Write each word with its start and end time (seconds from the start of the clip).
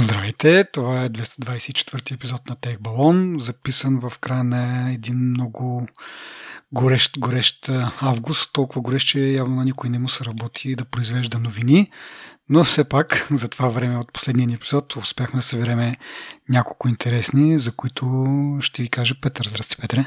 Здравейте, 0.00 0.64
това 0.72 1.04
е 1.04 1.10
224 1.10 2.14
епизод 2.14 2.48
на 2.48 2.56
Тех 2.56 2.80
Балон, 2.80 3.36
записан 3.40 4.00
в 4.00 4.18
края 4.18 4.44
на 4.44 4.92
един 4.92 5.18
много 5.18 5.86
горещ, 6.72 7.18
горещ 7.18 7.70
август, 8.00 8.52
толкова 8.52 8.80
горещ, 8.80 9.08
че 9.08 9.20
явно 9.20 9.56
на 9.56 9.64
никой 9.64 9.90
не 9.90 9.98
му 9.98 10.08
се 10.08 10.24
работи 10.24 10.74
да 10.74 10.84
произвежда 10.84 11.38
новини, 11.38 11.90
но 12.48 12.64
все 12.64 12.84
пак 12.84 13.28
за 13.30 13.48
това 13.48 13.68
време 13.68 13.98
от 13.98 14.12
последния 14.12 14.54
епизод 14.54 14.96
успяхме 14.96 15.38
да 15.38 15.42
събереме 15.42 15.96
няколко 16.48 16.88
интересни, 16.88 17.58
за 17.58 17.72
които 17.72 18.26
ще 18.60 18.82
ви 18.82 18.88
кажа 18.88 19.14
Петър. 19.22 19.48
Здрасти, 19.48 19.76
Петре. 19.76 20.04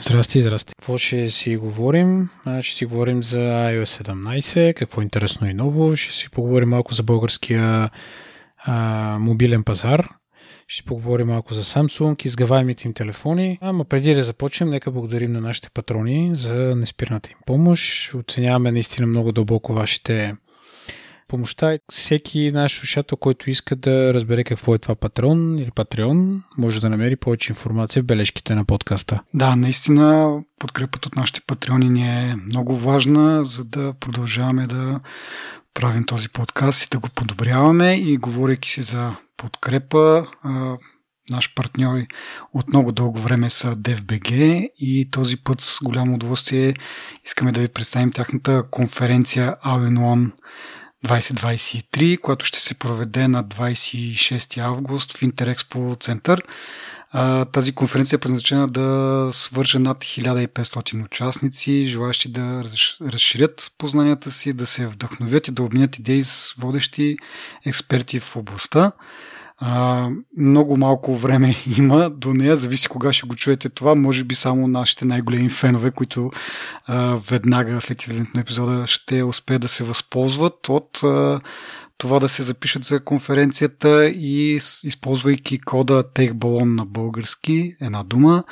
Здрасти, 0.00 0.40
здрасти. 0.40 0.72
Какво 0.78 0.98
ще 0.98 1.30
си 1.30 1.56
говорим? 1.56 2.28
Ще 2.60 2.76
си 2.76 2.84
говорим 2.84 3.22
за 3.22 3.38
iOS 3.38 4.02
17, 4.02 4.74
какво 4.74 5.00
е 5.00 5.04
интересно 5.04 5.48
и 5.48 5.54
ново. 5.54 5.96
Ще 5.96 6.14
си 6.14 6.30
поговорим 6.30 6.68
малко 6.68 6.94
за 6.94 7.02
българския 7.02 7.90
а, 8.66 9.18
мобилен 9.20 9.64
пазар. 9.64 10.08
Ще 10.68 10.84
поговорим 10.84 11.26
малко 11.26 11.54
за 11.54 11.62
Samsung, 11.62 12.26
изгаваемите 12.26 12.88
им 12.88 12.94
телефони. 12.94 13.58
Ама 13.60 13.84
преди 13.84 14.14
да 14.14 14.24
започнем, 14.24 14.70
нека 14.70 14.90
благодарим 14.90 15.32
на 15.32 15.40
нашите 15.40 15.70
патрони 15.70 16.30
за 16.34 16.54
неспирната 16.54 17.30
им 17.30 17.38
помощ. 17.46 18.14
Оценяваме 18.14 18.72
наистина 18.72 19.06
много 19.06 19.32
дълбоко 19.32 19.72
вашите 19.72 20.34
помощта. 21.28 21.78
Всеки 21.92 22.52
наш 22.52 22.78
слушател, 22.78 23.16
който 23.16 23.50
иска 23.50 23.76
да 23.76 24.14
разбере 24.14 24.44
какво 24.44 24.74
е 24.74 24.78
това 24.78 24.94
патрон 24.94 25.58
или 25.58 25.70
патреон, 25.70 26.42
може 26.58 26.80
да 26.80 26.90
намери 26.90 27.16
повече 27.16 27.52
информация 27.52 28.02
в 28.02 28.06
бележките 28.06 28.54
на 28.54 28.64
подкаста. 28.64 29.22
Да, 29.34 29.56
наистина 29.56 30.38
подкрепата 30.58 31.08
от 31.08 31.16
нашите 31.16 31.40
патреони 31.46 31.88
ни 31.88 32.08
е 32.08 32.36
много 32.36 32.76
важна, 32.76 33.44
за 33.44 33.64
да 33.64 33.94
продължаваме 34.00 34.66
да 34.66 35.00
правим 35.74 36.04
този 36.04 36.28
подкаст 36.28 36.84
и 36.84 36.88
да 36.90 36.98
го 36.98 37.08
подобряваме 37.08 37.94
и 37.94 38.16
говорейки 38.16 38.70
си 38.70 38.82
за 38.82 39.16
подкрепа, 39.36 40.26
наш 41.30 41.54
партньори 41.54 42.06
от 42.52 42.68
много 42.68 42.92
дълго 42.92 43.18
време 43.18 43.50
са 43.50 43.76
DFBG 43.76 44.34
и 44.78 45.10
този 45.10 45.36
път 45.36 45.60
с 45.60 45.78
голямо 45.82 46.14
удоволствие 46.14 46.74
искаме 47.24 47.52
да 47.52 47.60
ви 47.60 47.68
представим 47.68 48.12
тяхната 48.12 48.64
конференция 48.70 49.56
All 49.64 49.88
in 49.88 49.98
One 49.98 50.30
2023, 51.06 52.20
която 52.20 52.44
ще 52.44 52.60
се 52.60 52.74
проведе 52.74 53.28
на 53.28 53.44
26 53.44 54.58
август 54.58 55.16
в 55.16 55.22
Интерекспо 55.22 55.96
център. 56.00 56.42
Тази 57.52 57.72
конференция 57.72 58.16
е 58.16 58.20
предназначена 58.20 58.66
да 58.66 59.28
свърже 59.32 59.78
над 59.78 59.98
1500 59.98 61.04
участници, 61.04 61.84
желащи 61.86 62.28
да 62.28 62.62
разширят 63.02 63.72
познанията 63.78 64.30
си, 64.30 64.52
да 64.52 64.66
се 64.66 64.86
вдъхновят 64.86 65.48
и 65.48 65.52
да 65.52 65.62
обменят 65.62 65.98
идеи 65.98 66.22
с 66.22 66.54
водещи 66.58 67.16
експерти 67.66 68.20
в 68.20 68.36
областта. 68.36 68.92
А, 69.58 70.08
много 70.38 70.76
малко 70.76 71.14
време 71.14 71.54
има 71.78 72.10
до 72.10 72.34
нея, 72.34 72.56
зависи 72.56 72.88
кога 72.88 73.12
ще 73.12 73.26
го 73.26 73.34
чуете 73.34 73.68
това. 73.68 73.94
Може 73.94 74.24
би 74.24 74.34
само 74.34 74.68
нашите 74.68 75.04
най-големи 75.04 75.48
фенове, 75.48 75.90
които 75.90 76.30
а, 76.86 77.16
веднага 77.30 77.80
след 77.80 78.02
излизането 78.02 78.30
на 78.34 78.40
епизода 78.40 78.86
ще 78.86 79.22
успеят 79.22 79.62
да 79.62 79.68
се 79.68 79.84
възползват 79.84 80.68
от 80.68 81.02
а, 81.04 81.40
това 81.98 82.18
да 82.18 82.28
се 82.28 82.42
запишат 82.42 82.84
за 82.84 83.04
конференцията 83.04 84.06
и 84.06 84.54
използвайки 84.84 85.58
кода 85.60 86.02
TechBallon 86.02 86.74
на 86.74 86.86
български, 86.86 87.76
една 87.80 88.02
дума, 88.02 88.44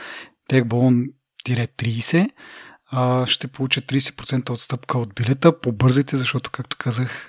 TechBallon-30, 2.92 3.26
ще 3.26 3.48
получат 3.48 3.84
30% 3.84 4.50
отстъпка 4.50 4.98
от 4.98 5.14
билета. 5.14 5.60
Побързайте, 5.60 6.16
защото, 6.16 6.50
както 6.50 6.76
казах, 6.76 7.28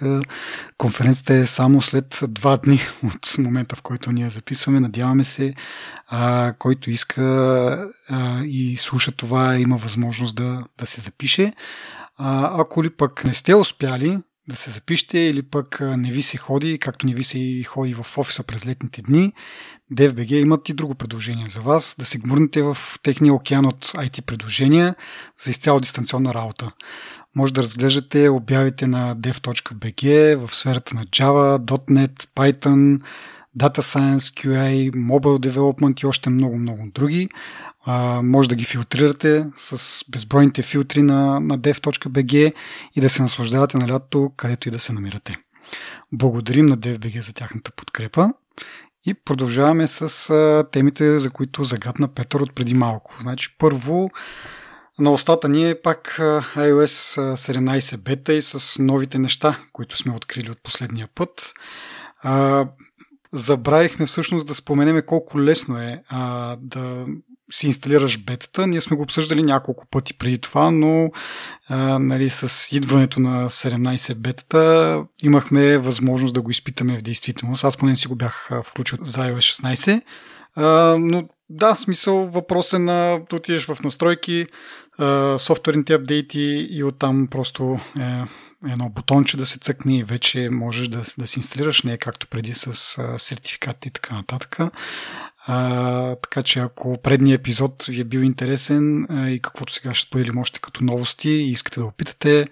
конференцията 0.77 1.33
е 1.33 1.45
само 1.45 1.81
след 1.81 2.23
два 2.29 2.57
дни 2.57 2.79
от 3.03 3.37
момента, 3.37 3.75
в 3.75 3.81
който 3.81 4.11
ние 4.11 4.29
записваме. 4.29 4.79
Надяваме 4.79 5.23
се, 5.23 5.53
който 6.59 6.91
иска 6.91 7.91
и 8.43 8.77
слуша 8.77 9.11
това, 9.11 9.55
има 9.55 9.77
възможност 9.77 10.35
да, 10.35 10.63
да 10.79 10.85
се 10.85 11.01
запише. 11.01 11.53
ако 12.17 12.83
ли 12.83 12.89
пък 12.89 13.23
не 13.25 13.33
сте 13.33 13.55
успяли, 13.55 14.19
да 14.47 14.55
се 14.55 14.69
запишете 14.69 15.19
или 15.19 15.41
пък 15.41 15.81
не 15.81 16.11
ви 16.11 16.21
се 16.21 16.37
ходи, 16.37 16.79
както 16.79 17.07
не 17.07 17.13
ви 17.13 17.23
се 17.23 17.63
ходи 17.63 17.93
в 17.93 18.17
офиса 18.17 18.43
през 18.43 18.65
летните 18.65 19.01
дни, 19.01 19.33
DFBG 19.93 20.31
имат 20.31 20.69
и 20.69 20.73
друго 20.73 20.95
предложение 20.95 21.47
за 21.49 21.59
вас, 21.59 21.95
да 21.99 22.05
се 22.05 22.17
гмурнете 22.17 22.61
в 22.61 22.77
техния 23.03 23.33
океан 23.33 23.65
от 23.65 23.85
IT 23.85 24.21
предложения 24.21 24.95
за 25.43 25.51
изцяло 25.51 25.79
дистанционна 25.79 26.33
работа. 26.33 26.71
Може 27.35 27.53
да 27.53 27.61
разглеждате 27.61 28.29
обявите 28.29 28.87
на 28.87 29.15
dev.bg 29.15 30.35
в 30.35 30.55
сферата 30.55 30.95
на 30.95 31.05
Java, 31.05 31.57
.NET, 31.59 32.27
Python, 32.35 33.01
Data 33.57 33.79
Science, 33.79 34.17
QA, 34.17 34.91
Mobile 34.91 35.49
Development 35.49 36.03
и 36.03 36.07
още 36.07 36.29
много-много 36.29 36.87
други. 36.93 37.29
А, 37.85 38.21
може 38.23 38.49
да 38.49 38.55
ги 38.55 38.65
филтрирате 38.65 39.47
с 39.57 40.01
безбройните 40.09 40.61
филтри 40.61 41.01
на, 41.01 41.39
на 41.39 41.59
dev.bg 41.59 42.53
и 42.95 43.01
да 43.01 43.09
се 43.09 43.21
наслаждавате 43.21 43.77
на 43.77 43.87
лято, 43.87 44.31
където 44.37 44.67
и 44.67 44.71
да 44.71 44.79
се 44.79 44.93
намирате. 44.93 45.37
Благодарим 46.11 46.65
на 46.65 46.77
DFBG 46.77 47.21
за 47.21 47.33
тяхната 47.33 47.71
подкрепа 47.71 48.33
и 49.05 49.13
продължаваме 49.13 49.87
с 49.87 50.29
а, 50.29 50.65
темите, 50.71 51.19
за 51.19 51.29
които 51.29 51.63
загадна 51.63 52.07
Петър 52.07 52.39
от 52.39 52.55
преди 52.55 52.73
малко. 52.73 53.17
Значи, 53.21 53.55
първо, 53.57 54.09
на 54.99 55.11
устата 55.11 55.49
ни 55.49 55.69
е 55.69 55.81
пак 55.81 56.15
iOS 56.55 57.19
17 57.33 57.97
бета 57.97 58.33
и 58.33 58.41
с 58.41 58.83
новите 58.83 59.19
неща, 59.19 59.59
които 59.73 59.97
сме 59.97 60.13
открили 60.15 60.51
от 60.51 60.63
последния 60.63 61.07
път. 61.15 61.53
А, 62.21 62.65
забравихме 63.35 64.05
всъщност 64.05 64.47
да 64.47 64.55
споменеме 64.55 65.01
колко 65.01 65.41
лесно 65.41 65.77
е 65.77 66.01
а, 66.09 66.57
да 66.61 67.05
си 67.51 67.67
инсталираш 67.67 68.23
бетата. 68.23 68.67
Ние 68.67 68.81
сме 68.81 68.97
го 68.97 69.03
обсъждали 69.03 69.43
няколко 69.43 69.85
пъти 69.87 70.17
преди 70.17 70.37
това, 70.37 70.71
но 70.71 71.11
а, 71.67 71.99
нали, 71.99 72.29
с 72.29 72.71
идването 72.75 73.19
на 73.19 73.49
17 73.49 74.15
бетата 74.15 75.03
имахме 75.23 75.77
възможност 75.77 76.33
да 76.33 76.41
го 76.41 76.51
изпитаме 76.51 76.97
в 76.97 77.01
действителност. 77.01 77.63
Аз 77.63 77.77
поне 77.77 77.95
си 77.95 78.07
го 78.07 78.15
бях 78.15 78.49
включил 78.63 78.97
за 79.01 79.19
iOS 79.19 79.61
16. 79.61 80.01
А, 80.55 80.97
но 80.99 81.23
да, 81.49 81.75
смисъл 81.75 82.25
въпрос 82.25 82.73
е 82.73 82.79
на 82.79 83.19
да 83.29 83.35
отидеш 83.35 83.65
в 83.65 83.77
настройки, 83.83 84.47
софтуерните 85.37 85.93
апдейти 85.93 86.67
и 86.69 86.83
оттам 86.83 87.27
просто 87.31 87.79
е, 87.99 88.23
едно 88.67 88.89
бутонче 88.89 89.37
да 89.37 89.45
се 89.45 89.59
цъкне 89.59 89.97
и 89.97 90.03
вече 90.03 90.49
можеш 90.49 90.87
да, 90.87 91.01
да 91.17 91.27
си 91.27 91.39
инсталираш, 91.39 91.83
не 91.83 91.93
е 91.93 91.97
както 91.97 92.27
преди 92.27 92.53
с 92.53 92.97
а, 92.97 93.19
сертификати 93.19 93.87
и 93.87 93.91
така 93.91 94.15
нататък. 94.15 94.57
А, 95.47 96.15
така 96.15 96.43
че 96.43 96.59
ако 96.59 97.01
предният 97.01 97.39
епизод 97.39 97.85
ви 97.85 98.01
е 98.01 98.03
бил 98.03 98.19
интересен 98.19 99.07
а, 99.09 99.29
и 99.29 99.39
каквото 99.39 99.73
сега 99.73 99.93
ще 99.93 100.07
споделим 100.07 100.37
още 100.37 100.59
като 100.59 100.83
новости 100.83 101.29
и 101.29 101.51
искате 101.51 101.79
да 101.79 101.85
опитате, 101.85 102.47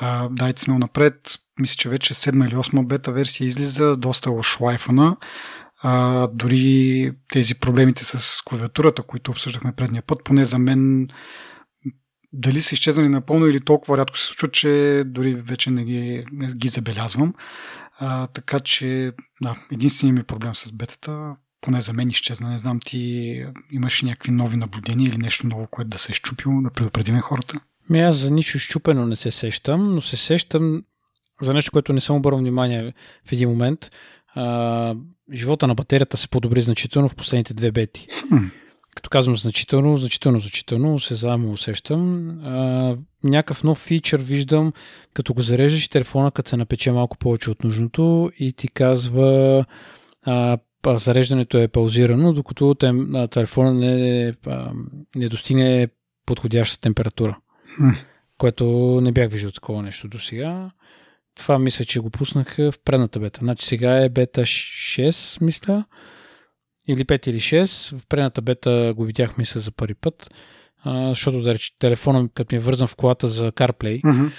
а, 0.00 0.28
дайте 0.30 0.62
смело 0.62 0.78
напред. 0.78 1.38
Мисля, 1.60 1.74
че 1.76 1.88
вече 1.88 2.14
седма 2.14 2.46
или 2.46 2.56
осма 2.56 2.82
бета 2.82 3.12
версия 3.12 3.46
излиза, 3.46 3.96
доста 3.96 4.30
ошлайфана. 4.30 5.16
А, 5.82 6.26
дори 6.26 7.12
тези 7.32 7.54
проблемите 7.54 8.04
с 8.04 8.42
клавиатурата, 8.44 9.02
които 9.02 9.30
обсъждахме 9.30 9.72
предния 9.72 10.02
път, 10.02 10.24
поне 10.24 10.44
за 10.44 10.58
мен 10.58 11.08
дали 12.32 12.62
са 12.62 12.74
изчезнали 12.74 13.08
напълно 13.08 13.46
или 13.46 13.60
толкова 13.60 13.98
рядко 13.98 14.18
се 14.18 14.26
случва, 14.26 14.50
че 14.50 15.02
дори 15.06 15.34
вече 15.34 15.70
не 15.70 15.84
ги, 15.84 16.24
не 16.32 16.46
ги 16.46 16.68
забелязвам. 16.68 17.34
А, 17.98 18.26
така 18.26 18.60
че, 18.60 19.12
да, 19.42 19.56
единственият 19.72 20.18
ми 20.18 20.24
проблем 20.24 20.54
с 20.54 20.72
бетата, 20.72 21.36
поне 21.60 21.80
за 21.80 21.92
мен 21.92 22.08
изчезна. 22.08 22.50
Не 22.50 22.58
знам, 22.58 22.78
ти 22.86 23.44
имаш 23.72 24.02
някакви 24.02 24.32
нови 24.32 24.56
наблюдения 24.56 25.08
или 25.08 25.16
нещо 25.16 25.46
ново, 25.46 25.66
което 25.66 25.88
да 25.88 25.98
се 25.98 26.12
е 26.12 26.14
щупило, 26.14 26.62
да 26.62 26.70
предупредиме 26.70 27.20
хората? 27.20 27.60
Ми 27.90 28.00
аз 28.00 28.16
за 28.16 28.30
нищо 28.30 28.58
щупено 28.58 29.06
не 29.06 29.16
се 29.16 29.30
сещам, 29.30 29.90
но 29.90 30.00
се 30.00 30.16
сещам 30.16 30.82
за 31.42 31.54
нещо, 31.54 31.72
което 31.72 31.92
не 31.92 32.00
съм 32.00 32.16
обърнал 32.16 32.40
внимание 32.40 32.94
в 33.26 33.32
един 33.32 33.48
момент. 33.48 33.90
А, 34.34 34.94
живота 35.32 35.66
на 35.66 35.74
батерията 35.74 36.16
се 36.16 36.28
подобри 36.28 36.60
значително 36.60 37.08
в 37.08 37.16
последните 37.16 37.54
две 37.54 37.72
бети. 37.72 38.06
Хм. 38.28 38.36
Като 38.96 39.10
казвам 39.10 39.36
значително, 39.36 39.96
значително, 39.96 40.38
значително, 40.38 40.98
се 40.98 41.14
заедно 41.14 41.52
усещам. 41.52 42.30
А, 42.44 42.96
някакъв 43.24 43.64
нов 43.64 43.78
фичър 43.78 44.20
виждам, 44.20 44.72
като 45.14 45.34
го 45.34 45.42
зарежеш 45.42 45.88
телефона, 45.88 46.30
като 46.30 46.50
се 46.50 46.56
напече 46.56 46.92
малко 46.92 47.18
повече 47.18 47.50
от 47.50 47.64
нужното 47.64 48.30
и 48.38 48.52
ти 48.52 48.68
казва 48.68 49.64
а, 50.22 50.58
зареждането 50.86 51.58
е 51.58 51.68
паузирано, 51.68 52.32
докато 52.32 52.74
тем, 52.74 53.28
телефона 53.30 53.74
не, 53.74 54.34
не 55.16 55.28
достигне 55.28 55.88
подходяща 56.26 56.80
температура. 56.80 57.38
Хм. 57.76 57.90
Което 58.38 58.66
не 59.02 59.12
бях 59.12 59.30
виждал 59.30 59.50
такова 59.50 59.82
нещо 59.82 60.08
до 60.08 60.18
сега. 60.18 60.70
Това 61.36 61.58
мисля, 61.58 61.84
че 61.84 62.00
го 62.00 62.10
пуснах 62.10 62.56
в 62.56 62.74
предната 62.84 63.20
бета. 63.20 63.38
Значи 63.42 63.66
сега 63.66 64.04
е 64.04 64.08
бета 64.08 64.40
6, 64.40 65.44
мисля. 65.44 65.84
Или 66.90 67.04
5 67.04 67.28
или 67.28 67.40
6. 67.40 67.98
В 67.98 68.06
предната 68.06 68.42
бета 68.42 68.92
го 68.96 69.04
видях, 69.04 69.38
мисля, 69.38 69.60
за 69.60 69.72
първи 69.72 69.94
път. 69.94 70.30
А, 70.84 71.08
защото, 71.08 71.42
да 71.42 71.54
рече, 71.54 71.78
телефона, 71.78 72.28
като 72.34 72.54
ми 72.54 72.56
е 72.56 72.60
вързан 72.60 72.88
в 72.88 72.96
колата 72.96 73.28
за 73.28 73.52
CarPlay, 73.52 74.02
mm-hmm 74.02 74.30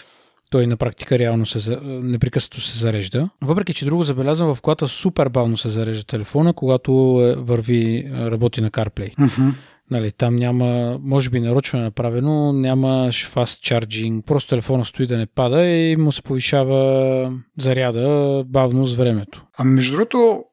той 0.51 0.67
на 0.67 0.77
практика 0.77 1.19
реално 1.19 1.45
се, 1.45 1.77
непрекъснато 1.83 2.61
се 2.61 2.79
зарежда. 2.79 3.29
Въпреки, 3.41 3.73
че 3.73 3.85
друго 3.85 4.03
забелязвам, 4.03 4.55
в 4.55 4.61
колата 4.61 4.87
супер 4.87 5.29
бавно 5.29 5.57
се 5.57 5.69
зарежда 5.69 6.03
телефона, 6.03 6.53
когато 6.53 6.91
е, 7.21 7.41
върви, 7.41 8.11
работи 8.13 8.61
на 8.61 8.71
CarPlay. 8.71 9.15
Mm-hmm. 9.15 9.53
Нали, 9.91 10.11
там 10.11 10.35
няма, 10.35 10.99
може 11.01 11.29
би 11.29 11.39
нарочно 11.39 11.79
е 11.79 11.83
направено, 11.83 12.53
нямаш 12.53 13.29
fast 13.29 13.85
charging, 13.85 14.21
просто 14.21 14.49
телефона 14.49 14.85
стои 14.85 15.07
да 15.07 15.17
не 15.17 15.25
пада 15.25 15.65
и 15.65 15.95
му 15.95 16.11
се 16.11 16.21
повишава 16.21 17.33
заряда 17.59 18.43
бавно 18.47 18.85
с 18.85 18.95
времето. 18.95 19.45
А 19.57 19.63
между 19.63 19.95
другото, 19.95 20.43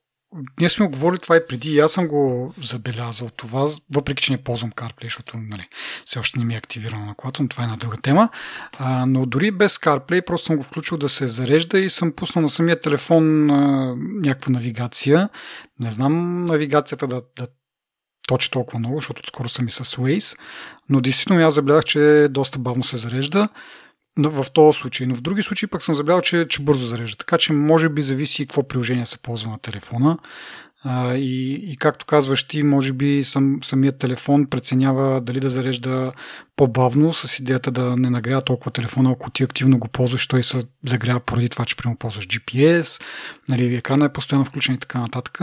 ние 0.61 0.69
сме 0.69 0.89
говорили 0.89 1.19
това 1.19 1.37
и 1.37 1.47
преди 1.49 1.71
и 1.71 1.81
аз 1.81 1.93
съм 1.93 2.09
го 2.09 2.55
забелязал 2.63 3.31
това, 3.37 3.69
въпреки 3.95 4.23
че 4.23 4.33
не 4.33 4.45
ползвам 4.45 4.73
CarPlay, 4.73 5.03
защото 5.03 5.39
нали, 5.39 5.69
все 6.07 6.19
още 6.19 6.39
не 6.39 6.45
ми 6.45 6.55
е 6.55 6.59
активирано 6.59 7.07
на 7.07 7.15
колата, 7.15 7.43
но 7.43 7.49
това 7.49 7.63
е 7.63 7.67
една 7.67 7.77
друга 7.77 7.97
тема. 8.03 8.29
А, 8.73 9.07
но 9.07 9.27
дори 9.27 9.51
без 9.51 9.79
CarPlay 9.79 10.25
просто 10.25 10.47
съм 10.47 10.57
го 10.57 10.63
включил 10.63 10.99
да 10.99 11.09
се 11.09 11.27
зарежда 11.27 11.79
и 11.79 11.91
съм 11.91 12.13
пуснал 12.13 12.43
на 12.43 12.49
самия 12.49 12.81
телефон 12.81 13.51
а, 13.51 13.95
някаква 13.99 14.53
навигация. 14.53 15.29
Не 15.81 15.91
знам 15.91 16.45
навигацията 16.45 17.07
да, 17.07 17.23
да 17.39 17.47
точи 18.29 18.51
толкова 18.51 18.79
много, 18.79 18.97
защото 18.97 19.27
скоро 19.27 19.49
съм 19.49 19.69
и 19.69 19.71
с 19.71 19.85
Waze, 19.85 20.39
но 20.89 21.01
действително 21.01 21.47
аз 21.47 21.55
забелязах, 21.55 21.85
че 21.85 22.29
доста 22.31 22.59
бавно 22.59 22.85
се 22.85 22.97
зарежда 22.97 23.49
в 24.19 24.47
този 24.53 24.79
случай. 24.79 25.07
Но 25.07 25.15
в 25.15 25.21
други 25.21 25.43
случаи 25.43 25.69
пък 25.69 25.83
съм 25.83 25.95
забелязал, 25.95 26.21
че, 26.21 26.47
че 26.49 26.63
бързо 26.63 26.87
зарежда. 26.87 27.17
Така 27.17 27.39
че 27.39 27.53
може 27.53 27.89
би 27.89 28.03
зависи 28.03 28.47
какво 28.47 28.69
приложение 28.69 29.07
се 29.07 29.19
ползва 29.19 29.51
на 29.51 29.59
телефона. 29.59 30.19
А, 30.85 31.15
и, 31.15 31.53
и 31.53 31.77
както 31.77 32.07
казваш 32.07 32.49
ти, 32.49 32.63
може 32.63 32.93
би 32.93 33.25
сам, 33.25 33.59
самият 33.63 33.99
телефон 33.99 34.47
преценява 34.47 35.21
дали 35.21 35.41
да 35.41 35.51
зарежда 35.51 36.13
по-бавно 36.57 37.13
с 37.13 37.39
идеята 37.39 37.71
да 37.71 37.97
не 37.97 38.11
нагрява 38.11 38.43
толкова 38.43 38.71
телефона, 38.71 39.11
ако 39.11 39.31
ти 39.31 39.43
активно 39.43 39.79
го 39.79 39.89
ползваш, 39.89 40.27
той 40.27 40.43
се 40.43 40.63
загрява 40.87 41.21
поради 41.21 41.49
това, 41.49 41.65
че 41.65 41.77
прямо 41.77 41.97
ползваш 41.97 42.27
GPS, 42.29 43.03
нали, 43.49 43.75
екрана 43.75 44.05
е 44.05 44.13
постоянно 44.13 44.45
включен 44.45 44.75
и 44.75 44.79
така 44.79 45.01
нататък. 45.01 45.41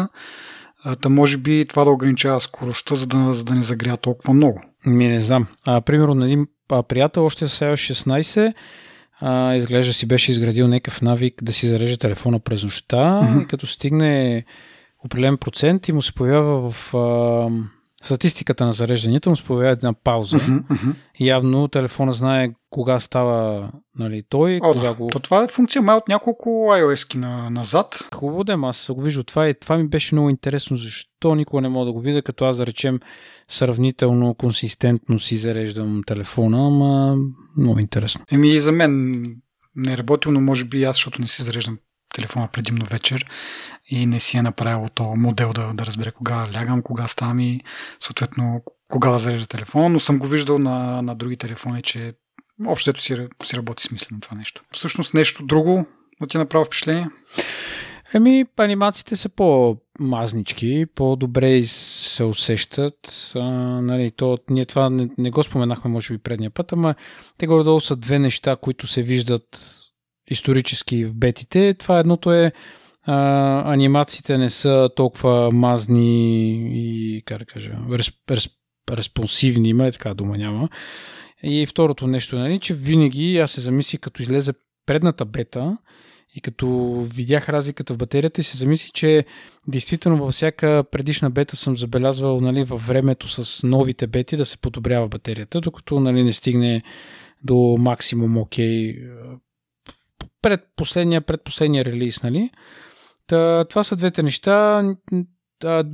Та 1.01 1.09
може 1.09 1.37
би 1.37 1.65
това 1.69 1.83
да 1.83 1.91
ограничава 1.91 2.41
скоростта, 2.41 2.95
за 2.95 3.07
да, 3.07 3.33
за 3.33 3.43
да 3.43 3.55
не 3.55 3.63
загря 3.63 3.97
толкова 3.97 4.33
много. 4.33 4.61
Ми 4.85 5.07
не 5.07 5.19
знам. 5.19 5.47
А, 5.65 5.81
примерно 5.81 6.15
на 6.15 6.25
един 6.25 6.47
приятел 6.67 7.25
още 7.25 7.47
с 7.47 7.65
16 7.65 8.53
а, 9.21 9.55
изглежда 9.55 9.93
си 9.93 10.07
беше 10.07 10.31
изградил 10.31 10.67
някакъв 10.67 11.01
навик 11.01 11.43
да 11.43 11.53
си 11.53 11.67
зарежда 11.67 11.97
телефона 11.97 12.39
през 12.39 12.63
нощта 12.63 12.97
mm-hmm. 12.97 13.43
и 13.43 13.47
като 13.47 13.67
стигне 13.67 14.43
определен 15.05 15.37
процент 15.37 15.87
и 15.87 15.91
му 15.91 16.01
се 16.01 16.13
появява 16.13 16.71
в 16.71 16.93
а, 16.93 17.49
статистиката 18.05 18.65
на 18.65 18.73
зарежданията 18.73 19.29
му 19.29 19.35
се 19.35 19.43
появява 19.43 19.71
една 19.71 19.93
пауза. 20.03 20.39
Mm-hmm. 20.39 20.93
Явно 21.19 21.67
телефона 21.67 22.11
знае 22.11 22.49
кога 22.69 22.99
става 22.99 23.69
нали, 23.99 24.23
той. 24.29 24.59
О, 24.63 24.73
кога 24.73 24.87
да. 24.87 24.93
го... 24.93 25.07
То 25.07 25.19
това 25.19 25.43
е 25.43 25.47
функция 25.47 25.81
май 25.81 25.95
от 25.95 26.07
няколко 26.07 26.49
iOS-ки 26.49 27.17
на, 27.17 27.49
назад. 27.49 28.09
Хубаво 28.15 28.43
да, 28.43 28.57
аз 28.63 28.91
го 28.93 29.01
вижда 29.01 29.23
това 29.23 29.49
и 29.49 29.59
това 29.59 29.77
ми 29.77 29.87
беше 29.87 30.15
много 30.15 30.29
интересно, 30.29 30.77
защо 30.77 31.35
никога 31.35 31.61
не 31.61 31.69
мога 31.69 31.85
да 31.85 31.91
го 31.91 31.99
видя, 31.99 32.21
като 32.21 32.45
аз 32.45 32.57
да 32.57 32.65
речем 32.65 32.99
сравнително 33.47 34.33
консистентно 34.33 35.19
си 35.19 35.37
зареждам 35.37 36.01
телефона, 36.07 36.67
ама 36.67 37.17
много 37.57 37.79
интересно. 37.79 38.21
Еми 38.31 38.49
и 38.49 38.59
за 38.59 38.71
мен 38.71 39.23
не 39.75 39.93
е 39.93 39.97
работил, 39.97 40.31
но 40.31 40.41
може 40.41 40.65
би 40.65 40.83
аз, 40.83 40.95
защото 40.95 41.21
не 41.21 41.27
си 41.27 41.43
зареждам 41.43 41.77
телефона 42.15 42.47
предимно 42.47 42.85
вечер 42.85 43.25
и 43.87 44.05
не 44.05 44.19
си 44.19 44.37
е 44.37 44.41
направил 44.41 44.89
то 44.93 45.15
модел 45.15 45.53
да, 45.53 45.73
да 45.73 45.85
разбере 45.85 46.11
кога 46.11 46.47
лягам, 46.53 46.81
кога 46.81 47.07
ставам 47.07 47.39
и 47.39 47.61
съответно 47.99 48.63
кога 48.87 49.09
да 49.09 49.19
зарежда 49.19 49.47
телефона, 49.47 49.89
но 49.89 49.99
съм 49.99 50.19
го 50.19 50.27
виждал 50.27 50.59
на, 50.59 51.01
на 51.01 51.15
други 51.15 51.37
телефони, 51.37 51.81
че 51.81 52.13
общото 52.67 53.01
си, 53.01 53.27
си 53.43 53.57
работи 53.57 53.83
смислено 53.83 54.21
това 54.21 54.37
нещо. 54.37 54.61
Всъщност 54.71 55.13
нещо 55.13 55.45
друго 55.45 55.85
да 56.21 56.27
ти 56.27 56.37
направи 56.37 56.65
впечатление? 56.65 57.09
Еми, 58.13 58.45
анимациите 58.57 59.15
са 59.15 59.29
по-мазнички, 59.29 60.85
по-добре 60.95 61.63
се 61.63 62.23
усещат. 62.23 63.31
А, 63.35 63.41
нали, 63.81 64.11
то, 64.11 64.37
ние 64.49 64.65
това 64.65 64.89
не, 64.89 65.09
не 65.17 65.31
го 65.31 65.43
споменахме, 65.43 65.91
може 65.91 66.13
би, 66.13 66.17
предния 66.17 66.51
път, 66.51 66.73
ама 66.73 66.95
те 67.37 67.47
горе-долу 67.47 67.79
са 67.79 67.95
две 67.95 68.19
неща, 68.19 68.55
които 68.55 68.87
се 68.87 69.03
виждат 69.03 69.75
исторически 70.27 71.05
в 71.05 71.13
бетите. 71.13 71.73
Това 71.73 71.99
едното 71.99 72.33
е 72.33 72.51
а, 73.03 73.73
анимациите 73.73 74.37
не 74.37 74.49
са 74.49 74.89
толкова 74.95 75.51
мазни 75.51 76.51
и, 76.73 77.21
как 77.25 77.39
да 77.39 77.45
кажа, 77.45 77.77
респ, 77.91 78.31
респ, 78.31 78.51
респонсивни, 78.91 79.69
има 79.69 79.85
ли 79.85 79.91
така 79.91 80.13
дума 80.13 80.37
няма. 80.37 80.69
И 81.43 81.65
второто 81.65 82.07
нещо, 82.07 82.37
нали, 82.37 82.59
че 82.59 82.73
винаги 82.73 83.37
аз 83.37 83.51
се 83.51 83.61
замисли, 83.61 83.97
като 83.97 84.21
излезе 84.21 84.53
предната 84.85 85.25
бета 85.25 85.77
и 86.35 86.41
като 86.41 86.95
видях 87.15 87.49
разликата 87.49 87.93
в 87.93 87.97
батерията 87.97 88.41
и 88.41 88.43
се 88.43 88.57
замисли, 88.57 88.89
че 88.93 89.25
действително 89.67 90.17
във 90.17 90.33
всяка 90.33 90.83
предишна 90.91 91.29
бета 91.29 91.55
съм 91.55 91.77
забелязвал 91.77 92.41
нали, 92.41 92.63
във 92.63 92.87
времето 92.87 93.27
с 93.27 93.67
новите 93.67 94.07
бети 94.07 94.37
да 94.37 94.45
се 94.45 94.57
подобрява 94.57 95.07
батерията, 95.07 95.61
докато 95.61 95.99
нали, 95.99 96.23
не 96.23 96.33
стигне 96.33 96.83
до 97.43 97.75
максимум 97.79 98.37
окей 98.37 98.95
пред 99.54 99.54
последния, 100.75 101.21
предпоследния 101.21 101.85
релиз, 101.85 102.23
нали? 102.23 102.49
Та, 103.27 103.65
това 103.69 103.83
са 103.83 103.95
двете 103.95 104.23
неща 104.23 104.83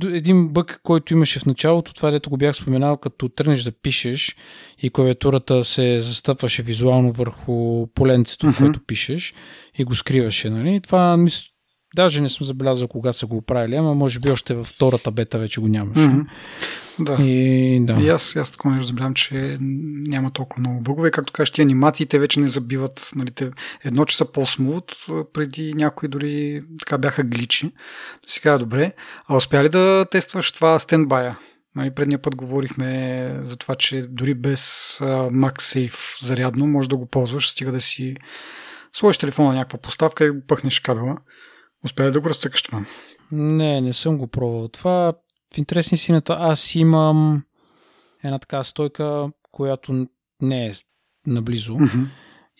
един 0.06 0.48
бък, 0.48 0.80
който 0.82 1.12
имаше 1.12 1.40
в 1.40 1.46
началото, 1.46 1.94
това 1.94 2.10
дето 2.10 2.30
го 2.30 2.36
бях 2.36 2.56
споменал, 2.56 2.96
като 2.96 3.28
тръгнеш 3.28 3.62
да 3.62 3.72
пишеш 3.72 4.36
и 4.78 4.90
клавиатурата 4.90 5.64
се 5.64 6.00
застъпваше 6.00 6.62
визуално 6.62 7.12
върху 7.12 7.86
поленцето, 7.86 8.46
mm-hmm. 8.46 8.52
в 8.52 8.58
което 8.58 8.80
пишеш 8.86 9.34
и 9.78 9.84
го 9.84 9.94
скриваше. 9.94 10.50
Нали? 10.50 10.80
Това 10.80 11.16
мисля, 11.16 11.51
даже 11.96 12.20
не 12.20 12.28
съм 12.28 12.46
забелязал 12.46 12.88
кога 12.88 13.12
са 13.12 13.26
го 13.26 13.42
правили, 13.42 13.74
ама 13.74 13.94
може 13.94 14.20
би 14.20 14.30
още 14.30 14.54
във 14.54 14.66
втората 14.66 15.10
бета 15.10 15.38
вече 15.38 15.60
го 15.60 15.68
нямаше. 15.68 16.00
Mm-hmm. 16.00 16.26
Да. 16.98 17.16
И, 17.22 17.80
да. 17.84 17.92
и 18.00 18.08
аз, 18.08 18.36
аз 18.36 18.50
такова 18.50 18.74
не 18.74 18.84
забелявам, 18.84 19.14
че 19.14 19.56
няма 19.60 20.30
толкова 20.30 20.60
много 20.60 20.80
бъгове. 20.80 21.10
Както 21.10 21.32
кажеш, 21.32 21.50
ти 21.50 21.62
анимациите 21.62 22.18
вече 22.18 22.40
не 22.40 22.48
забиват. 22.48 23.10
Нали, 23.16 23.30
те, 23.30 23.50
едно, 23.84 24.04
че 24.04 24.16
са 24.16 24.32
по-смут, 24.32 24.92
преди 25.32 25.74
някои 25.74 26.08
дори 26.08 26.62
така 26.78 26.98
бяха 26.98 27.22
гличи. 27.22 27.72
Сега 28.26 28.52
е 28.52 28.58
добре. 28.58 28.92
А 29.26 29.36
успя 29.36 29.64
ли 29.64 29.68
да 29.68 30.06
тестваш 30.10 30.52
това 30.52 30.78
стендбая? 30.78 31.38
Нали, 31.76 31.90
предния 31.90 32.22
път 32.22 32.36
говорихме 32.36 33.30
за 33.42 33.56
това, 33.56 33.74
че 33.74 34.06
дори 34.08 34.34
без 34.34 34.98
MagSafe 35.32 36.24
зарядно 36.24 36.66
може 36.66 36.88
да 36.88 36.96
го 36.96 37.06
ползваш, 37.06 37.50
стига 37.50 37.72
да 37.72 37.80
си 37.80 38.16
сложиш 38.92 39.18
телефона 39.18 39.48
на 39.48 39.54
някаква 39.54 39.78
поставка 39.78 40.24
и 40.24 40.30
го 40.30 40.40
пъхнеш 40.46 40.80
кабела. 40.80 41.16
Успя 41.84 42.04
ли 42.04 42.10
да 42.10 42.20
го 42.20 42.28
разцъкаш 42.28 42.62
това? 42.62 42.84
Не, 43.32 43.80
не 43.80 43.92
съм 43.92 44.18
го 44.18 44.26
пробвал. 44.26 44.68
Това 44.68 45.12
в 45.54 45.58
интересни 45.58 45.98
сината 45.98 46.36
аз 46.40 46.74
имам 46.74 47.42
една 48.24 48.38
така 48.38 48.62
стойка, 48.62 49.30
която 49.50 50.06
не 50.42 50.66
е 50.66 50.72
наблизо. 51.26 51.72
Mm-hmm. 51.72 52.06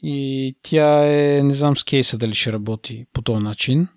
И 0.02 0.56
тя 0.62 1.06
е, 1.06 1.42
не 1.42 1.54
знам 1.54 1.76
с 1.76 1.84
кейса 1.84 2.18
дали 2.18 2.34
ще 2.34 2.52
работи 2.52 3.06
по 3.12 3.22
този 3.22 3.44
начин, 3.44 3.88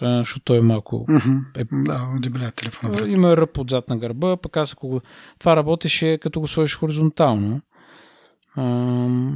защото 0.00 0.44
той 0.44 0.58
е 0.58 0.62
малко... 0.62 1.06
Mm-hmm. 1.08 1.60
Е, 1.60 1.64
да, 1.72 2.18
дебеля 2.20 2.50
телефона. 2.50 3.10
Има 3.10 3.36
ръб 3.36 3.58
отзад 3.58 3.88
на 3.88 3.98
гърба, 3.98 4.36
пък 4.36 4.56
аз 4.56 4.72
ако 4.72 4.88
го... 4.88 5.00
Това 5.38 5.56
работеше 5.56 6.18
като 6.18 6.40
го 6.40 6.46
сложиш 6.46 6.78
хоризонтално. 6.78 7.60
А, 8.56 8.64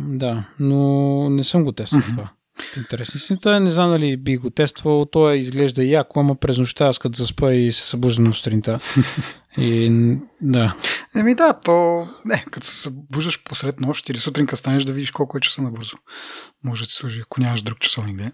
да, 0.08 0.48
но 0.58 1.30
не 1.30 1.44
съм 1.44 1.64
го 1.64 1.72
тествал 1.72 2.00
mm-hmm. 2.00 2.10
това. 2.10 2.30
Интересни 2.76 3.20
си. 3.20 3.37
Това 3.37 3.61
не 3.61 3.70
знам 3.70 3.90
дали 3.90 4.16
би 4.16 4.37
го 4.37 4.50
тествал. 4.50 5.04
Той 5.04 5.37
изглежда 5.37 5.84
яко, 5.84 6.20
ама 6.20 6.34
през 6.34 6.58
нощта 6.58 6.87
аз 6.87 6.99
като 6.99 7.16
заспа 7.16 7.54
и 7.54 7.73
се 7.73 7.88
събуждам 7.88 8.34
сутринта. 8.34 8.80
И 9.58 9.90
да. 10.40 10.76
Еми 11.16 11.34
да, 11.34 11.52
то 11.52 12.06
не, 12.25 12.44
като 12.50 12.66
се 12.66 12.76
събуждаш 12.76 13.44
посред 13.44 13.80
нощ 13.80 14.08
или 14.08 14.18
сутрин, 14.18 14.46
като 14.46 14.61
станеш 14.61 14.84
да 14.84 14.92
видиш 14.92 15.11
колко 15.11 15.38
е 15.38 15.40
часа 15.40 15.62
набързо. 15.62 15.96
Може 16.64 16.82
да 16.82 16.87
ти 16.88 16.94
служи, 16.94 17.20
ако 17.20 17.40
нямаш 17.40 17.62
друг 17.62 17.78
часовник, 17.78 18.16
да 18.16 18.32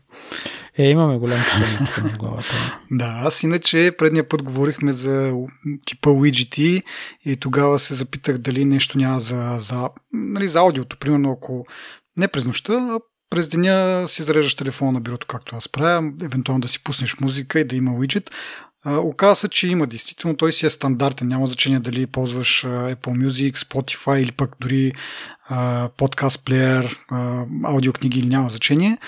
е. 0.79 0.91
имаме 0.91 1.19
голям 1.19 1.41
часовник 1.45 2.03
на 2.03 2.19
главата. 2.19 2.81
да, 2.91 3.21
аз 3.25 3.43
иначе 3.43 3.93
предния 3.99 4.29
път 4.29 4.43
говорихме 4.43 4.93
за 4.93 5.33
типа 5.87 6.11
widget 6.11 6.83
и 7.25 7.37
тогава 7.37 7.79
се 7.79 7.95
запитах 7.95 8.39
дали 8.39 8.65
нещо 8.65 8.99
няма 8.99 9.21
за, 9.21 9.57
за, 9.59 9.89
нали, 10.13 10.49
за 10.49 10.59
аудиото. 10.59 10.97
Примерно 10.97 11.33
ако 11.33 11.67
не 12.17 12.29
през 12.29 12.47
нощта, 12.47 12.73
а 12.73 12.99
през 13.31 13.49
деня 13.49 14.05
си 14.09 14.23
зареждаш 14.23 14.55
телефона 14.55 14.93
на 14.93 15.01
бюрото, 15.01 15.27
както 15.27 15.57
аз 15.57 15.69
правя, 15.69 16.13
евентуално 16.23 16.61
да 16.61 16.69
си 16.69 16.85
пуснеш 16.85 17.21
музика 17.21 17.61
и 17.61 17.65
да 17.65 17.77
има 17.77 17.99
виджет. 17.99 18.31
Оказва 18.87 19.37
се, 19.37 19.49
че 19.49 19.69
има 19.69 19.87
действително, 19.87 20.37
той 20.37 20.53
си 20.53 20.67
е 20.67 20.71
стандартен, 20.71 21.29
няма 21.29 21.47
значение 21.47 21.81
дали 21.81 22.07
ползваш 22.07 22.63
Apple 22.65 22.97
Music, 22.97 23.57
Spotify 23.57 24.19
или 24.19 24.33
пък 24.33 24.57
дори 24.61 24.93
подкаст 25.97 26.45
плеер, 26.45 26.97
аудиокниги 27.65 28.19
или 28.19 28.27
няма 28.27 28.49
значение. 28.49 28.99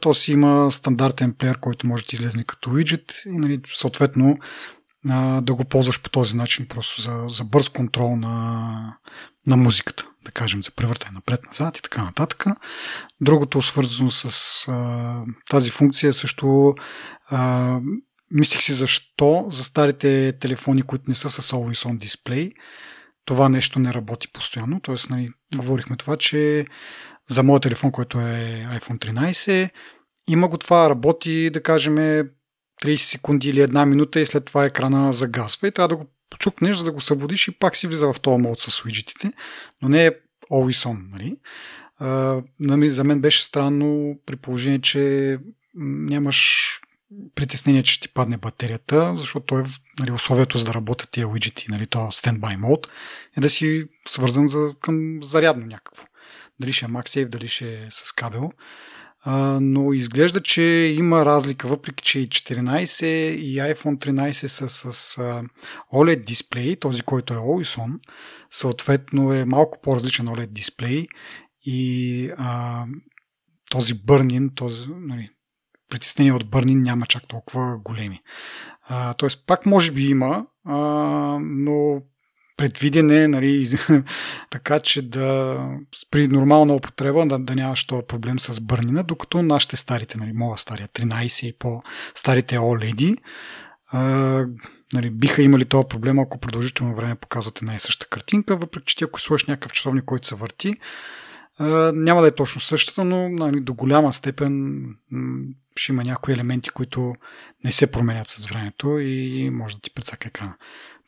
То 0.00 0.14
си 0.14 0.32
има 0.32 0.70
стандартен 0.70 1.32
плеер, 1.32 1.58
който 1.58 1.86
може 1.86 2.04
да 2.04 2.10
излезне 2.12 2.44
като 2.44 2.70
виджет 2.70 3.22
и 3.26 3.38
нали, 3.38 3.60
съответно 3.74 4.38
да 5.42 5.54
го 5.54 5.64
ползваш 5.64 6.02
по 6.02 6.10
този 6.10 6.36
начин, 6.36 6.66
просто 6.68 7.02
за, 7.02 7.24
за 7.28 7.44
бърз 7.44 7.68
контрол 7.68 8.16
на, 8.16 8.96
на 9.46 9.56
музиката. 9.56 10.06
Да 10.24 10.32
кажем, 10.32 10.62
за 10.62 10.70
превъртане 10.70 11.14
напред-назад 11.14 11.78
и 11.78 11.82
така 11.82 12.04
нататък. 12.04 12.44
Другото, 13.20 13.62
свързано 13.62 14.10
с 14.10 14.68
а, 14.68 15.24
тази 15.50 15.70
функция, 15.70 16.12
също 16.12 16.74
а, 17.30 17.80
мислих 18.30 18.62
си 18.62 18.72
защо 18.72 19.46
за 19.50 19.64
старите 19.64 20.32
телефони, 20.40 20.82
които 20.82 21.04
не 21.08 21.14
са 21.14 21.30
с 21.30 21.52
Always 21.52 21.88
On 21.88 21.98
Display, 21.98 22.52
това 23.24 23.48
нещо 23.48 23.78
не 23.78 23.94
работи 23.94 24.32
постоянно. 24.32 24.80
Тоест, 24.80 25.10
нали, 25.10 25.30
говорихме 25.56 25.96
това, 25.96 26.16
че 26.16 26.66
за 27.30 27.42
моят 27.42 27.62
телефон, 27.62 27.92
който 27.92 28.20
е 28.20 28.66
iPhone 28.80 28.98
13, 28.98 29.70
има 30.28 30.48
го 30.48 30.58
това, 30.58 30.90
работи, 30.90 31.50
да 31.50 31.62
кажем, 31.62 31.96
30 32.84 32.96
секунди 32.96 33.48
или 33.48 33.60
една 33.60 33.86
минута 33.86 34.20
и 34.20 34.26
след 34.26 34.44
това 34.44 34.64
екрана 34.64 35.12
загасва 35.12 35.68
и 35.68 35.72
трябва 35.72 35.88
да 35.88 35.96
го 35.96 36.13
почукнеш, 36.30 36.76
за 36.76 36.84
да 36.84 36.92
го 36.92 37.00
събудиш 37.00 37.48
и 37.48 37.58
пак 37.58 37.76
си 37.76 37.86
влиза 37.86 38.12
в 38.12 38.20
този 38.20 38.42
мод 38.42 38.60
с 38.60 38.84
уиджетите, 38.84 39.32
но 39.82 39.88
не 39.88 40.06
е 40.06 40.12
always 40.50 40.88
on. 40.88 41.12
Нали? 41.12 41.36
А, 41.98 42.42
за 42.90 43.04
мен 43.04 43.20
беше 43.20 43.44
странно 43.44 44.18
при 44.26 44.36
положение, 44.36 44.80
че 44.80 45.38
нямаш 45.74 46.70
притеснение, 47.34 47.82
че 47.82 47.94
ще 47.94 48.08
ти 48.08 48.14
падне 48.14 48.36
батерията, 48.36 49.14
защото 49.16 49.46
той, 49.46 49.62
нали, 50.00 50.12
условието 50.12 50.58
за 50.58 50.64
да 50.64 50.74
работят 50.74 51.10
тия 51.10 51.28
уиджети, 51.28 51.66
нали, 51.68 51.86
то 51.86 52.10
стендбай 52.10 52.56
мод, 52.56 52.88
е 53.36 53.40
да 53.40 53.50
си 53.50 53.84
свързан 54.08 54.48
за, 54.48 54.74
към 54.80 55.18
зарядно 55.22 55.66
някакво. 55.66 56.04
Дали 56.60 56.72
ще 56.72 56.84
е 56.84 56.88
MagSafe, 56.88 57.28
дали 57.28 57.48
ще 57.48 57.74
е 57.74 57.86
с 57.90 58.12
кабел. 58.12 58.50
Но 59.60 59.92
изглежда, 59.92 60.42
че 60.42 60.62
има 60.98 61.24
разлика, 61.24 61.68
въпреки 61.68 62.04
че 62.04 62.18
и 62.18 62.28
14 62.28 63.06
и 63.34 63.56
iPhone 63.56 64.06
13 64.06 64.46
са 64.46 64.68
с 64.68 65.18
а, 65.18 65.42
OLED 65.92 66.24
дисплей, 66.24 66.76
този, 66.76 67.02
който 67.02 67.34
е 67.34 67.36
Always 67.36 67.80
On, 67.80 67.98
съответно 68.50 69.32
е 69.32 69.44
малко 69.44 69.78
по-различен 69.82 70.26
OLED 70.26 70.46
дисплей 70.46 71.06
и 71.62 72.30
а, 72.36 72.84
този 73.70 73.94
бърнин, 73.94 74.50
този, 74.54 74.88
нали, 74.88 75.30
притеснения 75.90 76.34
от 76.34 76.50
бърнин 76.50 76.82
няма 76.82 77.06
чак 77.06 77.28
толкова 77.28 77.78
големи. 77.78 78.20
Тоест, 79.18 79.46
пак 79.46 79.66
може 79.66 79.92
би 79.92 80.08
има, 80.08 80.46
а, 80.64 80.76
но 81.40 82.02
предвиден 82.56 83.10
е, 83.10 83.28
нали, 83.28 83.68
така 84.50 84.80
че 84.80 85.08
да 85.08 85.58
при 86.10 86.28
нормална 86.28 86.74
употреба 86.74 87.26
да, 87.26 87.38
да 87.38 87.54
нямаш 87.54 87.84
този 87.84 88.06
проблем 88.08 88.40
с 88.40 88.60
бърнина, 88.60 89.02
докато 89.02 89.42
нашите 89.42 89.76
старите, 89.76 90.18
нали, 90.18 90.32
моя 90.32 90.58
стария 90.58 90.88
13 90.88 91.46
и 91.46 91.58
по-старите 91.58 92.58
OLED 92.58 93.16
нали, 94.94 95.10
биха 95.10 95.42
имали 95.42 95.64
този 95.64 95.88
проблем, 95.88 96.18
ако 96.18 96.38
продължително 96.38 96.94
време 96.94 97.14
показват 97.14 97.58
една 97.58 97.74
и 97.74 97.80
съща 97.80 98.06
картинка, 98.06 98.56
въпреки 98.56 98.86
че 98.86 98.96
ти 98.96 99.04
ако 99.04 99.20
сложиш 99.20 99.46
някакъв 99.46 99.72
часовник, 99.72 100.04
който 100.04 100.26
се 100.26 100.34
върти, 100.34 100.74
няма 101.94 102.22
да 102.22 102.28
е 102.28 102.34
точно 102.34 102.60
същата, 102.60 103.04
но 103.04 103.28
нали, 103.28 103.60
до 103.60 103.74
голяма 103.74 104.12
степен 104.12 104.84
ще 105.76 105.92
има 105.92 106.04
някои 106.04 106.34
елементи, 106.34 106.70
които 106.70 107.14
не 107.64 107.72
се 107.72 107.92
променят 107.92 108.28
с 108.28 108.46
времето 108.46 108.98
и 108.98 109.50
може 109.52 109.74
да 109.74 109.80
ти 109.80 109.90
прецака 109.90 110.28
екрана. 110.28 110.56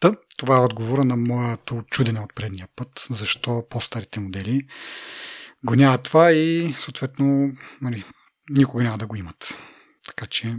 Та, 0.01 0.13
това 0.37 0.57
е 0.57 0.61
отговора 0.61 1.05
на 1.05 1.17
моето 1.17 1.83
чудене 1.91 2.21
от 2.21 2.35
предния 2.35 2.69
път, 2.77 3.07
защо 3.11 3.65
по-старите 3.71 4.21
модели 4.21 4.67
го 5.65 5.75
нямат 5.75 6.03
това 6.03 6.33
и 6.33 6.75
съответно 6.79 7.53
нали, 7.81 8.05
никога 8.51 8.83
няма 8.83 8.99
да 8.99 9.07
го 9.07 9.17
имат. 9.17 9.55
Така 10.07 10.27
че, 10.27 10.57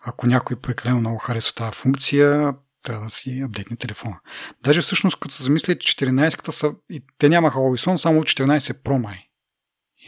ако 0.00 0.26
някой 0.26 0.60
прекалено 0.60 1.00
много 1.00 1.18
харесва 1.18 1.54
тази 1.54 1.76
функция, 1.76 2.54
трябва 2.82 3.04
да 3.04 3.10
си 3.10 3.40
апдейтне 3.40 3.76
телефона. 3.76 4.20
Даже 4.62 4.80
всъщност, 4.80 5.20
като 5.20 5.34
се 5.34 5.42
замисля, 5.42 5.74
14-ката 5.74 6.50
са, 6.50 6.74
и 6.90 7.02
те 7.18 7.28
нямаха 7.28 7.58
Always 7.58 7.96
само 7.96 8.22
14 8.22 8.82
Pro 8.82 9.02
май. 9.02 9.28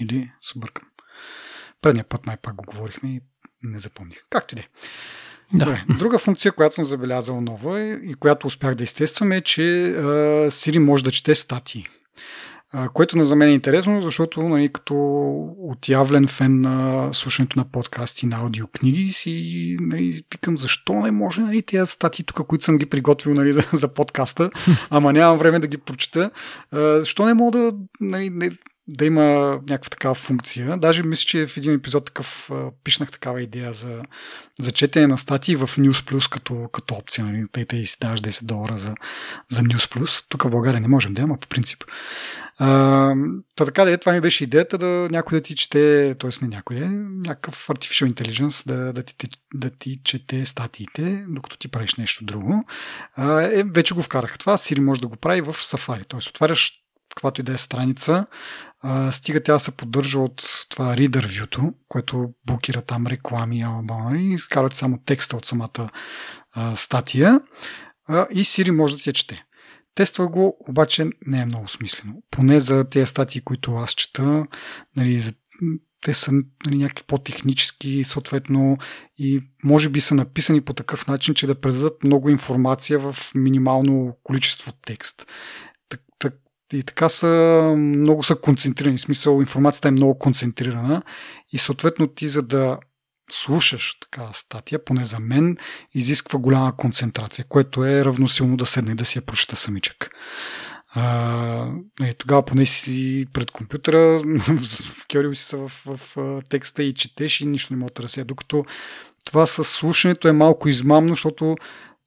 Или 0.00 0.32
се 0.42 0.58
бъркам. 0.58 0.88
Предния 1.82 2.04
път 2.04 2.26
май 2.26 2.36
пак 2.36 2.54
го 2.54 2.64
говорихме 2.64 3.10
и 3.10 3.20
не 3.62 3.78
запомних. 3.78 4.18
Както 4.30 4.54
и 4.54 4.56
да 4.56 4.62
е. 4.62 4.68
Да. 5.52 5.84
Друга 5.98 6.18
функция, 6.18 6.52
която 6.52 6.74
съм 6.74 6.84
забелязал 6.84 7.40
нова 7.40 7.80
и 7.80 8.14
която 8.14 8.46
успях 8.46 8.74
да 8.74 8.84
изтествам 8.84 9.32
е, 9.32 9.40
че 9.40 9.62
Siri 10.48 10.78
може 10.78 11.04
да 11.04 11.10
чете 11.10 11.34
статии. 11.34 11.86
Което 12.94 13.24
за 13.24 13.36
мен 13.36 13.48
е 13.48 13.52
интересно, 13.52 14.00
защото 14.00 14.48
нали, 14.48 14.68
като 14.72 14.94
отявлен 15.58 16.26
фен 16.26 16.60
на 16.60 17.08
слушането 17.12 17.58
на 17.58 17.64
подкасти, 17.64 18.26
на 18.26 18.36
аудиокниги 18.36 19.12
си 19.12 19.76
нали, 19.80 20.22
викам 20.32 20.58
защо 20.58 20.92
не 20.92 21.10
може 21.10 21.40
нали, 21.40 21.62
тези 21.62 21.90
статии 21.90 22.24
тук, 22.24 22.46
които 22.46 22.64
съм 22.64 22.78
ги 22.78 22.86
приготвил 22.86 23.34
нали, 23.34 23.52
за, 23.58 23.62
за 23.72 23.94
подкаста, 23.94 24.50
ама 24.90 25.12
нямам 25.12 25.38
време 25.38 25.58
да 25.58 25.66
ги 25.66 25.78
прочета. 25.78 26.30
Защо 26.72 27.26
не 27.26 27.34
мога 27.34 27.58
да 27.58 27.72
нали, 28.00 28.30
не, 28.30 28.50
да 28.88 29.04
има 29.04 29.60
някаква 29.68 29.90
такава 29.90 30.14
функция. 30.14 30.76
Даже 30.76 31.02
мисля, 31.02 31.24
че 31.26 31.46
в 31.46 31.56
един 31.56 31.74
епизод 31.74 32.04
такъв 32.04 32.50
пишнах 32.84 33.10
такава 33.10 33.42
идея 33.42 33.72
за, 33.72 34.02
за 34.60 34.72
четене 34.72 35.06
на 35.06 35.18
статии 35.18 35.56
в 35.56 35.66
News 35.66 36.10
Plus 36.10 36.32
като, 36.32 36.68
като 36.72 36.94
опция. 36.94 37.24
Нали? 37.24 37.44
Тъй, 37.52 37.64
тъй 37.64 37.86
си 37.86 37.96
даваш 38.00 38.20
10 38.20 38.44
долара 38.44 38.78
за, 38.78 38.94
за 39.48 39.60
News 39.60 39.94
Plus. 39.94 40.24
Тук 40.28 40.42
в 40.42 40.50
България 40.50 40.80
не 40.80 40.88
можем 40.88 41.14
да 41.14 41.22
има 41.22 41.38
по 41.38 41.48
принцип. 41.48 41.84
А, 42.60 43.14
та 43.56 43.64
така 43.64 43.84
да 43.84 43.92
е, 43.92 43.96
това 43.96 44.12
ми 44.12 44.20
беше 44.20 44.44
идеята 44.44 44.78
да 44.78 45.08
някой 45.10 45.38
да 45.38 45.42
ти 45.42 45.54
чете, 45.54 46.14
т.е. 46.18 46.30
не 46.42 46.48
някой 46.48 46.76
е, 46.76 46.88
някакъв 47.26 47.68
artificial 47.68 48.12
intelligence 48.12 48.66
да, 48.66 48.92
да, 48.92 49.02
ти, 49.02 49.28
да 49.54 49.70
ти 49.70 50.00
чете 50.04 50.44
статиите, 50.44 51.24
докато 51.28 51.58
ти 51.58 51.68
правиш 51.68 51.94
нещо 51.94 52.24
друго. 52.24 52.64
А, 53.16 53.42
е, 53.42 53.64
вече 53.64 53.94
го 53.94 54.02
вкарах 54.02 54.38
това. 54.38 54.56
Siri 54.56 54.80
може 54.80 55.00
да 55.00 55.08
го 55.08 55.16
прави 55.16 55.40
в 55.40 55.52
Safari. 55.52 56.08
Т.е. 56.08 56.28
отваряш 56.28 56.72
каквато 57.08 57.40
и 57.40 57.44
да 57.44 57.52
е 57.52 57.58
страница, 57.58 58.26
а, 58.82 59.12
стига 59.12 59.42
тя 59.42 59.58
се 59.58 59.76
поддържа 59.76 60.18
от 60.18 60.42
това 60.68 60.96
Reader 60.96 61.26
View, 61.26 61.74
което 61.88 62.30
блокира 62.46 62.82
там 62.82 63.06
реклами, 63.06 63.64
и 64.18 64.34
изкарват 64.34 64.74
само 64.74 64.98
текста 65.06 65.36
от 65.36 65.44
самата 65.44 65.90
а, 66.52 66.76
статия 66.76 67.40
а, 68.08 68.26
и 68.30 68.44
Siri 68.44 68.70
може 68.70 68.96
да 68.96 69.02
я 69.06 69.12
чете. 69.12 69.44
Тества 69.94 70.28
го, 70.28 70.56
обаче 70.68 71.06
не 71.26 71.40
е 71.40 71.46
много 71.46 71.68
смислено. 71.68 72.14
Поне 72.30 72.60
за 72.60 72.90
тези 72.90 73.06
статии, 73.06 73.40
които 73.40 73.74
аз 73.74 73.90
чета, 73.90 74.46
нали, 74.96 75.20
за, 75.20 75.32
те 76.00 76.14
са 76.14 76.32
нали, 76.66 76.76
някакви 76.76 77.04
по-технически, 77.06 78.04
съответно, 78.04 78.78
и 79.18 79.40
може 79.64 79.88
би 79.88 80.00
са 80.00 80.14
написани 80.14 80.60
по 80.60 80.72
такъв 80.72 81.06
начин, 81.06 81.34
че 81.34 81.46
да 81.46 81.60
предадат 81.60 82.04
много 82.04 82.28
информация 82.28 82.98
в 82.98 83.16
минимално 83.34 84.16
количество 84.22 84.72
текст 84.86 85.26
и 86.72 86.82
така 86.82 87.08
са 87.08 87.74
много 87.78 88.22
са 88.22 88.36
концентрирани. 88.36 88.96
В 88.98 89.00
смисъл, 89.00 89.40
информацията 89.40 89.88
е 89.88 89.90
много 89.90 90.18
концентрирана 90.18 91.02
и 91.52 91.58
съответно 91.58 92.06
ти 92.06 92.28
за 92.28 92.42
да 92.42 92.78
слушаш 93.30 93.96
така 94.00 94.30
статия, 94.32 94.84
поне 94.84 95.04
за 95.04 95.20
мен, 95.20 95.56
изисква 95.94 96.38
голяма 96.38 96.76
концентрация, 96.76 97.44
което 97.48 97.84
е 97.84 98.04
равносилно 98.04 98.56
да 98.56 98.66
седне 98.66 98.92
и 98.92 98.94
да 98.94 99.04
си 99.04 99.18
я 99.18 99.22
прочета 99.22 99.56
самичък. 99.56 100.10
А, 100.90 101.02
нали, 102.00 102.14
тогава 102.14 102.44
поне 102.44 102.66
си 102.66 103.26
пред 103.32 103.50
компютъра, 103.50 103.98
в 104.48 105.06
Кьорил 105.12 105.34
си 105.34 105.44
са 105.44 105.56
в, 105.56 105.68
в, 105.68 106.16
в 106.16 106.42
текста 106.50 106.82
и 106.82 106.94
четеш 106.94 107.40
и 107.40 107.46
нищо 107.46 107.72
не 107.72 107.78
мога 107.78 107.92
да 107.96 108.02
разсея. 108.02 108.24
Докато 108.24 108.64
това 109.24 109.46
с 109.46 109.64
слушането 109.64 110.28
е 110.28 110.32
малко 110.32 110.68
измамно, 110.68 111.08
защото 111.08 111.56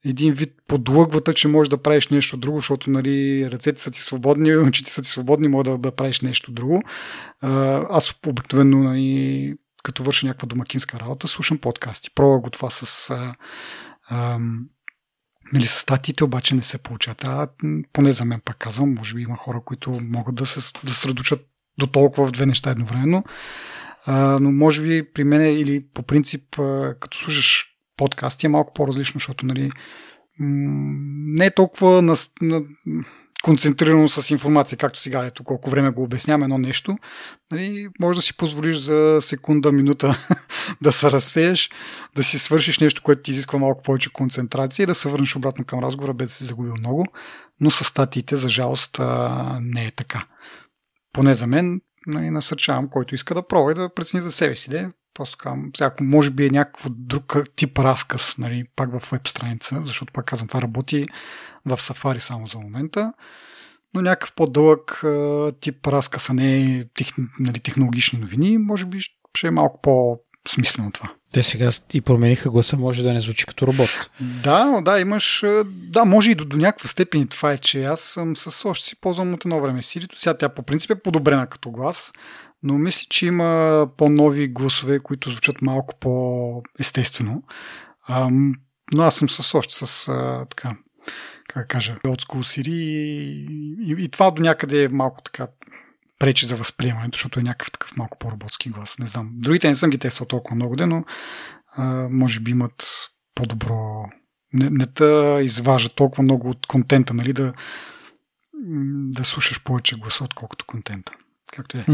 един 0.06 0.34
вид 0.34 0.54
подлъгвата, 0.68 1.34
че 1.34 1.48
можеш 1.48 1.70
да 1.70 1.78
правиш 1.78 2.08
нещо 2.08 2.38
друго, 2.38 2.58
защото 2.58 2.90
нали, 2.90 3.48
ръцете 3.52 3.82
са 3.82 3.92
ти 3.92 4.02
свободни, 4.02 4.58
очите 4.58 4.92
са 4.92 5.02
ти 5.02 5.08
свободни, 5.08 5.48
може 5.48 5.64
да, 5.64 5.78
да 5.78 5.92
правиш 5.92 6.22
нещо 6.22 6.52
друго. 6.52 6.84
Аз 7.90 8.14
обикновено, 8.28 8.84
нали, 8.84 9.54
като 9.84 10.04
върша 10.04 10.28
някаква 10.28 10.48
домакинска 10.48 11.00
работа, 11.00 11.28
слушам 11.28 11.58
подкасти. 11.58 12.10
Пробва 12.16 12.40
го 12.40 12.50
това 12.50 12.70
с, 12.70 13.10
а, 13.10 13.36
а, 14.10 14.40
нали, 15.54 15.66
с 15.66 15.80
статиите, 15.80 16.24
обаче 16.24 16.56
не 16.56 16.62
се 16.62 16.78
получава. 16.78 17.16
Трябва, 17.16 17.48
поне 17.94 18.14
за 18.14 18.26
мен 18.26 18.42
пак 18.46 18.58
казвам, 18.58 18.94
може 18.94 19.16
би 19.16 19.22
има 19.22 19.36
хора, 19.36 19.62
които 19.66 20.00
могат 20.02 20.36
да 20.36 20.46
се 20.46 20.72
да 20.84 20.94
средочат 20.94 21.48
до 21.78 21.88
толкова 21.88 22.28
в 22.28 22.32
две 22.32 22.46
неща 22.46 22.72
едновременно. 22.72 23.24
А, 24.06 24.40
но 24.42 24.52
може 24.52 24.82
би 24.82 25.12
при 25.14 25.24
мен 25.24 25.60
или 25.60 25.86
по 25.94 26.04
принцип, 26.04 26.60
а, 26.60 26.96
като 27.00 27.18
слушаш 27.18 27.71
подкасти 28.02 28.46
е 28.46 28.50
малко 28.50 28.74
по-различно, 28.74 29.20
защото 29.20 29.46
нали, 29.46 29.72
не 30.40 31.46
е 31.46 31.54
толкова 31.54 32.02
на, 32.02 32.16
на, 32.42 32.62
концентрирано 33.44 34.08
с 34.08 34.30
информация, 34.30 34.78
както 34.78 35.00
сега, 35.00 35.26
ето 35.26 35.44
колко 35.44 35.70
време 35.70 35.90
го 35.90 36.04
обясняваме 36.04 36.44
едно 36.44 36.58
нещо, 36.58 36.98
нали, 37.52 37.88
може 38.00 38.18
да 38.18 38.22
си 38.22 38.38
позволиш 38.38 38.78
за 38.78 39.18
секунда, 39.22 39.72
минута 39.72 40.28
да 40.82 40.92
се 40.92 41.12
разсееш, 41.12 41.70
да 42.16 42.24
си 42.24 42.40
свършиш 42.40 42.80
нещо, 42.80 43.02
което 43.02 43.22
ти 43.22 43.32
изисква 43.32 43.60
малко 43.60 43.84
повече 43.84 44.14
концентрация 44.14 44.84
и 44.84 44.88
да 44.88 44.96
се 44.96 45.10
върнеш 45.10 45.36
обратно 45.36 45.66
към 45.66 45.80
разговора, 45.80 46.14
без 46.14 46.30
да 46.30 46.34
си 46.34 46.44
загубил 46.44 46.74
много, 46.80 47.06
но 47.60 47.72
с 47.72 47.84
статиите, 47.84 48.36
за 48.36 48.50
жалост, 48.50 49.00
не 49.62 49.86
е 49.86 49.92
така. 49.92 50.24
Поне 51.14 51.34
за 51.34 51.48
мен, 51.48 51.82
нали, 52.08 52.30
насърчавам, 52.30 52.90
който 52.90 53.16
иска 53.16 53.36
да 53.36 53.48
пробва 53.48 53.72
и 53.72 53.76
да 53.76 53.94
прецени 53.94 54.24
за 54.24 54.32
себе 54.32 54.56
си. 54.56 54.70
Да 54.70 54.92
Просто 55.14 55.38
всяко 55.74 56.04
може 56.04 56.32
би 56.32 56.46
е 56.46 56.50
някакво 56.50 56.90
друг 56.90 57.36
тип 57.56 57.80
разказ, 57.80 58.36
нали, 58.38 58.66
пак 58.76 59.00
в 59.00 59.12
веб 59.12 59.28
страница, 59.28 59.82
защото 59.84 60.14
пак 60.14 60.26
казвам, 60.26 60.48
това 60.48 60.62
работи 60.62 61.06
в 61.66 61.78
Safari 61.78 62.20
само 62.20 62.48
за 62.48 62.60
момента. 62.60 63.14
но 63.94 64.02
някакъв 64.02 64.34
по-дълъг 64.34 65.04
тип 65.62 65.88
разкъсане 65.88 66.86
тех, 66.96 67.08
нали, 67.40 67.60
технологични 67.60 68.20
новини, 68.20 68.58
може 68.58 68.86
би 68.86 69.00
ще 69.38 69.48
е 69.48 69.52
малко 69.52 69.82
по-смислено 69.82 70.92
това. 70.92 71.14
Те 71.34 71.44
сега 71.44 71.70
и 71.94 72.02
промениха 72.02 72.50
гласа, 72.50 72.78
може 72.78 73.04
да 73.04 73.14
не 73.14 73.20
звучи 73.20 73.46
като 73.46 73.68
робот. 73.68 74.10
Да, 74.44 74.82
да, 74.82 75.00
имаш. 75.00 75.44
Да, 75.66 76.06
може 76.06 76.32
и 76.32 76.36
до, 76.36 76.46
до 76.46 76.58
някаква 76.58 76.90
степен 76.90 77.28
това 77.28 77.52
е, 77.52 77.58
че 77.58 77.84
аз 77.84 78.02
съм 78.02 78.36
с 78.36 78.70
още 78.70 78.86
си 78.86 79.02
ползвам 79.02 79.34
от 79.34 79.46
едно 79.46 79.62
време 79.62 79.82
Сирито. 79.82 80.20
Сега 80.20 80.38
тя 80.38 80.50
по 80.50 80.64
принцип 80.64 80.92
е 80.92 81.02
подобрена 81.02 81.48
като 81.48 81.72
глас, 81.72 82.12
но 82.64 82.78
мисля, 82.78 83.08
че 83.10 83.26
има 83.26 83.88
по-нови 83.98 84.48
гласове, 84.48 85.00
които 85.00 85.32
звучат 85.32 85.62
малко 85.62 85.96
по-естествено. 86.00 87.44
Но 88.94 89.04
аз 89.04 89.16
съм 89.16 89.30
с 89.30 89.58
още 89.58 89.86
с 89.86 90.08
а, 90.08 90.46
така, 90.46 90.78
как 91.48 91.68
кажа, 91.68 91.98
от 92.06 92.22
School 92.22 92.62
Siri 92.62 92.70
и, 92.70 94.04
и, 94.04 94.10
това 94.10 94.32
до 94.32 94.42
някъде 94.42 94.84
е 94.84 94.90
малко 94.90 95.22
така 95.22 95.48
пречи 96.20 96.46
за 96.46 96.56
възприемането, 96.56 97.16
защото 97.16 97.40
е 97.40 97.44
някакъв 97.44 97.72
такъв 97.72 97.98
малко 97.98 98.18
по-роботски 98.18 98.70
глас. 98.70 98.96
Не 99.00 99.08
знам. 99.08 99.30
Другите 99.34 99.68
не 99.68 99.76
съм 99.76 99.90
ги 99.90 99.98
тествал 99.98 100.28
толкова 100.28 100.56
много, 100.56 100.76
но 100.76 101.04
а, 101.76 102.08
може 102.12 102.40
би 102.40 102.52
имат 102.52 103.08
по-добро. 103.36 104.06
Не, 104.54 104.70
не 104.70 104.86
те 104.86 105.40
изважа 105.44 105.90
толкова 105.90 106.24
много 106.24 106.50
от 106.50 106.68
контента, 106.68 107.14
нали, 107.14 107.34
да, 107.34 107.54
да 109.12 109.24
слушаш 109.24 109.64
повече 109.64 109.96
гласа, 109.96 110.24
отколкото 110.24 110.66
контента. 110.66 111.14
Както 111.56 111.78
е. 111.78 111.86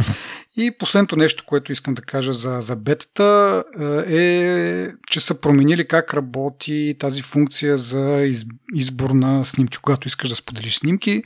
И 0.58 0.78
последното 0.78 1.16
нещо, 1.16 1.44
което 1.48 1.72
искам 1.72 1.94
да 1.94 2.02
кажа 2.02 2.34
за, 2.34 2.58
за 2.62 2.76
бетата 2.76 3.64
е, 4.08 4.88
че 5.10 5.20
са 5.20 5.42
променили 5.42 5.88
как 5.88 6.14
работи 6.14 6.96
тази 7.00 7.22
функция 7.22 7.78
за 7.78 8.22
из, 8.26 8.46
избор 8.74 9.10
на 9.10 9.46
снимки, 9.46 9.78
когато 9.78 10.08
искаш 10.08 10.30
да 10.30 10.36
споделиш 10.36 10.76
снимки. 10.76 11.24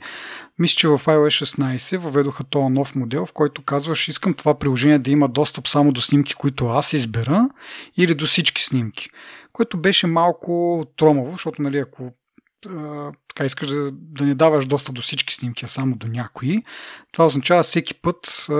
Мисля, 0.58 0.76
че 0.76 0.88
в 0.88 0.98
iOS 0.98 1.44
16 1.44 1.96
въведоха 1.96 2.44
този 2.44 2.72
нов 2.72 2.94
модел, 2.94 3.26
в 3.26 3.32
който 3.32 3.62
казваш, 3.62 4.08
искам 4.08 4.34
това 4.34 4.58
приложение 4.58 4.98
да 4.98 5.10
има 5.10 5.28
достъп 5.28 5.68
само 5.68 5.92
до 5.92 6.00
снимки, 6.00 6.34
които 6.34 6.66
аз 6.66 6.92
избера, 6.92 7.48
или 7.96 8.14
до 8.14 8.26
всички 8.26 8.62
снимки. 8.62 9.10
Което 9.52 9.76
беше 9.76 10.06
малко 10.06 10.84
тромаво, 10.96 11.32
защото 11.32 11.62
нали, 11.62 11.78
ако 11.78 12.12
така 13.28 13.44
искаш 13.44 13.68
да, 13.68 13.90
да 13.92 14.24
не 14.24 14.34
даваш 14.34 14.66
достъп 14.66 14.94
до 14.94 15.02
всички 15.02 15.34
снимки, 15.34 15.64
а 15.64 15.68
само 15.68 15.96
до 15.96 16.06
някои, 16.06 16.62
това 17.12 17.26
означава 17.26 17.62
всеки 17.62 17.94
път 17.94 18.46
а, 18.50 18.54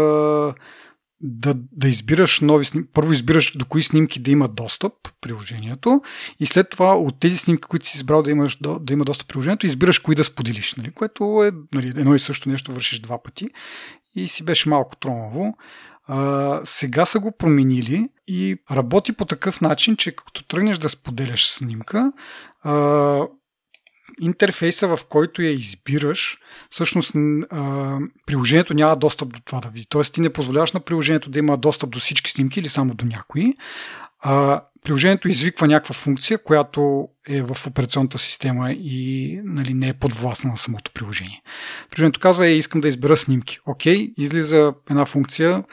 да, 1.22 1.54
да 1.72 1.88
избираш 1.88 2.40
нови 2.40 2.64
снимки. 2.64 2.90
Първо 2.92 3.12
избираш 3.12 3.56
до 3.56 3.64
кои 3.64 3.82
снимки 3.82 4.20
да 4.20 4.30
има 4.30 4.48
достъп 4.48 4.92
приложението 5.20 6.02
и 6.40 6.46
след 6.46 6.70
това 6.70 6.96
от 6.96 7.20
тези 7.20 7.38
снимки, 7.38 7.62
които 7.62 7.86
си 7.86 7.96
избрал 7.96 8.22
да, 8.22 8.30
имаш, 8.30 8.56
да, 8.56 8.78
да 8.78 8.92
има 8.92 9.04
достъп 9.04 9.28
приложението, 9.28 9.66
избираш 9.66 9.98
кои 9.98 10.14
да 10.14 10.24
споделиш, 10.24 10.74
нали? 10.74 10.90
което 10.90 11.44
е 11.44 11.52
нали, 11.74 11.88
едно 11.88 12.14
и 12.14 12.18
също 12.18 12.48
нещо 12.48 12.72
вършиш 12.72 13.00
два 13.00 13.22
пъти 13.22 13.48
и 14.14 14.28
си 14.28 14.44
беше 14.44 14.68
малко 14.68 14.96
тромаво. 14.96 15.56
А, 16.06 16.60
сега 16.64 17.06
са 17.06 17.20
го 17.20 17.36
променили 17.38 18.08
и 18.26 18.56
работи 18.70 19.12
по 19.12 19.24
такъв 19.24 19.60
начин, 19.60 19.96
че 19.96 20.16
като 20.16 20.44
тръгнеш 20.44 20.78
да 20.78 20.88
споделяш 20.88 21.48
снимка, 21.48 22.12
а, 22.62 23.26
интерфейса, 24.20 24.88
в 24.88 24.98
който 25.08 25.42
я 25.42 25.50
избираш, 25.50 26.38
всъщност 26.70 27.12
приложението 28.26 28.74
няма 28.74 28.96
достъп 28.96 29.32
до 29.32 29.40
това 29.40 29.60
да 29.60 29.68
види. 29.68 29.86
Тоест 29.88 30.14
ти 30.14 30.20
не 30.20 30.32
позволяваш 30.32 30.72
на 30.72 30.80
приложението 30.80 31.30
да 31.30 31.38
има 31.38 31.56
достъп 31.56 31.90
до 31.90 31.98
всички 31.98 32.30
снимки 32.30 32.60
или 32.60 32.68
само 32.68 32.94
до 32.94 33.04
някои. 33.04 33.54
Приложението 34.84 35.28
извиква 35.28 35.66
някаква 35.66 35.94
функция, 35.94 36.38
която 36.38 37.08
е 37.28 37.42
в 37.42 37.66
операционната 37.66 38.18
система 38.18 38.72
и 38.72 39.40
нали, 39.44 39.74
не 39.74 39.88
е 39.88 39.94
подвластна 39.94 40.50
на 40.50 40.58
самото 40.58 40.90
приложение. 40.94 41.42
Приложението 41.90 42.20
казва, 42.20 42.46
е, 42.46 42.56
искам 42.56 42.80
да 42.80 42.88
избера 42.88 43.16
снимки. 43.16 43.58
Окей, 43.66 44.12
излиза 44.16 44.74
една 44.90 45.04
функция, 45.04 45.64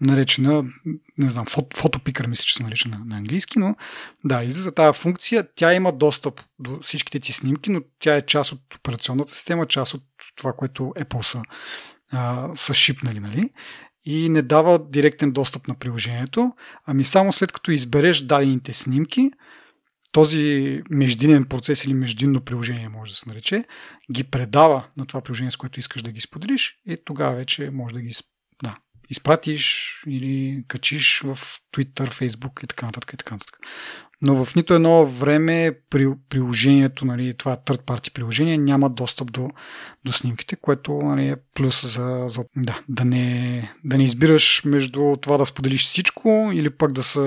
наречена, 0.00 0.64
не 1.18 1.30
знам, 1.30 1.46
фото, 1.46 1.76
фотопикър 1.76 2.26
мисля, 2.26 2.44
че 2.44 2.54
се 2.54 2.62
нарича 2.62 2.88
на, 2.88 2.98
на 3.06 3.16
английски, 3.16 3.58
но 3.58 3.76
да, 4.24 4.44
излиза 4.44 4.72
тази 4.72 4.98
функция, 4.98 5.48
тя 5.54 5.74
има 5.74 5.92
достъп 5.92 6.40
до 6.58 6.78
всичките 6.82 7.20
ти 7.20 7.32
снимки, 7.32 7.70
но 7.70 7.80
тя 7.98 8.16
е 8.16 8.26
част 8.26 8.52
от 8.52 8.74
операционната 8.74 9.32
система, 9.32 9.66
част 9.66 9.94
от 9.94 10.02
това, 10.36 10.52
което 10.52 10.82
Apple 10.82 11.22
са, 11.22 11.42
а, 12.12 12.50
са 12.56 12.74
шипнали, 12.74 13.20
нали? 13.20 13.50
И 14.06 14.28
не 14.28 14.42
дава 14.42 14.88
директен 14.90 15.32
достъп 15.32 15.68
на 15.68 15.74
приложението, 15.74 16.52
ами 16.86 17.04
само 17.04 17.32
след 17.32 17.52
като 17.52 17.70
избереш 17.70 18.20
дадените 18.20 18.72
снимки, 18.72 19.30
този 20.12 20.82
междинен 20.90 21.44
процес 21.44 21.84
или 21.84 21.94
междинно 21.94 22.40
приложение 22.40 22.88
може 22.88 23.12
да 23.12 23.16
се 23.16 23.28
нарече, 23.28 23.64
ги 24.12 24.24
предава 24.24 24.84
на 24.96 25.06
това 25.06 25.20
приложение, 25.20 25.50
с 25.50 25.56
което 25.56 25.80
искаш 25.80 26.02
да 26.02 26.12
ги 26.12 26.20
споделиш 26.20 26.76
и 26.86 26.96
тогава 27.04 27.36
вече 27.36 27.70
може 27.70 27.94
да 27.94 28.02
ги 28.02 28.14
изпратиш 29.10 29.92
или 30.06 30.64
качиш 30.68 31.20
в 31.20 31.36
Twitter, 31.76 32.08
Facebook 32.08 32.64
и 32.64 32.66
така 32.66 32.86
нататък. 32.86 33.12
И 33.12 33.16
така 33.16 33.34
нататък. 33.34 33.58
Но 34.22 34.44
в 34.44 34.54
нито 34.54 34.74
едно 34.74 35.06
време 35.06 35.78
при 35.90 36.06
приложението, 36.28 37.04
нали, 37.04 37.34
това 37.34 37.56
third 37.56 37.82
party 37.82 38.12
приложение, 38.12 38.58
няма 38.58 38.90
достъп 38.90 39.32
до, 39.32 39.48
до 40.04 40.12
снимките, 40.12 40.56
което 40.56 40.92
нали, 40.92 41.28
е 41.28 41.36
плюс 41.54 41.94
за, 41.94 42.24
за 42.26 42.44
да, 42.56 42.80
да, 42.88 43.04
не, 43.04 43.70
да 43.84 43.98
не 43.98 44.04
избираш 44.04 44.62
между 44.64 45.16
това 45.16 45.36
да 45.36 45.46
споделиш 45.46 45.84
всичко 45.84 46.50
или 46.54 46.70
пък 46.70 46.92
да, 46.92 47.02
са, 47.02 47.20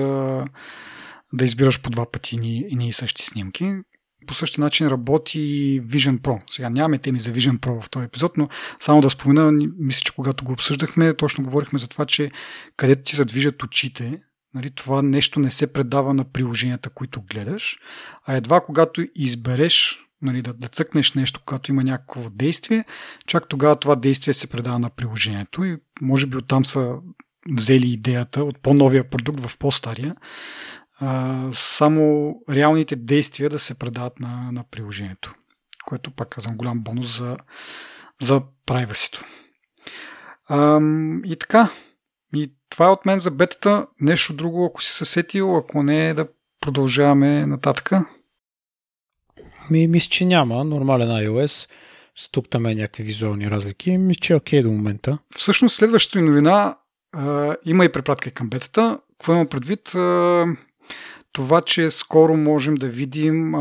да 1.32 1.44
избираш 1.44 1.80
по 1.80 1.90
два 1.90 2.10
пъти 2.10 2.38
ни 2.38 2.88
и 2.88 2.92
същи 2.92 3.22
снимки 3.22 3.74
по 4.28 4.34
същия 4.34 4.62
начин 4.62 4.88
работи 4.88 5.38
Vision 5.82 6.18
Pro. 6.18 6.38
Сега 6.50 6.70
нямаме 6.70 6.98
теми 6.98 7.20
за 7.20 7.32
Vision 7.32 7.58
Pro 7.58 7.80
в 7.80 7.90
този 7.90 8.04
епизод, 8.04 8.36
но 8.36 8.48
само 8.80 9.00
да 9.00 9.10
спомена, 9.10 9.52
мисля, 9.78 10.00
че 10.04 10.14
когато 10.14 10.44
го 10.44 10.52
обсъждахме, 10.52 11.14
точно 11.14 11.44
говорихме 11.44 11.78
за 11.78 11.88
това, 11.88 12.06
че 12.06 12.30
където 12.76 13.02
ти 13.02 13.16
задвижат 13.16 13.62
очите, 13.62 14.20
нали, 14.54 14.70
това 14.70 15.02
нещо 15.02 15.40
не 15.40 15.50
се 15.50 15.72
предава 15.72 16.14
на 16.14 16.24
приложенията, 16.24 16.90
които 16.90 17.22
гледаш, 17.22 17.76
а 18.26 18.36
едва 18.36 18.60
когато 18.60 19.06
избереш 19.14 20.04
нали, 20.22 20.42
да, 20.42 20.52
да 20.52 20.68
цъкнеш 20.68 21.12
нещо, 21.12 21.40
когато 21.46 21.70
има 21.70 21.84
някакво 21.84 22.30
действие, 22.30 22.84
чак 23.26 23.48
тогава 23.48 23.76
това 23.76 23.96
действие 23.96 24.34
се 24.34 24.46
предава 24.46 24.78
на 24.78 24.90
приложението 24.90 25.64
и 25.64 25.76
може 26.00 26.26
би 26.26 26.36
оттам 26.36 26.64
са 26.64 26.96
взели 27.50 27.88
идеята 27.88 28.44
от 28.44 28.62
по-новия 28.62 29.10
продукт 29.10 29.40
в 29.40 29.58
по-стария, 29.58 30.16
а, 31.00 31.40
само 31.52 32.34
реалните 32.50 32.96
действия 32.96 33.50
да 33.50 33.58
се 33.58 33.78
предават 33.78 34.20
на, 34.20 34.52
на 34.52 34.64
приложението, 34.70 35.34
което 35.84 36.10
пак 36.10 36.28
казвам 36.28 36.56
голям 36.56 36.80
бонус 36.80 37.18
за, 37.18 37.36
за 38.20 38.42
privacy 38.66 39.24
И 41.24 41.36
така, 41.36 41.70
и 42.34 42.52
това 42.70 42.86
е 42.86 42.90
от 42.90 43.06
мен 43.06 43.18
за 43.18 43.30
бетата. 43.30 43.86
Нещо 44.00 44.32
друго, 44.32 44.64
ако 44.64 44.82
си 44.82 44.92
се 44.92 45.04
сетил, 45.04 45.56
ако 45.56 45.82
не, 45.82 46.14
да 46.14 46.28
продължаваме 46.60 47.46
нататък. 47.46 47.90
Ми, 49.70 49.88
мисля, 49.88 50.08
че 50.10 50.24
няма. 50.24 50.64
Нормален 50.64 51.08
iOS. 51.08 51.68
С 52.16 52.30
тук 52.30 52.48
там 52.50 52.66
е 52.66 52.74
някакви 52.74 53.02
визуални 53.02 53.50
разлики. 53.50 53.98
Мисля, 53.98 54.20
че 54.20 54.32
е 54.32 54.36
окей 54.36 54.62
до 54.62 54.70
момента. 54.70 55.18
Всъщност, 55.36 55.76
следващата 55.76 56.24
новина 56.24 56.76
а, 57.12 57.56
има 57.64 57.84
и 57.84 57.92
препратка 57.92 58.30
към 58.30 58.48
бетата. 58.48 58.98
Какво 59.12 59.32
има 59.32 59.46
предвид? 59.46 59.94
А, 59.94 60.46
това, 61.32 61.60
че 61.60 61.90
скоро 61.90 62.36
можем 62.36 62.74
да 62.74 62.88
видим 62.88 63.54
а, 63.54 63.58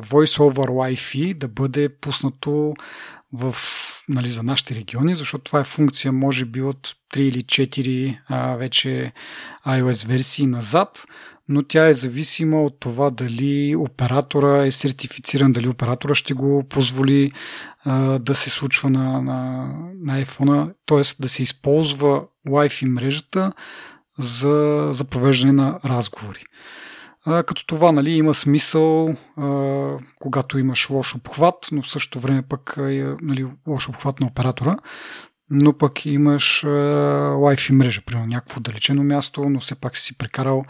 Voice 0.00 0.38
over 0.38 0.68
Wi-Fi 0.68 1.34
да 1.34 1.48
бъде 1.48 1.88
пуснато 1.88 2.74
в, 3.32 3.56
нали, 4.08 4.28
за 4.28 4.42
нашите 4.42 4.74
региони, 4.74 5.14
защото 5.14 5.44
това 5.44 5.60
е 5.60 5.64
функция 5.64 6.12
може 6.12 6.44
би 6.44 6.62
от 6.62 6.94
3 7.14 7.18
или 7.18 7.42
4 7.42 8.18
а, 8.28 8.56
вече 8.56 9.12
iOS 9.66 10.06
версии 10.06 10.46
назад, 10.46 11.06
но 11.48 11.62
тя 11.62 11.88
е 11.88 11.94
зависима 11.94 12.62
от 12.62 12.80
това 12.80 13.10
дали 13.10 13.76
оператора 13.76 14.66
е 14.66 14.70
сертифициран, 14.70 15.52
дали 15.52 15.68
оператора 15.68 16.14
ще 16.14 16.34
го 16.34 16.64
позволи 16.68 17.32
а, 17.84 18.18
да 18.18 18.34
се 18.34 18.50
случва 18.50 18.90
на, 18.90 19.22
на, 19.22 19.68
на 20.00 20.24
iPhone, 20.24 20.72
т.е. 20.86 21.22
да 21.22 21.28
се 21.28 21.42
използва 21.42 22.24
Wi-Fi 22.48 22.84
мрежата 22.84 23.52
за, 24.18 24.88
за 24.92 25.04
провеждане 25.04 25.52
на 25.52 25.80
разговори. 25.84 26.44
А, 27.26 27.42
като 27.42 27.66
това 27.66 27.92
нали, 27.92 28.10
има 28.10 28.34
смисъл, 28.34 29.16
а, 29.36 29.98
когато 30.20 30.58
имаш 30.58 30.90
лош 30.90 31.14
обхват, 31.14 31.68
но 31.72 31.82
в 31.82 31.90
същото 31.90 32.20
време 32.20 32.42
пък 32.42 32.74
е 32.78 33.14
нали, 33.22 33.46
лош 33.66 33.88
обхват 33.88 34.20
на 34.20 34.26
оператора, 34.26 34.76
но 35.50 35.78
пък 35.78 36.06
имаш 36.06 36.64
а, 36.64 36.68
Wi-Fi 37.34 37.72
мрежа, 37.72 38.02
примерно 38.06 38.26
някакво 38.26 38.58
отдалечено 38.58 39.04
място, 39.04 39.48
но 39.48 39.60
все 39.60 39.80
пак 39.80 39.96
си 39.96 40.18
прекарал 40.18 40.64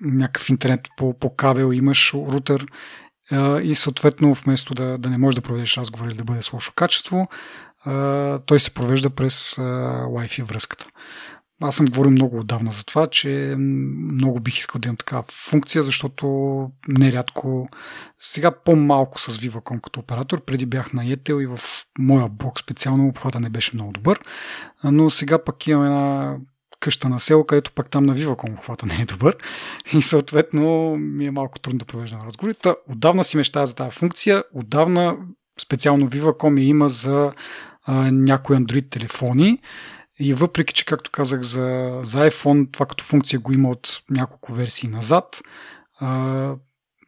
някакъв 0.00 0.48
интернет 0.48 0.80
по, 0.96 1.18
по 1.18 1.36
кабел, 1.36 1.72
имаш 1.72 2.14
рутер 2.14 2.66
а, 3.30 3.60
и 3.60 3.74
съответно 3.74 4.34
вместо 4.34 4.74
да, 4.74 4.98
да 4.98 5.10
не 5.10 5.18
можеш 5.18 5.34
да 5.34 5.42
проведеш 5.42 5.76
разговор 5.76 6.06
или 6.06 6.16
да 6.16 6.24
бъде 6.24 6.42
с 6.42 6.52
лошо 6.52 6.72
качество, 6.76 7.28
а, 7.84 8.38
той 8.38 8.60
се 8.60 8.74
провежда 8.74 9.10
през 9.10 9.58
а, 9.58 9.62
Wi-Fi 10.06 10.42
връзката. 10.42 10.86
Аз 11.62 11.76
съм 11.76 11.86
говорил 11.86 12.10
много 12.10 12.38
отдавна 12.38 12.72
за 12.72 12.84
това, 12.84 13.06
че 13.06 13.54
много 13.58 14.40
бих 14.40 14.58
искал 14.58 14.78
да 14.78 14.88
имам 14.88 14.96
такава 14.96 15.24
функция, 15.32 15.82
защото 15.82 16.26
нерядко 16.88 17.68
сега 18.18 18.50
по-малко 18.50 19.20
с 19.20 19.38
Viva.com 19.38 19.80
като 19.80 20.00
оператор. 20.00 20.44
Преди 20.44 20.66
бях 20.66 20.92
на 20.92 21.04
Yetel 21.04 21.42
и 21.42 21.46
в 21.46 21.58
моя 21.98 22.28
блок 22.28 22.60
специално 22.60 23.08
обхвата 23.08 23.40
не 23.40 23.50
беше 23.50 23.70
много 23.74 23.92
добър, 23.92 24.20
но 24.84 25.10
сега 25.10 25.44
пък 25.44 25.66
имам 25.66 25.84
една 25.84 26.36
къща 26.80 27.08
на 27.08 27.20
село, 27.20 27.44
където 27.44 27.72
пак 27.72 27.90
там 27.90 28.06
на 28.06 28.16
Viva.com 28.16 28.52
обхвата 28.52 28.86
не 28.86 28.94
е 29.02 29.04
добър 29.04 29.36
и 29.92 30.02
съответно 30.02 30.96
ми 30.96 31.26
е 31.26 31.30
малко 31.30 31.58
трудно 31.58 31.78
да 31.78 31.84
провеждам 31.84 32.26
разговорите. 32.26 32.74
Отдавна 32.88 33.24
си 33.24 33.36
мечтая 33.36 33.66
за 33.66 33.74
тази 33.74 33.90
функция, 33.90 34.44
отдавна 34.54 35.16
специално 35.62 36.06
Viva.com 36.06 36.60
я 36.60 36.66
има 36.66 36.88
за 36.88 37.32
а, 37.86 38.10
някои 38.12 38.56
Android 38.56 38.90
телефони 38.90 39.58
и 40.18 40.34
въпреки, 40.34 40.74
че 40.74 40.84
както 40.84 41.10
казах 41.10 41.42
за, 41.42 42.00
за 42.02 42.30
iPhone, 42.30 42.72
това 42.72 42.86
като 42.86 43.04
функция 43.04 43.40
го 43.40 43.52
има 43.52 43.70
от 43.70 44.02
няколко 44.10 44.52
версии 44.52 44.88
назад, 44.88 45.42
а, 46.00 46.54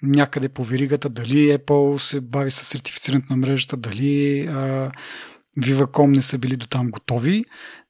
някъде 0.02 0.48
по 0.48 0.64
веригата, 0.64 1.08
дали 1.08 1.58
Apple 1.58 1.98
се 1.98 2.20
бави 2.20 2.50
с 2.50 2.64
сертифицирането 2.64 3.26
на 3.30 3.36
мрежата, 3.36 3.76
дали 3.76 4.46
а, 4.46 4.90
Viva.com 5.58 6.06
не 6.06 6.22
са 6.22 6.38
били 6.38 6.56
до 6.56 6.66
там 6.66 6.90
готови, 6.90 7.44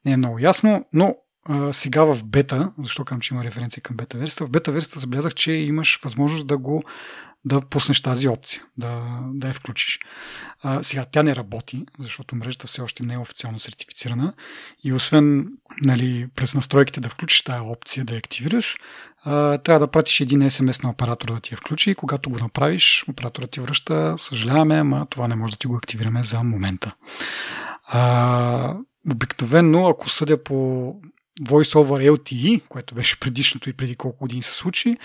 не 0.05 0.11
е 0.11 0.17
много 0.17 0.39
ясно, 0.39 0.85
но 0.93 1.15
а, 1.49 1.73
сега 1.73 2.03
в 2.03 2.25
бета, 2.25 2.71
защо 2.83 3.05
казвам, 3.05 3.21
че 3.21 3.33
има 3.33 3.43
референция 3.43 3.83
към 3.83 3.97
бета 3.97 4.17
версията, 4.17 4.45
в 4.45 4.49
бета 4.49 4.71
версията 4.71 4.99
забелязах, 4.99 5.33
че 5.33 5.51
имаш 5.51 5.99
възможност 6.03 6.47
да 6.47 6.57
го 6.57 6.83
да 7.45 7.61
пуснеш 7.61 8.01
тази 8.01 8.27
опция, 8.27 8.63
да, 8.77 9.19
да 9.33 9.47
я 9.47 9.53
включиш. 9.53 9.99
А, 10.63 10.83
сега, 10.83 11.05
тя 11.11 11.23
не 11.23 11.35
работи, 11.35 11.85
защото 11.99 12.35
мрежата 12.35 12.67
все 12.67 12.81
още 12.81 13.03
не 13.03 13.13
е 13.13 13.17
официално 13.17 13.59
сертифицирана 13.59 14.33
и 14.83 14.93
освен 14.93 15.47
нали, 15.81 16.27
през 16.35 16.55
настройките 16.55 17.01
да 17.01 17.09
включиш 17.09 17.41
тази 17.41 17.61
опция, 17.61 18.05
да 18.05 18.13
я 18.13 18.17
активираш, 18.17 18.77
а, 19.23 19.57
трябва 19.57 19.79
да 19.79 19.91
пратиш 19.91 20.19
един 20.19 20.41
SMS 20.41 20.83
на 20.83 20.89
оператора 20.89 21.33
да 21.33 21.39
ти 21.39 21.53
я 21.53 21.57
включи 21.57 21.91
и 21.91 21.95
когато 21.95 22.29
го 22.29 22.39
направиш, 22.39 23.05
операторът 23.07 23.51
ти 23.51 23.59
връща, 23.59 24.15
съжаляваме, 24.17 24.75
ама 24.75 25.05
това 25.09 25.27
не 25.27 25.35
може 25.35 25.53
да 25.53 25.57
ти 25.57 25.67
го 25.67 25.75
активираме 25.75 26.23
за 26.23 26.43
момента. 26.43 26.95
А, 27.87 28.75
обикновено, 29.11 29.87
ако 29.87 30.09
съдя 30.09 30.43
по 30.43 30.53
Voice 31.41 31.75
over 31.75 32.11
LTE, 32.11 32.61
което 32.67 32.95
беше 32.95 33.19
предишното 33.19 33.69
и 33.69 33.73
преди 33.73 33.95
колко 33.95 34.19
години 34.19 34.41
се 34.41 34.53
случи, 34.53 34.97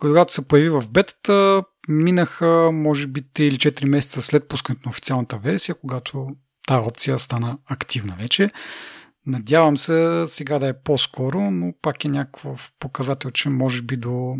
когато 0.00 0.32
се 0.32 0.48
появи 0.48 0.68
в 0.68 0.84
бетата, 0.90 1.62
минаха 1.88 2.70
може 2.72 3.06
би 3.06 3.22
3 3.22 3.40
или 3.40 3.56
4 3.56 3.88
месеца 3.88 4.22
след 4.22 4.48
пускането 4.48 4.88
на 4.88 4.90
официалната 4.90 5.38
версия, 5.38 5.74
когато 5.74 6.28
тази 6.66 6.86
опция 6.86 7.18
стана 7.18 7.58
активна 7.66 8.16
вече. 8.18 8.50
Надявам 9.26 9.76
се 9.76 10.24
сега 10.26 10.58
да 10.58 10.68
е 10.68 10.82
по-скоро, 10.82 11.50
но 11.50 11.72
пак 11.82 12.04
е 12.04 12.08
някакъв 12.08 12.72
показател, 12.80 13.30
че 13.30 13.48
може 13.48 13.82
би 13.82 13.96
до 13.96 14.36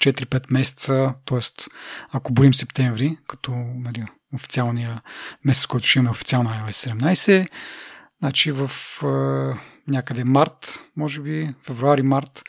4-5 0.00 0.52
месеца, 0.52 1.14
т.е. 1.26 1.38
ако 2.10 2.32
борим 2.32 2.54
септември, 2.54 3.18
като 3.28 3.52
нали, 3.56 4.04
официалния 4.34 5.02
месец, 5.44 5.66
който 5.66 5.86
ще 5.86 5.98
имаме 5.98 6.10
официално 6.10 6.50
iOS 6.50 6.92
17, 6.92 7.48
значи 8.18 8.52
в 8.52 8.70
е, 9.02 9.06
някъде 9.90 10.24
март, 10.24 10.82
може 10.96 11.20
би 11.20 11.54
февруари-март, 11.62 12.42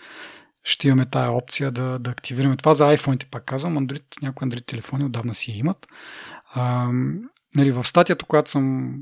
ще 0.63 0.87
имаме 0.87 1.05
тая 1.05 1.31
опция 1.31 1.71
да, 1.71 1.99
да 1.99 2.09
активираме. 2.09 2.57
Това 2.57 2.73
за 2.73 2.97
iPhone-ите, 2.97 3.25
пак 3.25 3.45
казвам, 3.45 3.87
Android, 3.87 4.03
някои 4.21 4.47
Android 4.47 4.65
телефони 4.65 5.05
отдавна 5.05 5.33
си 5.33 5.51
я 5.51 5.57
имат. 5.57 5.87
А, 6.53 6.89
нали, 7.55 7.71
в 7.71 7.83
статията, 7.83 8.25
която 8.25 8.51
съм 8.51 8.93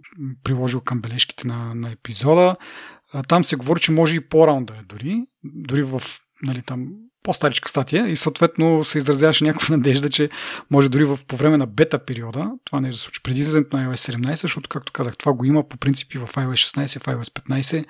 приложил 0.43 0.82
към 0.82 1.02
бележките 1.02 1.48
на, 1.48 1.76
на 1.76 1.91
епизода, 1.91 2.56
а, 3.13 3.24
там 3.24 3.43
се 3.43 3.56
говори, 3.56 3.80
че 3.80 3.91
може 3.91 4.15
и 4.15 4.30
по-рано 4.30 4.65
да 4.65 4.74
е 4.74 4.84
дори, 4.84 5.22
дори 5.43 5.84
в 5.84 6.02
нали, 6.43 6.62
там 6.62 6.88
по-старичка 7.24 7.70
статия 7.70 8.08
и 8.08 8.15
съответно 8.15 8.84
се 8.84 8.98
изразяваше 8.98 9.43
някаква 9.43 9.76
надежда, 9.78 10.10
че 10.10 10.30
може 10.72 10.89
дори 10.89 11.04
в, 11.04 11.20
по 11.28 11.36
време 11.36 11.58
на 11.58 11.65
бета 11.65 12.00
периода 12.00 12.52
това 12.65 12.82
нещо 12.82 12.98
да 12.98 13.02
случи 13.02 13.24
преди 13.24 13.39
излизането 13.39 13.78
на 13.78 13.88
iOS 13.88 14.15
17, 14.15 14.36
защото, 14.36 14.70
както 14.70 14.93
казах, 14.93 15.17
това 15.17 15.34
го 15.34 15.46
има 15.46 15.67
по 15.67 15.78
принципи 15.78 16.17
в 16.17 16.28
iOS 16.28 16.86
16, 16.88 17.00
в 17.00 17.06
iOS 17.06 17.41
15 17.41 17.86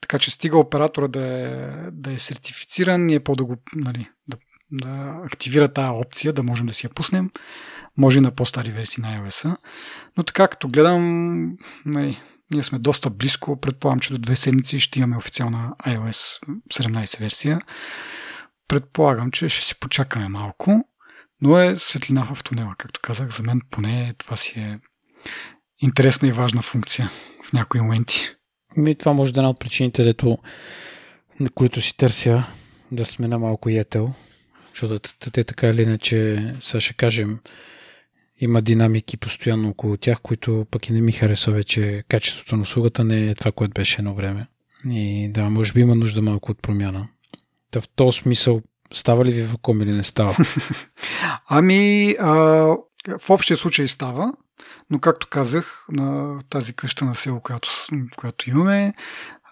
така 0.00 0.18
че 0.18 0.30
стига 0.30 0.58
оператора 0.58 1.08
да 1.08 1.26
е, 1.26 1.90
да 1.90 2.12
е 2.12 2.18
сертифициран, 2.18 3.06
ние 3.06 3.20
по 3.20 3.34
да 3.34 3.44
го 3.44 3.56
нали, 3.74 4.08
да, 4.28 4.36
да 4.72 5.20
активира 5.24 5.68
тази 5.68 5.90
опция, 5.90 6.32
да 6.32 6.42
можем 6.42 6.66
да 6.66 6.74
си 6.74 6.86
я 6.86 6.90
пуснем. 6.90 7.30
Може 7.98 8.18
и 8.18 8.20
на 8.20 8.30
по-стари 8.30 8.70
версии 8.70 9.02
на 9.02 9.08
iOS. 9.08 9.56
Но 10.16 10.22
така, 10.22 10.48
като 10.48 10.68
гледам, 10.68 11.56
нали, 11.86 12.20
ние 12.50 12.62
сме 12.62 12.78
доста 12.78 13.10
близко. 13.10 13.60
Предполагам, 13.60 14.00
че 14.00 14.12
до 14.12 14.18
две 14.18 14.36
седмици 14.36 14.80
ще 14.80 14.98
имаме 14.98 15.16
официална 15.16 15.74
iOS 15.86 16.40
17 16.72 17.20
версия. 17.20 17.60
Предполагам, 18.68 19.30
че 19.30 19.48
ще 19.48 19.64
си 19.66 19.74
почакаме 19.80 20.28
малко, 20.28 20.84
но 21.40 21.58
е 21.58 21.76
светлина 21.78 22.34
в 22.34 22.44
тунела. 22.44 22.74
Както 22.78 23.00
казах, 23.02 23.36
за 23.36 23.42
мен 23.42 23.60
поне 23.70 24.14
това 24.18 24.36
си 24.36 24.60
е 24.60 24.80
интересна 25.78 26.28
и 26.28 26.32
важна 26.32 26.62
функция 26.62 27.10
в 27.44 27.52
някои 27.52 27.80
моменти. 27.80 28.35
Ми, 28.76 28.94
това 28.94 29.12
може 29.12 29.34
да 29.34 29.40
е 29.40 29.42
една 29.42 29.50
от 29.50 29.60
причините, 29.60 30.04
дето, 30.04 30.38
на 31.40 31.50
които 31.50 31.80
си 31.80 31.96
търся 31.96 32.44
да 32.92 33.04
сме 33.04 33.28
на 33.28 33.38
малко 33.38 33.68
ятел. 33.68 34.12
Защото 34.70 35.14
те 35.32 35.44
така 35.44 35.68
или 35.68 35.82
иначе, 35.82 36.44
сега 36.62 36.80
ще 36.80 36.94
кажем, 36.94 37.38
има 38.40 38.62
динамики 38.62 39.16
постоянно 39.16 39.68
около 39.68 39.96
тях, 39.96 40.20
които 40.22 40.66
пък 40.70 40.88
и 40.88 40.92
не 40.92 41.00
ми 41.00 41.12
харесва 41.12 41.52
вече 41.52 42.04
качеството 42.08 42.56
на 42.56 42.62
услугата 42.62 43.04
не 43.04 43.30
е 43.30 43.34
това, 43.34 43.52
което 43.52 43.74
беше 43.74 43.96
едно 43.98 44.14
време. 44.14 44.46
И 44.90 45.28
да, 45.30 45.50
може 45.50 45.72
би 45.72 45.80
има 45.80 45.94
нужда 45.94 46.22
малко 46.22 46.52
от 46.52 46.62
промяна. 46.62 47.08
Та 47.70 47.80
в 47.80 47.88
този 47.88 48.18
смисъл 48.18 48.62
става 48.94 49.24
ли 49.24 49.32
ви 49.32 49.42
в 49.42 49.54
ком 49.62 49.82
или 49.82 49.92
не 49.92 50.02
става? 50.02 50.36
ами, 51.48 52.14
а, 52.20 52.32
в 53.18 53.30
общия 53.30 53.56
случай 53.56 53.88
става, 53.88 54.32
но 54.90 54.98
както 54.98 55.26
казах, 55.30 55.84
на 55.90 56.38
тази 56.50 56.72
къща 56.72 57.04
на 57.04 57.14
село, 57.14 57.40
която, 57.40 57.68
която 58.16 58.50
имаме, 58.50 58.94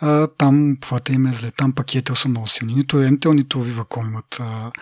а, 0.00 0.26
там 0.26 0.72
обхвата 0.72 1.12
им 1.12 1.26
е 1.26 1.32
зле. 1.32 1.50
Там 1.50 1.72
пакетел 1.72 2.14
са 2.14 2.28
много 2.28 2.48
силни. 2.48 2.74
Нито 2.74 3.00
Ентел, 3.00 3.32
нито 3.32 3.64
Viva.com 3.64 4.06
имат 4.06 4.36
а, 4.40 4.72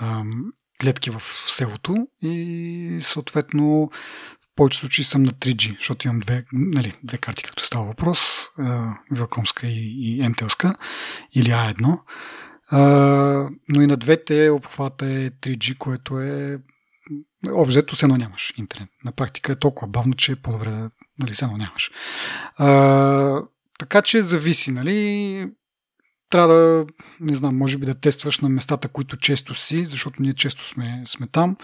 а, 0.00 0.24
гледки 0.80 1.10
в 1.10 1.22
селото 1.48 2.06
и 2.22 2.98
съответно 3.02 3.90
в 4.42 4.56
повече 4.56 4.78
случаи 4.78 5.04
съм 5.04 5.22
на 5.22 5.32
3G, 5.32 5.76
защото 5.76 6.08
имам 6.08 6.20
две, 6.20 6.44
нали, 6.52 6.92
две 7.02 7.18
карти, 7.18 7.42
както 7.42 7.66
става 7.66 7.84
въпрос, 7.84 8.18
Viva.comска 9.12 9.66
и, 9.66 10.18
и 10.18 10.28
МТЛска 10.28 10.74
или 11.34 11.48
А1. 11.48 12.00
А, 12.70 12.80
но 13.68 13.82
и 13.82 13.86
на 13.86 13.96
двете 13.96 14.50
обхвата 14.50 15.06
е 15.06 15.30
3G, 15.30 15.78
което 15.78 16.20
е 16.20 16.58
обзето 17.52 17.96
се 17.96 18.06
едно 18.06 18.16
нямаш 18.16 18.52
интернет. 18.58 18.90
На 19.04 19.12
практика 19.12 19.52
е 19.52 19.58
толкова 19.58 19.88
бавно, 19.88 20.14
че 20.14 20.32
е 20.32 20.36
по-добре 20.36 20.70
да 20.70 20.90
нали, 21.18 21.34
се 21.34 21.44
едно 21.44 21.56
нямаш. 21.56 21.90
А, 22.56 23.42
така 23.78 24.02
че 24.02 24.22
зависи, 24.22 24.70
нали? 24.70 25.50
Трябва 26.30 26.54
да, 26.54 26.86
не 27.20 27.34
знам, 27.36 27.56
може 27.56 27.78
би 27.78 27.86
да 27.86 27.94
тестваш 27.94 28.40
на 28.40 28.48
местата, 28.48 28.88
които 28.88 29.16
често 29.16 29.54
си, 29.54 29.84
защото 29.84 30.22
ние 30.22 30.32
често 30.32 30.68
сме, 30.68 31.02
сме 31.06 31.26
там 31.26 31.56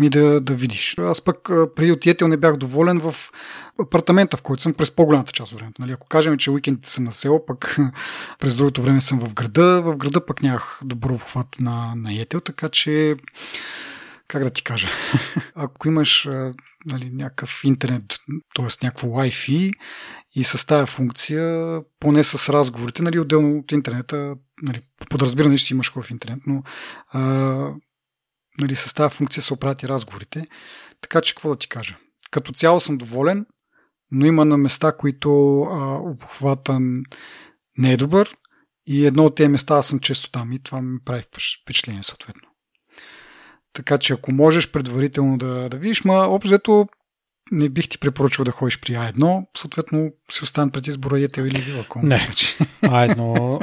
и 0.00 0.10
да, 0.10 0.40
да 0.40 0.54
видиш. 0.54 0.94
Аз 0.98 1.20
пък 1.20 1.50
преди 1.76 1.92
отиетел 1.92 2.28
не 2.28 2.36
бях 2.36 2.56
доволен 2.56 3.00
в 3.00 3.14
апартамента, 3.80 4.36
в 4.36 4.42
който 4.42 4.62
съм 4.62 4.74
през 4.74 4.90
по-голямата 4.90 5.32
част 5.32 5.52
от 5.52 5.58
времето. 5.58 5.82
Нали, 5.82 5.92
ако 5.92 6.06
кажем, 6.06 6.38
че 6.38 6.50
уикендите 6.50 6.90
съм 6.90 7.04
на 7.04 7.12
село, 7.12 7.46
пък 7.46 7.76
през 8.38 8.56
другото 8.56 8.82
време 8.82 9.00
съм 9.00 9.20
в 9.20 9.34
града, 9.34 9.82
в 9.82 9.96
града 9.96 10.26
пък 10.26 10.42
нямах 10.42 10.80
добро 10.84 11.14
обхват 11.14 11.46
на, 11.60 11.92
на 11.96 12.20
Етел, 12.20 12.40
така 12.40 12.68
че 12.68 13.16
как 14.32 14.44
да 14.44 14.50
ти 14.50 14.64
кажа, 14.64 14.88
ако 15.54 15.88
имаш 15.88 16.28
нали, 16.86 17.10
някакъв 17.10 17.60
интернет, 17.64 18.04
т.е. 18.54 18.66
някакво 18.82 19.08
Wi-Fi 19.08 19.72
и 20.34 20.44
с 20.44 20.66
тази 20.66 20.90
функция, 20.90 21.80
поне 22.00 22.24
с 22.24 22.52
разговорите, 22.52 23.02
нали, 23.02 23.18
отделно 23.18 23.58
от 23.58 23.72
интернета, 23.72 24.36
нали, 24.62 24.80
подразбиране, 25.10 25.56
че 25.56 25.64
си 25.64 25.72
имаш 25.72 25.92
хубав 25.92 26.10
интернет, 26.10 26.38
но 26.46 26.62
а, 27.08 27.22
нали, 28.60 28.76
с 28.76 28.94
тази 28.94 29.16
функция 29.16 29.42
се 29.42 29.54
оправят 29.54 29.82
и 29.82 29.88
разговорите. 29.88 30.46
Така 31.00 31.20
че 31.20 31.34
какво 31.34 31.48
да 31.48 31.56
ти 31.56 31.68
кажа? 31.68 31.96
Като 32.30 32.52
цяло 32.52 32.80
съм 32.80 32.96
доволен, 32.96 33.46
но 34.10 34.26
има 34.26 34.44
на 34.44 34.56
места, 34.56 34.96
които 34.96 35.62
а, 35.62 35.94
обхвата 35.94 36.78
не 37.78 37.92
е 37.92 37.96
добър 37.96 38.36
и 38.86 39.06
едно 39.06 39.24
от 39.24 39.34
тези 39.34 39.48
места 39.48 39.76
аз 39.76 39.86
съм 39.86 40.00
често 40.00 40.30
там 40.30 40.52
и 40.52 40.58
това 40.58 40.82
ми 40.82 40.98
прави 41.04 41.22
впечатление 41.62 42.02
съответно. 42.02 42.51
Така 43.72 43.98
че 43.98 44.12
ако 44.12 44.32
можеш 44.32 44.70
предварително 44.70 45.38
да, 45.38 45.68
да 45.68 45.76
видиш, 45.76 46.04
ма 46.04 46.14
общо 46.14 46.88
не 47.52 47.68
бих 47.68 47.88
ти 47.88 47.98
препоръчал 47.98 48.44
да 48.44 48.50
ходиш 48.50 48.80
при 48.80 48.92
А1, 48.92 49.44
съответно 49.56 50.10
си 50.32 50.44
остан 50.44 50.70
пред 50.70 50.86
избора 50.86 51.20
Етел 51.20 51.42
или 51.42 51.56
Viva.com. 51.56 52.02
Не, 52.02 52.18
А1, 52.82 53.16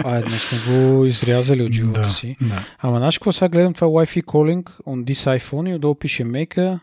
А1 0.03 0.37
сме 0.37 0.73
го 0.73 1.05
изрязали 1.05 1.63
от 1.63 1.71
живота 1.71 2.01
да, 2.01 2.09
си. 2.09 2.37
Да. 2.41 2.65
Ама 2.79 2.97
знаеш 2.97 3.17
какво 3.17 3.31
сега 3.31 3.49
гледам 3.49 3.73
това 3.73 3.87
Wi-Fi 3.87 4.23
calling 4.23 4.69
on 4.87 5.03
this 5.03 5.39
iPhone 5.39 5.69
и 5.69 5.73
отдолу 5.73 5.95
пише 5.95 6.23
make 6.23 6.57
a, 6.57 6.79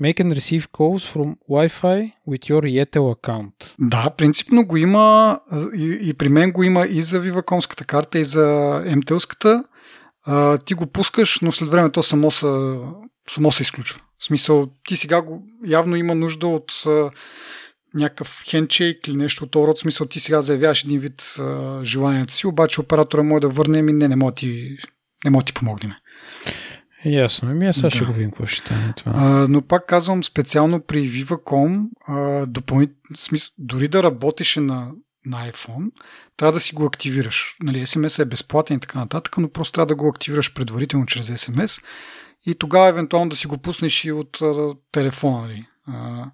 Make 0.00 0.20
and 0.20 0.32
receive 0.32 0.66
calls 0.78 1.02
from 1.12 1.28
Wi-Fi 1.50 2.12
with 2.28 2.42
your 2.50 2.62
Yetel 2.62 3.14
account. 3.14 3.52
Да, 3.78 4.10
принципно 4.16 4.66
го 4.66 4.76
има 4.76 5.40
и, 5.76 5.98
и 6.02 6.14
при 6.14 6.28
мен 6.28 6.52
го 6.52 6.62
има 6.62 6.86
и 6.86 7.02
за 7.02 7.20
Viva.comската 7.20 7.84
карта, 7.84 8.18
и 8.18 8.24
за 8.24 8.44
MTL-ската. 8.86 9.64
А, 10.26 10.58
ти 10.58 10.74
го 10.74 10.86
пускаш, 10.86 11.40
но 11.40 11.52
след 11.52 11.68
време 11.68 11.90
то 11.90 12.02
само 12.02 12.30
се, 12.30 12.46
само 13.30 13.52
се 13.52 13.62
изключва. 13.62 14.00
В 14.18 14.24
смисъл, 14.24 14.68
ти 14.84 14.96
сега 14.96 15.22
го, 15.22 15.42
явно 15.66 15.96
има 15.96 16.14
нужда 16.14 16.46
от 16.46 16.72
а, 16.86 17.10
някакъв 17.94 18.42
хендшейк 18.48 19.08
или 19.08 19.16
нещо 19.16 19.44
от 19.44 19.50
този 19.50 19.66
род. 19.66 19.78
В 19.78 19.80
смисъл, 19.80 20.06
ти 20.06 20.20
сега 20.20 20.42
заявяваш 20.42 20.84
един 20.84 21.00
вид 21.00 21.34
а, 21.38 21.80
желанието 21.84 22.34
си, 22.34 22.46
обаче 22.46 22.80
оператора 22.80 23.22
може 23.22 23.40
да 23.40 23.48
върне, 23.48 23.82
ми 23.82 23.92
не, 23.92 24.08
не 24.08 24.16
мога 24.16 24.32
ти, 24.32 24.76
не 25.24 25.30
мога 25.30 25.44
ти 25.44 25.54
помогнем. 25.54 25.92
Ясно, 27.04 27.48
ми 27.48 27.66
аз 27.66 27.76
сега 27.76 27.86
да. 27.86 27.96
ще 27.96 28.04
го 28.04 28.12
видим 28.12 28.30
какво 28.30 28.46
ще 28.46 28.66
стане 28.66 28.92
това. 28.96 29.12
А, 29.14 29.46
но 29.48 29.62
пак 29.62 29.86
казвам, 29.86 30.24
специално 30.24 30.80
при 30.80 31.10
Viva.com, 31.10 31.84
а, 32.06 32.46
допълнит, 32.46 32.90
смисъл, 33.16 33.54
дори 33.58 33.88
да 33.88 34.02
работеше 34.02 34.60
на, 34.60 34.92
на 35.26 35.50
iPhone, 35.50 35.90
трябва 36.38 36.52
да 36.52 36.60
си 36.60 36.74
го 36.74 36.84
активираш. 36.84 37.56
Нали, 37.62 37.86
SMS 37.86 38.22
е 38.22 38.24
безплатен 38.24 38.76
и 38.76 38.80
така 38.80 38.98
нататък, 38.98 39.38
но 39.38 39.48
просто 39.48 39.72
трябва 39.72 39.86
да 39.86 39.94
го 39.94 40.08
активираш 40.08 40.54
предварително 40.54 41.06
чрез 41.06 41.26
SMS 41.26 41.82
и 42.46 42.54
тогава 42.54 42.88
евентуално 42.88 43.28
да 43.28 43.36
си 43.36 43.46
го 43.46 43.58
пуснеш 43.58 44.04
и 44.04 44.12
от 44.12 44.42
а, 44.42 44.74
телефона. 44.92 45.40
Нали. 45.40 45.66
А, 45.86 46.24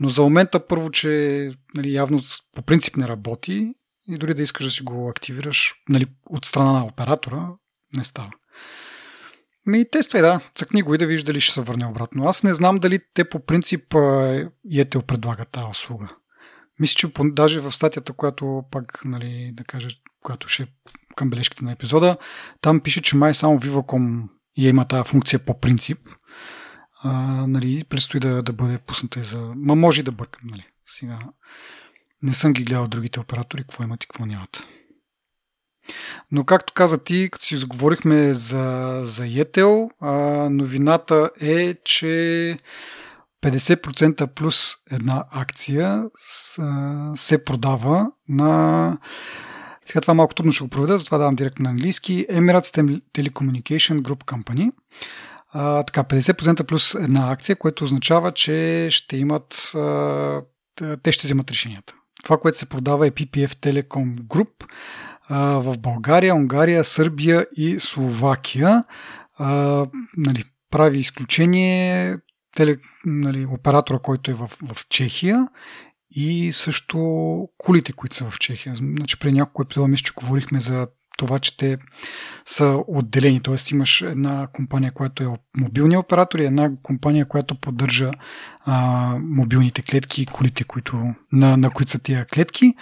но 0.00 0.08
за 0.08 0.22
момента 0.22 0.66
първо, 0.66 0.90
че 0.90 1.52
нали, 1.74 1.92
явно 1.92 2.20
по 2.54 2.62
принцип 2.62 2.96
не 2.96 3.08
работи 3.08 3.72
и 4.08 4.18
дори 4.18 4.34
да 4.34 4.42
искаш 4.42 4.64
да 4.64 4.70
си 4.70 4.82
го 4.82 5.08
активираш 5.08 5.74
нали, 5.88 6.06
от 6.26 6.44
страна 6.44 6.72
на 6.72 6.84
оператора, 6.84 7.48
не 7.96 8.04
става. 8.04 8.30
Ми 9.66 9.90
тествай, 9.90 10.22
да. 10.22 10.40
Цъкни 10.54 10.82
го 10.82 10.94
и 10.94 10.98
да 10.98 11.06
видиш 11.06 11.22
дали 11.22 11.40
ще 11.40 11.54
се 11.54 11.60
върне 11.60 11.86
обратно. 11.86 12.28
Аз 12.28 12.42
не 12.42 12.54
знам 12.54 12.78
дали 12.78 13.00
те 13.14 13.28
по 13.28 13.40
принцип 13.40 13.88
Yetel 14.72 15.02
предлагат 15.02 15.48
тази 15.48 15.66
услуга. 15.70 16.08
Мисля, 16.80 16.94
че 16.94 17.12
даже 17.24 17.60
в 17.60 17.72
статията, 17.72 18.12
която 18.12 18.64
пак, 18.70 19.04
нали, 19.04 19.50
да 19.54 19.64
кажа, 19.64 19.88
която 20.22 20.48
ще 20.48 20.62
е 20.62 20.66
към 21.16 21.30
бележките 21.30 21.64
на 21.64 21.72
епизода, 21.72 22.16
там 22.60 22.80
пише, 22.80 23.02
че 23.02 23.16
май 23.16 23.34
само 23.34 23.58
Viva.com 23.58 24.22
я 24.58 24.68
има 24.68 24.84
тази 24.84 25.08
функция 25.08 25.38
по 25.38 25.60
принцип. 25.60 25.98
А, 27.02 27.12
нали, 27.46 27.84
предстои 27.84 28.20
да, 28.20 28.42
да 28.42 28.52
бъде 28.52 28.78
пусната 28.78 29.20
и 29.20 29.22
за... 29.22 29.52
Ма 29.56 29.74
може 29.74 30.02
да 30.02 30.12
бъркам, 30.12 30.42
нали. 30.50 30.66
Сега 30.86 31.18
не 32.22 32.34
съм 32.34 32.52
ги 32.52 32.64
гледал 32.64 32.88
другите 32.88 33.20
оператори, 33.20 33.62
какво 33.62 33.84
имат 33.84 34.04
и 34.04 34.06
какво 34.06 34.26
нямат. 34.26 34.66
Но 36.30 36.44
както 36.44 36.72
каза 36.72 37.04
ти, 37.04 37.28
като 37.32 37.44
си 37.44 37.56
заговорихме 37.56 38.34
за, 38.34 39.00
за 39.04 39.22
Yetel, 39.22 39.90
новината 40.50 41.30
е, 41.40 41.74
че 41.84 42.58
50% 43.42 44.26
плюс 44.26 44.74
една 44.90 45.24
акция 45.30 46.04
се 47.16 47.44
продава 47.44 48.10
на 48.28 48.98
сега 49.88 50.00
това 50.00 50.14
малко 50.14 50.34
трудно 50.34 50.52
ще 50.52 50.64
го 50.64 50.70
проведа, 50.70 50.98
затова 50.98 51.18
давам 51.18 51.34
директно 51.34 51.62
на 51.62 51.70
английски. 51.70 52.26
Emirates 52.30 53.00
Telecommunication 53.14 54.00
Group 54.00 54.24
Company. 54.24 54.72
А, 55.52 55.82
така, 55.82 56.04
50% 56.04 56.62
плюс 56.62 56.94
една 56.94 57.32
акция, 57.32 57.56
което 57.56 57.84
означава, 57.84 58.32
че 58.32 58.88
ще 58.90 59.16
имат 59.16 59.72
а, 59.74 60.42
те 61.02 61.12
ще 61.12 61.26
вземат 61.26 61.50
решенията. 61.50 61.94
Това, 62.24 62.38
което 62.40 62.58
се 62.58 62.68
продава 62.68 63.06
е 63.06 63.10
PPF 63.10 63.54
Telecom 63.54 64.20
Group 64.20 64.50
а, 65.28 65.38
в 65.58 65.78
България, 65.78 66.34
Унгария, 66.34 66.84
Сърбия 66.84 67.46
и 67.56 67.80
Словакия. 67.80 68.84
А, 69.38 69.86
нали, 70.16 70.44
прави 70.70 70.98
изключение 70.98 72.16
теле, 72.58 72.76
нали, 73.06 73.46
оператора, 73.46 73.98
който 73.98 74.30
е 74.30 74.34
в, 74.34 74.46
в 74.46 74.88
Чехия 74.88 75.48
и 76.10 76.52
също 76.52 76.98
кулите, 77.58 77.92
които 77.92 78.16
са 78.16 78.30
в 78.30 78.38
Чехия. 78.38 78.74
Значи 78.74 79.18
при 79.18 79.32
няколко 79.32 79.62
епизода 79.62 79.88
мисля, 79.88 80.04
че 80.04 80.12
говорихме 80.16 80.60
за 80.60 80.86
това, 81.18 81.38
че 81.38 81.56
те 81.56 81.78
са 82.46 82.82
отделени. 82.88 83.42
Т.е. 83.42 83.56
имаш 83.72 84.00
една 84.00 84.46
компания, 84.52 84.92
която 84.92 85.22
е 85.22 85.26
мобилни 85.56 85.96
оператор 85.96 86.38
и 86.38 86.44
една 86.44 86.70
компания, 86.82 87.28
която 87.28 87.60
поддържа 87.60 88.10
а, 88.60 89.18
мобилните 89.22 89.82
клетки 89.82 90.22
и 90.22 90.26
колите, 90.26 90.64
които, 90.64 91.14
на, 91.32 91.56
на 91.56 91.70
които 91.70 91.90
са 91.90 91.98
тия 91.98 92.26
клетки. 92.26 92.74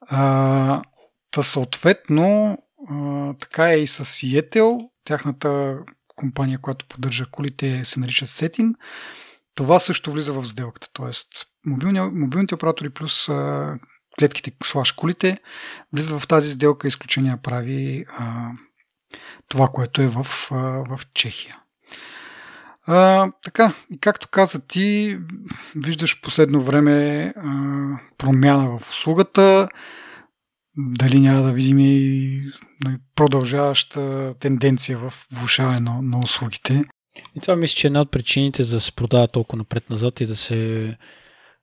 А, 0.00 0.82
Та 1.30 1.42
съответно, 1.42 2.58
а, 2.90 3.34
така 3.34 3.70
е 3.70 3.76
и 3.76 3.86
с 3.86 4.04
Yetel, 4.04 4.88
тяхната 5.04 5.78
компания, 6.16 6.58
която 6.58 6.86
поддържа 6.88 7.26
колите, 7.30 7.84
се 7.84 8.00
нарича 8.00 8.26
Сетин. 8.26 8.74
Това 9.54 9.78
също 9.78 10.12
влиза 10.12 10.32
в 10.32 10.44
сделката. 10.44 11.10
Мобилни, 11.66 12.00
мобилните 12.00 12.54
оператори 12.54 12.90
плюс 12.90 13.28
а, 13.28 13.78
клетките 14.18 14.52
слаш 14.64 14.92
колите 14.92 15.38
влизат 15.92 16.20
в 16.20 16.26
тази 16.26 16.50
сделка, 16.50 16.88
изключение 16.88 17.36
прави 17.42 18.04
а, 18.18 18.50
това, 19.48 19.68
което 19.68 20.02
е 20.02 20.06
в, 20.06 20.26
а, 20.50 20.56
в 20.96 21.00
Чехия. 21.14 21.58
А, 22.86 23.30
така, 23.42 23.72
и 23.90 23.98
както 23.98 24.28
каза 24.28 24.66
ти, 24.66 25.18
виждаш 25.76 26.20
последно 26.20 26.60
време 26.60 27.26
а, 27.36 27.42
промяна 28.18 28.78
в 28.78 28.90
услугата 28.90 29.68
дали 30.76 31.20
няма 31.20 31.42
да 31.42 31.52
видим 31.52 31.78
и 31.78 32.40
нали, 32.84 32.96
продължаваща 33.16 34.34
тенденция 34.40 34.98
в 34.98 35.14
влушаване 35.32 35.80
на 36.02 36.18
услугите. 36.18 36.84
И 37.36 37.40
това 37.40 37.56
мисля, 37.56 37.74
че 37.74 37.86
е 37.86 37.88
една 37.88 38.00
от 38.00 38.10
причините 38.10 38.64
да 38.64 38.80
се 38.80 38.92
продава 38.92 39.28
толкова 39.28 39.58
напред-назад 39.58 40.20
и 40.20 40.26
да 40.26 40.36
се 40.36 40.96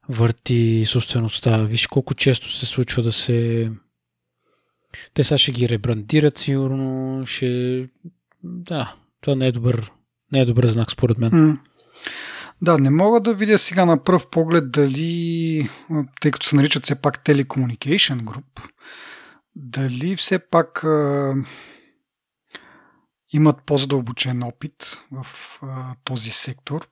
върти 0.09 0.83
собствеността. 0.85 1.63
Виж 1.63 1.87
колко 1.87 2.13
често 2.13 2.51
се 2.51 2.65
случва 2.65 3.03
да 3.03 3.11
се... 3.11 3.71
Те 5.13 5.23
сега 5.23 5.37
ще 5.37 5.51
ги 5.51 5.69
ребрандират 5.69 6.37
сигурно, 6.37 7.23
ще... 7.25 7.87
Да, 8.43 8.95
това 9.21 9.35
не 9.35 9.47
е 9.47 9.51
добър, 9.51 9.91
не 10.31 10.39
е 10.39 10.45
добър 10.45 10.65
знак 10.65 10.91
според 10.91 11.17
мен. 11.17 11.59
Да, 12.61 12.77
не 12.77 12.89
мога 12.89 13.19
да 13.21 13.33
видя 13.33 13.57
сега 13.57 13.85
на 13.85 14.03
пръв 14.03 14.29
поглед 14.29 14.71
дали, 14.71 15.69
тъй 16.21 16.31
като 16.31 16.47
се 16.47 16.55
наричат 16.55 16.83
все 16.83 17.01
пак 17.01 17.23
Telecommunication 17.23 18.21
Group, 18.21 18.69
дали 19.55 20.15
все 20.15 20.39
пак 20.39 20.85
имат 23.33 23.63
по-задълбочен 23.65 24.43
опит 24.43 24.99
в 25.11 25.27
а, 25.61 25.95
този 26.03 26.29
сектор 26.29 26.87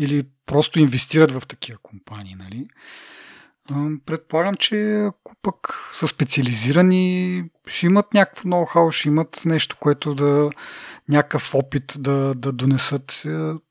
или 0.00 0.24
просто 0.46 0.80
инвестират 0.80 1.32
в 1.32 1.46
такива 1.46 1.78
компании, 1.82 2.34
нали? 2.34 2.66
Предполагам, 4.06 4.54
че 4.54 5.04
ако 5.04 5.34
пък 5.42 5.74
са 5.98 6.08
специализирани, 6.08 7.44
ще 7.66 7.86
имат 7.86 8.14
някакво 8.14 8.48
ноу-хау, 8.48 8.92
ще 8.92 9.08
имат 9.08 9.42
нещо, 9.44 9.76
което 9.80 10.14
да 10.14 10.50
някакъв 11.08 11.54
опит 11.54 11.96
да, 11.98 12.34
да 12.34 12.52
донесат, 12.52 13.10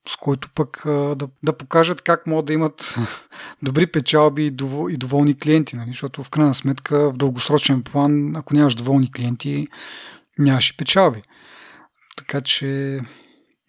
с 0.08 0.16
който 0.22 0.50
пък 0.56 0.82
да, 0.86 1.28
да 1.44 1.58
покажат 1.58 2.02
как 2.02 2.28
могат 2.28 2.46
да 2.46 2.54
имат 2.54 2.96
добри 3.64 3.88
печалби 3.88 4.46
и, 4.46 4.52
довол, 4.52 4.90
и 4.90 4.98
доволни 4.98 5.38
клиенти, 5.38 5.76
нали? 5.76 5.90
защото 5.90 6.24
в 6.24 6.30
крайна 6.30 6.54
сметка 6.54 7.12
в 7.12 7.18
дългосрочен 7.18 7.84
план, 7.84 8.36
ако 8.36 8.54
нямаш 8.54 8.76
доволни 8.76 9.12
клиенти, 9.12 9.68
нямаш 10.40 10.70
и 10.70 10.78
печалби. 10.78 11.22
Така 12.16 12.42
че, 12.42 13.00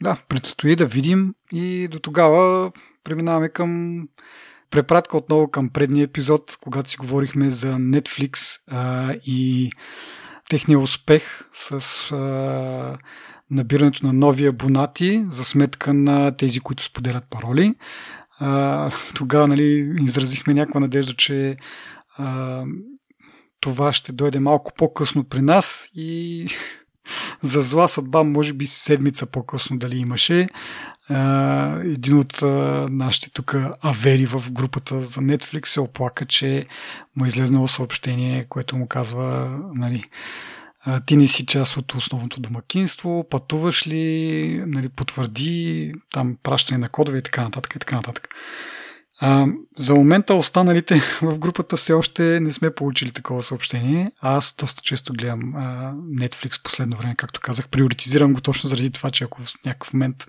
да, 0.03 0.19
предстои 0.29 0.77
да 0.77 0.87
видим 0.87 1.35
и 1.53 1.89
до 1.89 1.99
тогава 1.99 2.73
преминаваме 3.05 3.49
към 3.49 4.01
препратка 4.71 5.17
отново 5.17 5.51
към 5.51 5.69
предния 5.69 6.05
епизод, 6.05 6.59
когато 6.61 6.91
си 6.91 6.97
говорихме 6.97 7.51
за 7.51 7.73
Netflix 7.73 8.61
а, 8.71 9.13
и 9.27 9.73
техния 10.51 10.79
успех 10.79 11.45
с 11.53 11.73
а, 12.13 12.99
набирането 13.51 14.07
на 14.07 14.13
нови 14.13 14.47
абонати 14.47 15.25
за 15.29 15.45
сметка 15.45 15.95
на 15.95 16.37
тези, 16.37 16.61
които 16.61 16.83
споделят 16.85 17.25
пароли. 17.31 17.75
А, 18.39 18.91
тогава 19.15 19.49
нали, 19.49 19.95
изразихме 20.03 20.55
някаква 20.55 20.81
надежда, 20.81 21.15
че 21.15 21.57
а, 22.19 22.65
това 23.61 23.93
ще 23.93 24.13
дойде 24.13 24.41
малко 24.41 24.73
по-късно 24.77 25.25
при 25.25 25.43
нас 25.43 25.91
и 25.95 26.47
за 27.43 27.63
зла 27.63 27.89
съдба, 27.89 28.23
може 28.23 28.53
би 28.53 28.67
седмица 28.67 29.27
по-късно 29.27 29.79
дали 29.79 29.97
имаше. 29.97 30.49
Един 31.85 32.19
от 32.19 32.39
нашите 32.91 33.31
тук 33.31 33.57
авери 33.81 34.27
в 34.27 34.53
групата 34.53 35.01
за 35.01 35.21
Netflix 35.21 35.67
се 35.67 35.81
оплака, 35.81 36.27
че 36.27 36.67
му 37.17 37.25
е 37.25 37.29
излезнало 37.29 37.69
съобщение, 37.69 38.45
което 38.49 38.77
му 38.77 38.87
казва, 38.87 39.59
нали, 39.75 40.05
ти 41.07 41.17
не 41.17 41.27
си 41.27 41.47
част 41.47 41.77
от 41.77 41.95
основното 41.95 42.41
домакинство, 42.41 43.27
пътуваш 43.31 43.87
ли, 43.87 44.63
нали, 44.67 44.89
потвърди, 44.89 45.93
там 46.13 46.37
пращане 46.43 46.79
на 46.79 46.89
кодове 46.89 47.19
и 47.19 47.23
така 47.23 47.43
нататък 47.43 47.75
и 47.75 47.79
така 47.79 47.97
нататък. 47.97 48.29
А, 49.21 49.47
за 49.77 49.95
момента 49.95 50.35
останалите 50.35 51.01
в 51.23 51.39
групата 51.39 51.77
все 51.77 51.93
още 51.93 52.41
не 52.41 52.53
сме 52.53 52.75
получили 52.75 53.11
такова 53.11 53.43
съобщение. 53.43 54.11
Аз 54.21 54.55
доста 54.59 54.83
често 54.83 55.13
гледам 55.13 55.55
а, 55.57 55.95
Netflix 55.95 56.63
последно 56.63 56.97
време, 56.97 57.15
както 57.17 57.41
казах. 57.41 57.69
Приоритизирам 57.69 58.33
го 58.33 58.41
точно 58.41 58.69
заради 58.69 58.91
това, 58.91 59.11
че 59.11 59.25
ако 59.25 59.43
в 59.43 59.65
някакъв 59.67 59.95
момент 59.95 60.27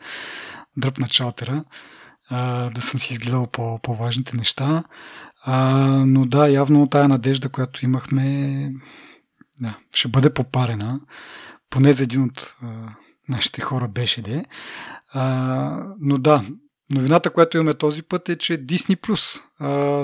дръпна 0.77 1.07
чалтера, 1.07 1.63
а, 2.29 2.69
да 2.69 2.81
съм 2.81 2.99
си 2.99 3.13
изгледал 3.13 3.47
по, 3.47 3.79
по-важните 3.81 4.37
неща. 4.37 4.83
А, 5.45 5.79
но 6.07 6.25
да, 6.25 6.47
явно 6.47 6.89
тая 6.89 7.07
надежда, 7.07 7.49
която 7.49 7.85
имахме, 7.85 8.71
да, 9.61 9.77
ще 9.95 10.07
бъде 10.07 10.33
попарена. 10.33 10.99
Поне 11.69 11.93
за 11.93 12.03
един 12.03 12.23
от 12.23 12.55
а, 12.61 12.67
нашите 13.29 13.61
хора 13.61 13.87
беше 13.87 14.21
де. 14.21 14.45
А, 15.13 15.83
но 15.99 16.17
да, 16.17 16.43
новината, 16.93 17.29
която 17.29 17.57
имаме 17.57 17.73
този 17.73 18.03
път 18.03 18.29
е, 18.29 18.35
че 18.35 18.65
Disney 18.65 18.95
Plus 18.95 19.41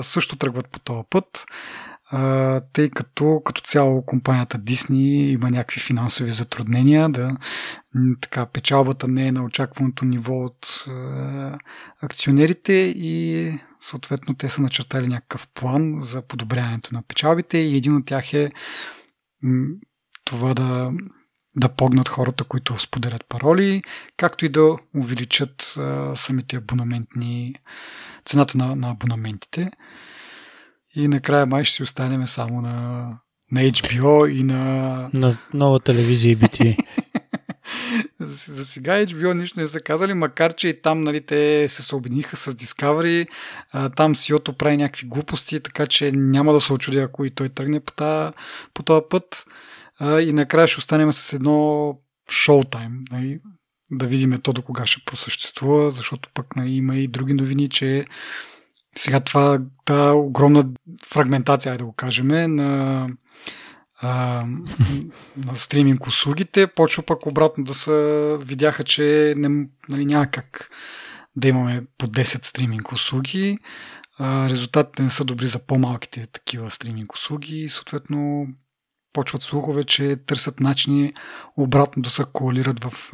също 0.02 0.36
тръгват 0.36 0.68
по 0.68 0.78
този 0.78 1.02
път. 1.10 1.44
А, 2.14 2.60
тъй 2.72 2.90
като 2.90 3.42
като 3.44 3.60
цяло 3.60 4.06
компанията 4.06 4.58
Disney 4.58 5.32
има 5.32 5.50
някакви 5.50 5.80
финансови 5.80 6.30
затруднения, 6.30 7.08
да 7.08 7.36
така 8.20 8.46
печалбата 8.46 9.08
не 9.08 9.26
е 9.26 9.32
на 9.32 9.44
очакваното 9.44 10.04
ниво 10.04 10.44
от 10.44 10.84
а, 10.88 11.58
акционерите 12.02 12.72
и 12.96 13.52
съответно 13.80 14.34
те 14.34 14.48
са 14.48 14.62
начертали 14.62 15.06
някакъв 15.06 15.48
план 15.48 15.94
за 15.96 16.22
подобряването 16.22 16.94
на 16.94 17.02
печалбите 17.02 17.58
и 17.58 17.76
един 17.76 17.96
от 17.96 18.06
тях 18.06 18.34
е 18.34 18.52
това 20.24 20.54
да 20.54 20.92
да 21.56 21.68
погнат 21.68 22.08
хората, 22.08 22.44
които 22.44 22.78
споделят 22.78 23.24
пароли, 23.28 23.82
както 24.16 24.44
и 24.44 24.48
да 24.48 24.76
увеличат 24.96 25.74
а, 25.78 26.12
самите 26.16 26.56
абонаментни 26.56 27.54
цената 28.24 28.58
на, 28.58 28.76
на 28.76 28.90
абонаментите. 28.90 29.70
И 30.94 31.08
накрая 31.08 31.46
май 31.46 31.64
ще 31.64 31.74
си 31.74 31.82
останем 31.82 32.26
само 32.26 32.60
на, 32.60 33.08
на 33.52 33.60
HBO 33.60 34.28
и 34.28 34.42
на... 34.42 35.10
На 35.14 35.38
нова 35.54 35.80
телевизия 35.80 36.32
и 36.32 36.36
BT. 36.36 36.76
за, 38.20 38.52
за 38.52 38.64
сега 38.64 39.06
HBO 39.06 39.32
нищо 39.32 39.60
не 39.60 39.66
са 39.66 39.80
казали, 39.80 40.14
макар 40.14 40.54
че 40.54 40.68
и 40.68 40.82
там 40.82 41.00
нали, 41.00 41.20
те 41.20 41.68
се 41.68 41.82
съобединиха 41.82 42.36
с 42.36 42.52
Discovery, 42.52 43.28
а, 43.72 43.88
там 43.88 44.16
Сиото 44.16 44.52
прави 44.52 44.76
някакви 44.76 45.06
глупости, 45.06 45.60
така 45.60 45.86
че 45.86 46.12
няма 46.12 46.52
да 46.52 46.60
се 46.60 46.72
очуди, 46.72 46.98
ако 46.98 47.24
и 47.24 47.30
той 47.30 47.48
тръгне 47.48 47.80
по, 47.80 47.92
та, 47.92 48.32
по 48.74 48.82
този 48.82 49.02
път. 49.10 49.44
А, 50.04 50.20
и 50.20 50.32
накрая 50.32 50.68
ще 50.68 50.78
останем 50.78 51.12
с 51.12 51.32
едно 51.32 51.98
шоутайм, 52.30 53.04
нали, 53.10 53.40
да 53.90 54.06
видим 54.06 54.38
то 54.42 54.52
до 54.52 54.62
кога 54.62 54.86
ще 54.86 55.04
просъществува, 55.04 55.90
защото 55.90 56.28
пък 56.34 56.56
нали, 56.56 56.72
има 56.72 56.96
и 56.96 57.08
други 57.08 57.34
новини, 57.34 57.68
че 57.68 58.04
сега 58.96 59.20
това, 59.20 59.60
та 59.84 60.12
огромна 60.12 60.64
фрагментация, 61.06 61.78
да 61.78 61.84
го 61.84 61.92
кажем, 61.92 62.28
на, 62.28 63.08
а, 64.00 64.44
на 65.36 65.54
стриминг 65.54 66.06
услугите, 66.06 66.66
почва 66.66 67.02
пък 67.02 67.26
обратно 67.26 67.64
да 67.64 67.74
са, 67.74 68.38
видяха, 68.40 68.84
че 68.84 69.34
не, 69.36 69.66
нали, 69.88 70.04
няма 70.04 70.26
как 70.26 70.70
да 71.36 71.48
имаме 71.48 71.82
по 71.98 72.06
10 72.06 72.44
стриминг 72.44 72.92
услуги. 72.92 73.58
А, 74.18 74.50
резултатите 74.50 75.02
не 75.02 75.10
са 75.10 75.24
добри 75.24 75.46
за 75.46 75.58
по-малките 75.58 76.26
такива 76.26 76.70
стриминг 76.70 77.14
услуги. 77.14 77.62
И 77.62 77.68
съответно 77.68 78.46
почват 79.12 79.42
слухове, 79.42 79.84
че 79.84 80.16
търсят 80.16 80.60
начини 80.60 81.12
обратно 81.56 82.02
да 82.02 82.10
се 82.10 82.24
коалират 82.32 82.84
в 82.84 83.12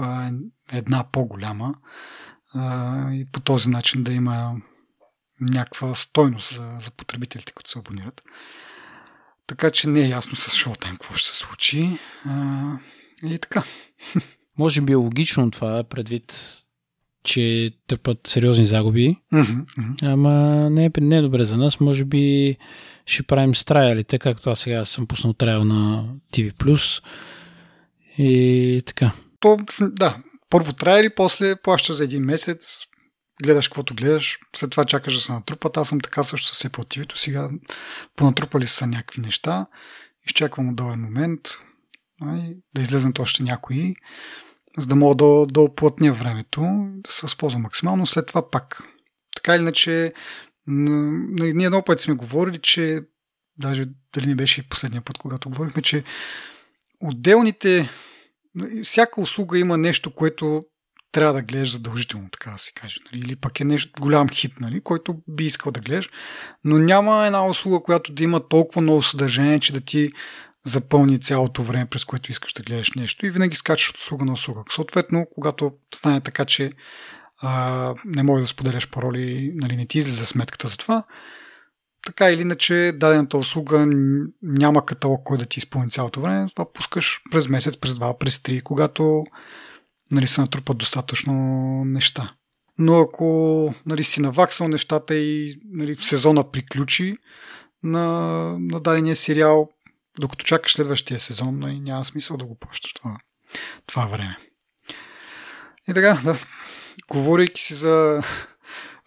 една 0.72 1.04
по-голяма 1.12 1.74
и 3.12 3.26
по 3.32 3.40
този 3.40 3.70
начин 3.70 4.02
да 4.02 4.12
има 4.12 4.56
някаква 5.40 5.94
стойност 5.94 6.54
за, 6.54 6.76
за 6.80 6.90
потребителите, 6.90 7.52
които 7.52 7.70
се 7.70 7.78
абонират. 7.78 8.22
Така 9.46 9.70
че 9.70 9.88
не 9.88 10.00
е 10.00 10.08
ясно 10.08 10.36
с 10.36 10.50
Showtime 10.50 10.90
какво 10.90 11.14
ще 11.14 11.30
се 11.30 11.36
случи. 11.36 11.98
И 13.22 13.38
така. 13.38 13.64
Може 14.58 14.80
би 14.80 14.92
е 14.92 14.96
логично 14.96 15.50
това, 15.50 15.84
предвид, 15.84 16.58
че 17.28 17.70
търпат 17.86 18.18
сериозни 18.26 18.66
загуби. 18.66 19.16
Mm-hmm. 19.32 20.02
Ама 20.02 20.70
не 20.70 20.84
е, 20.84 20.90
не 21.00 21.16
е 21.16 21.22
добре 21.22 21.44
за 21.44 21.56
нас. 21.56 21.80
Може 21.80 22.04
би 22.04 22.56
ще 23.06 23.22
правим 23.22 23.54
с 23.54 23.64
траялите, 23.64 24.18
както 24.18 24.50
аз 24.50 24.60
сега 24.60 24.84
съм 24.84 25.06
пуснал 25.06 25.32
трайл 25.32 25.64
на 25.64 26.08
TV+. 26.32 27.02
И 28.18 28.82
така. 28.86 29.12
То, 29.40 29.56
да, 29.80 30.16
първо 30.50 30.72
траяли, 30.72 31.10
после 31.14 31.56
плаща 31.56 31.92
за 31.92 32.04
един 32.04 32.24
месец, 32.24 32.78
гледаш 33.42 33.68
каквото 33.68 33.94
гледаш, 33.94 34.38
след 34.56 34.70
това 34.70 34.84
чакаш 34.84 35.14
да 35.14 35.20
се 35.20 35.32
натрупат. 35.32 35.76
Аз 35.76 35.88
съм 35.88 36.00
така 36.00 36.22
също 36.22 36.54
с 36.54 36.68
Apple 36.68 36.98
TV. 36.98 37.16
Сега 37.16 37.48
понатрупали 38.16 38.66
са 38.66 38.86
някакви 38.86 39.20
неща. 39.20 39.66
Изчаквам 40.26 40.68
удобен 40.68 41.00
момент 41.00 41.40
да 42.74 42.82
излезнат 42.82 43.18
още 43.18 43.42
някои, 43.42 43.94
за 44.78 44.86
да 44.86 44.96
мога 44.96 45.14
да, 45.14 45.46
да 45.46 45.60
оплътня 45.60 46.12
времето, 46.12 46.60
да 46.92 47.12
се 47.12 47.20
възползвам 47.22 47.62
максимално. 47.62 48.06
След 48.06 48.26
това 48.26 48.50
пак. 48.50 48.82
Така 49.36 49.54
или 49.54 49.62
иначе, 49.62 50.12
ние 50.66 51.68
много 51.68 51.84
пъти 51.84 52.02
сме 52.02 52.14
говорили, 52.14 52.58
че 52.58 53.02
даже 53.56 53.84
дали 54.14 54.26
не 54.26 54.34
беше 54.34 54.60
и 54.60 54.68
последния 54.68 55.02
път, 55.02 55.18
когато 55.18 55.48
говорихме, 55.48 55.82
че 55.82 56.04
отделните 57.00 57.88
всяка 58.82 59.20
услуга 59.20 59.58
има 59.58 59.78
нещо, 59.78 60.10
което 60.10 60.64
трябва 61.12 61.32
да 61.32 61.42
гледаш 61.42 61.72
задължително, 61.72 62.28
така 62.30 62.50
да 62.50 62.58
се 62.58 62.72
каже. 62.72 62.96
Нали? 63.12 63.22
Или 63.22 63.36
пък 63.36 63.60
е 63.60 63.64
нещо 63.64 63.92
голям 64.00 64.28
хит, 64.28 64.60
нали? 64.60 64.80
който 64.80 65.16
би 65.28 65.44
искал 65.44 65.72
да 65.72 65.80
гледаш. 65.80 66.10
Но 66.64 66.78
няма 66.78 67.26
една 67.26 67.46
услуга, 67.46 67.82
която 67.82 68.12
да 68.12 68.24
има 68.24 68.48
толкова 68.48 68.82
много 68.82 69.02
съдържание, 69.02 69.60
че 69.60 69.72
да 69.72 69.80
ти 69.80 70.12
запълни 70.66 71.20
цялото 71.20 71.62
време, 71.62 71.86
през 71.86 72.04
което 72.04 72.30
искаш 72.30 72.52
да 72.52 72.62
гледаш 72.62 72.92
нещо 72.92 73.26
и 73.26 73.30
винаги 73.30 73.56
скачаш 73.56 73.90
от 73.90 73.96
услуга 73.96 74.24
на 74.24 74.32
услуга. 74.32 74.62
Съответно, 74.70 75.26
когато 75.34 75.72
стане 75.94 76.20
така, 76.20 76.44
че 76.44 76.72
а, 77.42 77.94
не 78.04 78.22
можеш 78.22 78.44
да 78.44 78.48
споделяш 78.48 78.88
пароли, 78.88 79.52
нали, 79.54 79.76
не 79.76 79.86
ти 79.86 79.98
излиза 79.98 80.26
сметката 80.26 80.68
за 80.68 80.76
това, 80.76 81.04
така 82.06 82.30
или 82.30 82.42
иначе 82.42 82.92
дадената 82.96 83.36
услуга 83.38 83.86
няма 84.42 84.86
каталог, 84.86 85.20
кой 85.24 85.38
да 85.38 85.46
ти 85.46 85.58
изпълни 85.58 85.90
цялото 85.90 86.20
време, 86.20 86.48
това 86.48 86.72
пускаш 86.72 87.20
през 87.30 87.48
месец, 87.48 87.76
през 87.76 87.94
два, 87.94 88.18
през 88.18 88.42
три, 88.42 88.60
когато 88.60 89.24
нали, 90.12 90.26
се 90.26 90.40
натрупат 90.40 90.78
достатъчно 90.78 91.34
неща. 91.84 92.34
Но 92.78 92.98
ако 93.00 93.74
нали, 93.86 94.04
си 94.04 94.20
наваксал 94.20 94.68
нещата 94.68 95.14
и 95.14 95.60
нали, 95.72 95.96
сезона 95.96 96.50
приключи 96.50 97.16
на, 97.82 98.06
на 98.58 98.80
дадения 98.80 99.16
сериал, 99.16 99.68
докато 100.20 100.44
чакаш 100.44 100.72
следващия 100.72 101.20
сезон, 101.20 101.58
нали, 101.58 101.80
няма 101.80 102.04
смисъл 102.04 102.36
да 102.36 102.44
го 102.44 102.58
плащаш 102.58 102.92
това, 102.92 103.18
това 103.86 104.06
време. 104.06 104.36
И 105.88 105.94
така, 105.94 106.20
да, 106.24 106.38
говорейки 107.10 107.62
си 107.62 107.74
за 107.74 108.22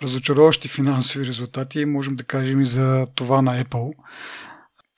разочароващи 0.01 0.67
финансови 0.67 1.25
резултати, 1.25 1.85
можем 1.85 2.15
да 2.15 2.23
кажем 2.23 2.61
и 2.61 2.65
за 2.65 3.05
това 3.15 3.41
на 3.41 3.63
Apple. 3.63 3.93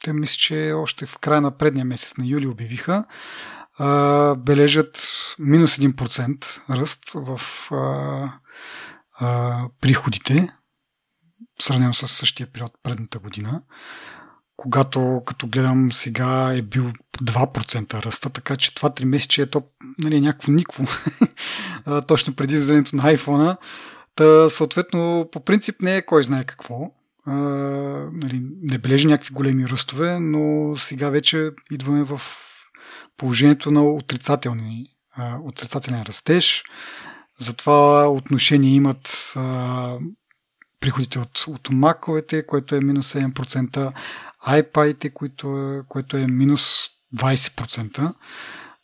Те 0.03 0.13
мисля, 0.13 0.35
че 0.37 0.73
още 0.75 1.05
в 1.05 1.17
края 1.17 1.41
на 1.41 1.57
предния 1.57 1.85
месец 1.85 2.17
на 2.17 2.25
юли 2.25 2.47
обявиха, 2.47 3.05
а, 3.79 4.35
бележат 4.35 5.07
минус 5.39 5.77
1% 5.77 6.61
ръст 6.69 7.11
в 7.15 7.41
а, 7.71 8.33
а, 9.19 9.61
приходите, 9.81 10.49
сравнено 11.59 11.93
с 11.93 12.07
същия 12.07 12.47
период 12.47 12.71
предната 12.83 13.19
година, 13.19 13.61
когато 14.57 15.21
като 15.25 15.47
гледам 15.47 15.91
сега 15.91 16.53
е 16.53 16.61
бил 16.61 16.91
2% 17.23 18.05
ръста, 18.05 18.29
така 18.29 18.57
че 18.57 18.75
това 18.75 18.89
3 18.89 19.03
месече 19.03 19.41
е 19.41 19.45
то 19.45 19.63
нали, 19.97 20.21
някакво 20.21 20.51
никво, 20.51 20.85
точно 22.07 22.35
преди 22.35 22.55
излизането 22.55 22.95
на 22.95 23.03
iPhone. 23.03 23.57
Та, 24.15 24.49
съответно, 24.49 25.29
по 25.31 25.45
принцип 25.45 25.81
не 25.81 25.97
е 25.97 26.05
кой 26.05 26.23
знае 26.23 26.43
какво. 26.43 26.91
А, 27.25 27.33
нали, 28.13 28.41
не 28.61 28.77
бележи 28.77 29.07
някакви 29.07 29.33
големи 29.33 29.69
ръстове, 29.69 30.19
но 30.19 30.75
сега 30.77 31.09
вече 31.09 31.51
идваме 31.71 32.03
в 32.03 32.21
положението 33.17 33.71
на 33.71 33.83
отрицателни, 33.83 34.85
а, 35.15 35.37
отрицателен 35.43 36.01
растеж. 36.01 36.63
Затова 37.39 38.07
отношение 38.07 38.75
имат 38.75 39.33
а, 39.35 39.97
приходите 40.79 41.19
от, 41.19 41.45
от 41.47 41.69
маковете, 41.69 42.45
което 42.45 42.75
е 42.75 42.81
минус 42.81 43.13
7%, 43.13 43.93
iPad, 44.47 45.13
което 45.13 45.57
е, 45.57 45.87
което 45.87 46.17
е 46.17 46.27
минус 46.27 46.87
20%, 47.15 48.13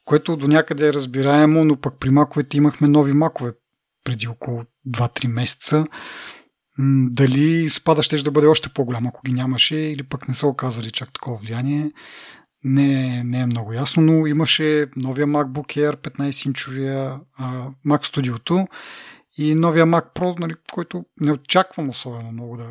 което 0.05 0.37
до 0.37 0.47
някъде 0.47 0.87
е 0.87 0.93
разбираемо, 0.93 1.65
но 1.65 1.77
пък 1.77 1.93
при 1.99 2.09
маковете 2.09 2.57
имахме 2.57 2.87
нови 2.87 3.13
макове 3.13 3.51
преди 4.03 4.27
около 4.27 4.63
2-3 4.87 5.27
месеца. 5.27 5.87
Дали 7.09 7.69
спада 7.69 8.03
ще 8.03 8.17
да 8.17 8.31
бъде 8.31 8.47
още 8.47 8.69
по-голям, 8.69 9.07
ако 9.07 9.21
ги 9.25 9.33
нямаше, 9.33 9.75
или 9.75 10.03
пък 10.03 10.27
не 10.27 10.33
са 10.33 10.47
оказали 10.47 10.91
чак 10.91 11.13
такова 11.13 11.37
влияние, 11.37 11.91
не, 12.63 13.23
не 13.23 13.39
е 13.39 13.45
много 13.45 13.73
ясно, 13.73 14.03
но 14.03 14.27
имаше 14.27 14.87
новия 14.95 15.27
MacBook 15.27 15.77
Air 15.77 15.95
15-инчовия 15.95 17.19
Mac 17.87 18.05
Studio 18.05 18.67
и 19.37 19.55
новия 19.55 19.85
Mac 19.85 20.13
Pro, 20.15 20.39
нали, 20.39 20.55
който 20.71 21.05
не 21.21 21.31
очаквам 21.31 21.89
особено 21.89 22.31
много 22.31 22.57
да... 22.57 22.67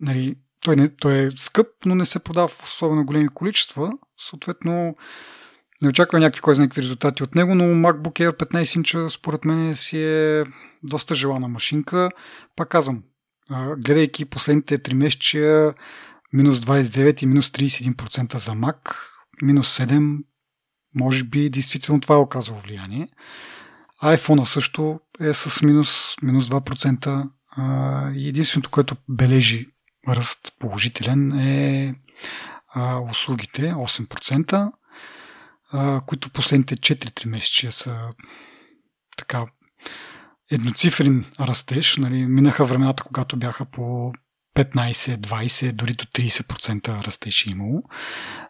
Нали, 0.00 0.36
той, 0.64 0.76
не, 0.76 0.88
той 0.88 1.14
е 1.14 1.30
скъп, 1.30 1.66
но 1.86 1.94
не 1.94 2.06
се 2.06 2.18
продава 2.18 2.48
в 2.48 2.62
особено 2.64 3.04
големи 3.04 3.28
количества. 3.28 3.92
Съответно, 4.20 4.96
не 5.82 5.88
очаква 5.88 6.18
някакви 6.18 6.40
кой 6.40 6.54
знае 6.54 6.68
какви 6.68 6.82
резултати 6.82 7.22
от 7.22 7.34
него, 7.34 7.54
но 7.54 7.64
MacBook 7.64 8.30
Air 8.30 8.36
15 8.36 8.76
инча 8.76 9.10
според 9.10 9.44
мен 9.44 9.76
си 9.76 10.02
е 10.02 10.44
доста 10.82 11.14
желана 11.14 11.48
машинка. 11.48 12.08
Пак 12.56 12.68
казвам, 12.68 13.02
гледайки 13.78 14.24
последните 14.24 14.78
3 14.78 14.94
месеца, 14.94 15.74
минус 16.32 16.60
29 16.60 17.22
и 17.22 17.26
минус 17.26 17.50
31% 17.50 18.38
за 18.38 18.50
Mac, 18.50 18.94
минус 19.42 19.78
7, 19.78 20.18
може 20.94 21.24
би 21.24 21.50
действително 21.50 22.00
това 22.00 22.14
е 22.14 22.18
оказало 22.18 22.58
влияние. 22.58 23.08
iPhone 24.02 24.44
също 24.44 25.00
е 25.20 25.34
с 25.34 25.62
минус, 25.62 26.14
минус 26.22 26.48
2%. 26.48 27.30
И 28.14 28.28
единственото, 28.28 28.70
което 28.70 28.96
бележи 29.08 29.71
ръст 30.08 30.52
положителен 30.58 31.32
е 31.32 31.94
услугите 33.10 33.72
8%, 33.72 34.72
които 36.06 36.30
последните 36.30 36.76
4-3 36.76 37.28
месеца 37.28 37.72
са 37.72 38.08
така 39.16 39.46
едноцифрен 40.50 41.24
растеж. 41.40 41.96
Нали, 41.96 42.26
минаха 42.26 42.64
времената, 42.64 43.02
когато 43.02 43.36
бяха 43.36 43.64
по 43.64 44.12
15, 44.54 44.92
20, 44.92 45.72
дори 45.72 45.92
до 45.92 46.04
30% 46.04 47.06
растеж 47.06 47.46
е 47.46 47.50
имало. 47.50 47.82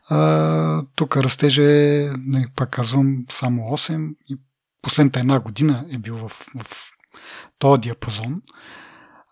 А, 0.08 0.82
тук 0.94 1.16
растеж 1.16 1.58
е, 1.58 2.12
нали, 2.18 2.46
пак 2.56 2.70
казвам, 2.70 3.24
само 3.30 3.62
8 3.62 4.14
и 4.28 4.36
последната 4.82 5.20
една 5.20 5.40
година 5.40 5.86
е 5.92 5.98
бил 5.98 6.16
в, 6.16 6.28
в 6.28 6.92
този 7.58 7.80
диапазон. 7.80 8.42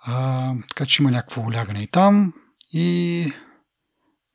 А, 0.03 0.53
така 0.69 0.87
че 0.87 1.03
има 1.03 1.11
някакво 1.11 1.43
улягане 1.43 1.83
и 1.83 1.87
там. 1.87 2.33
И 2.73 3.33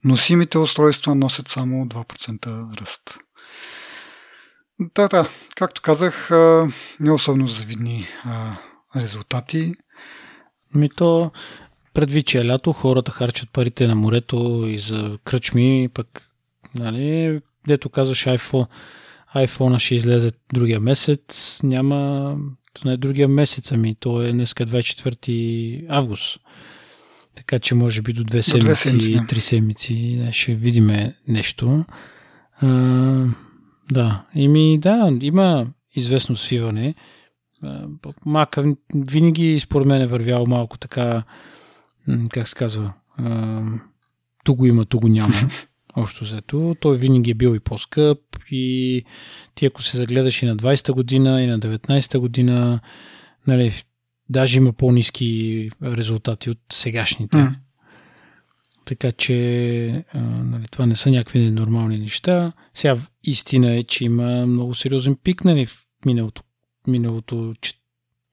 носимите 0.04 0.58
устройства 0.58 1.14
носят 1.14 1.48
само 1.48 1.86
2% 1.86 2.80
ръст. 2.80 3.18
Да, 4.80 5.08
да, 5.08 5.28
както 5.56 5.82
казах, 5.82 6.30
не 7.00 7.12
особено 7.12 7.46
завидни 7.46 8.06
резултати. 8.96 9.74
Ми 10.74 10.88
предвид, 11.94 12.26
че 12.26 12.38
е 12.38 12.46
лято, 12.46 12.72
хората 12.72 13.12
харчат 13.12 13.52
парите 13.52 13.86
на 13.86 13.94
морето 13.94 14.64
и 14.68 14.78
за 14.78 15.18
кръчми, 15.24 15.88
пък, 15.94 16.22
нали, 16.74 17.40
дето 17.68 17.88
казваш 17.88 18.24
iPhone, 18.24 18.66
iPhone 19.36 19.78
ще 19.78 19.94
излезе 19.94 20.32
другия 20.52 20.80
месец, 20.80 21.60
няма, 21.62 22.36
не 22.84 22.96
другия 22.96 23.28
месец, 23.28 23.72
ами 23.72 23.96
то 24.00 24.22
е 24.22 24.32
днеска 24.32 24.66
24 24.66 25.86
август. 25.88 26.40
Така 27.36 27.58
че 27.58 27.74
може 27.74 28.02
би 28.02 28.12
до 28.12 28.24
две 28.24 28.42
седмици, 28.42 28.92
до 28.92 28.98
две 28.98 29.26
три 29.26 29.40
седмици 29.40 30.28
ще 30.32 30.54
видиме 30.54 31.16
нещо. 31.28 31.84
А, 32.60 32.66
да, 33.92 34.24
ими 34.34 34.78
да, 34.78 35.18
има 35.20 35.66
известно 35.94 36.36
свиване. 36.36 36.94
Мака 38.26 38.74
винаги 38.94 39.60
според 39.60 39.86
мен 39.86 40.02
е 40.02 40.06
вървял 40.06 40.46
малко 40.46 40.78
така, 40.78 41.22
как 42.30 42.48
се 42.48 42.54
казва, 42.54 42.92
ту 44.44 44.54
го 44.54 44.66
има, 44.66 44.84
ту 44.84 45.00
го 45.00 45.08
няма. 45.08 45.34
Общо 45.96 46.24
взето. 46.24 46.76
Той 46.80 46.96
винаги 46.96 47.30
е 47.30 47.34
бил 47.34 47.54
и 47.54 47.60
по-скъп 47.60 48.18
и 48.50 49.04
ти 49.54 49.66
ако 49.66 49.82
се 49.82 49.96
загледаш 49.96 50.42
и 50.42 50.46
на 50.46 50.56
20-та 50.56 50.92
година, 50.92 51.42
и 51.42 51.46
на 51.46 51.60
19-та 51.60 52.18
година, 52.18 52.80
нали, 53.46 53.72
даже 54.28 54.58
има 54.58 54.72
по-низки 54.72 55.70
резултати 55.82 56.50
от 56.50 56.58
сегашните. 56.72 57.36
Mm. 57.36 57.54
Така 58.84 59.12
че 59.12 60.04
а, 60.12 60.20
нали, 60.20 60.64
това 60.70 60.86
не 60.86 60.96
са 60.96 61.10
някакви 61.10 61.50
нормални 61.50 61.98
неща. 61.98 62.52
Сега 62.74 62.96
истина 63.24 63.70
е, 63.70 63.82
че 63.82 64.04
има 64.04 64.46
много 64.46 64.74
сериозен 64.74 65.16
пик 65.16 65.44
нали, 65.44 65.66
в 65.66 65.86
миналото, 66.06 66.42
миналото 66.86 67.36
в 67.36 67.54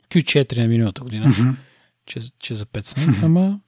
Q4 0.09 0.57
на 0.57 0.68
миналата 0.68 1.01
година, 1.01 1.26
mm-hmm. 1.26 1.55
че, 2.05 2.20
че 2.39 2.55
запецна. 2.55 3.03
Mm-hmm. 3.03 3.26
Ама 3.26 3.59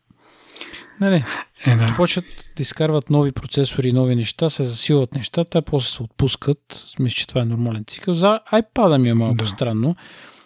Нали, 1.01 1.23
е, 1.67 1.75
да. 1.75 1.93
почват 1.95 2.25
да 2.57 2.61
изкарват 2.61 3.09
нови 3.09 3.31
процесори, 3.31 3.91
нови 3.91 4.15
неща, 4.15 4.49
се 4.49 4.63
засилват 4.63 5.15
нещата, 5.15 5.61
после 5.61 5.89
се 5.89 6.03
отпускат. 6.03 6.57
Мисля, 6.99 7.15
че 7.15 7.27
това 7.27 7.41
е 7.41 7.45
нормален 7.45 7.83
цикъл. 7.87 8.13
За 8.13 8.39
iPad 8.53 8.97
ми 8.97 9.09
е 9.09 9.13
малко 9.13 9.35
да. 9.35 9.47
странно, 9.47 9.95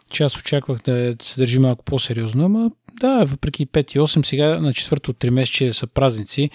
че 0.09 0.23
аз 0.23 0.37
очаквах 0.37 0.81
да 0.81 1.15
се 1.21 1.41
държи 1.41 1.59
малко 1.59 1.85
по-сериозно, 1.85 2.45
ама 2.45 2.71
да, 2.99 3.25
въпреки 3.25 3.67
5 3.67 3.95
и 3.95 3.99
8, 3.99 4.25
сега 4.25 4.59
на 4.59 4.73
четвърто 4.73 5.13
3 5.13 5.29
месече 5.29 5.73
са 5.73 5.87
празници, 5.87 6.49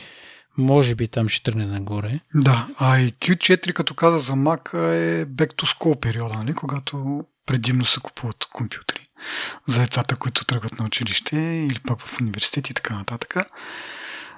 може 0.59 0.95
би 0.95 1.09
там 1.09 1.29
ще 1.29 1.43
тръгне 1.43 1.67
нагоре. 1.67 2.21
Да, 2.35 2.69
а 2.79 3.01
и 3.01 3.13
Q4, 3.13 3.73
като 3.73 3.95
каза 3.95 4.19
за 4.19 4.33
Mac, 4.33 4.75
е 4.75 5.27
back 5.27 5.55
to 5.55 5.79
school 5.79 6.01
периода, 6.01 6.35
нали? 6.35 6.55
когато 6.55 7.25
предимно 7.47 7.85
се 7.85 8.01
купуват 8.01 8.47
компютри 8.53 9.09
за 9.69 9.81
децата, 9.81 10.17
които 10.17 10.45
тръгват 10.45 10.79
на 10.79 10.85
училище 10.85 11.37
или 11.37 11.81
пък 11.87 12.01
в 12.01 12.21
университет 12.21 12.71
и 12.71 12.75
така 12.75 12.95
нататък. 12.95 13.37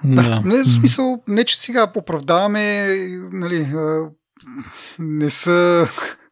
Да, 0.03 0.29
да. 0.29 0.41
Не, 0.41 0.63
в 0.63 0.75
смисъл, 0.75 1.23
не 1.27 1.43
че 1.43 1.59
сега 1.59 1.91
оправдаваме, 1.97 2.87
нали, 3.31 3.73
не 4.99 5.29
са 5.29 5.87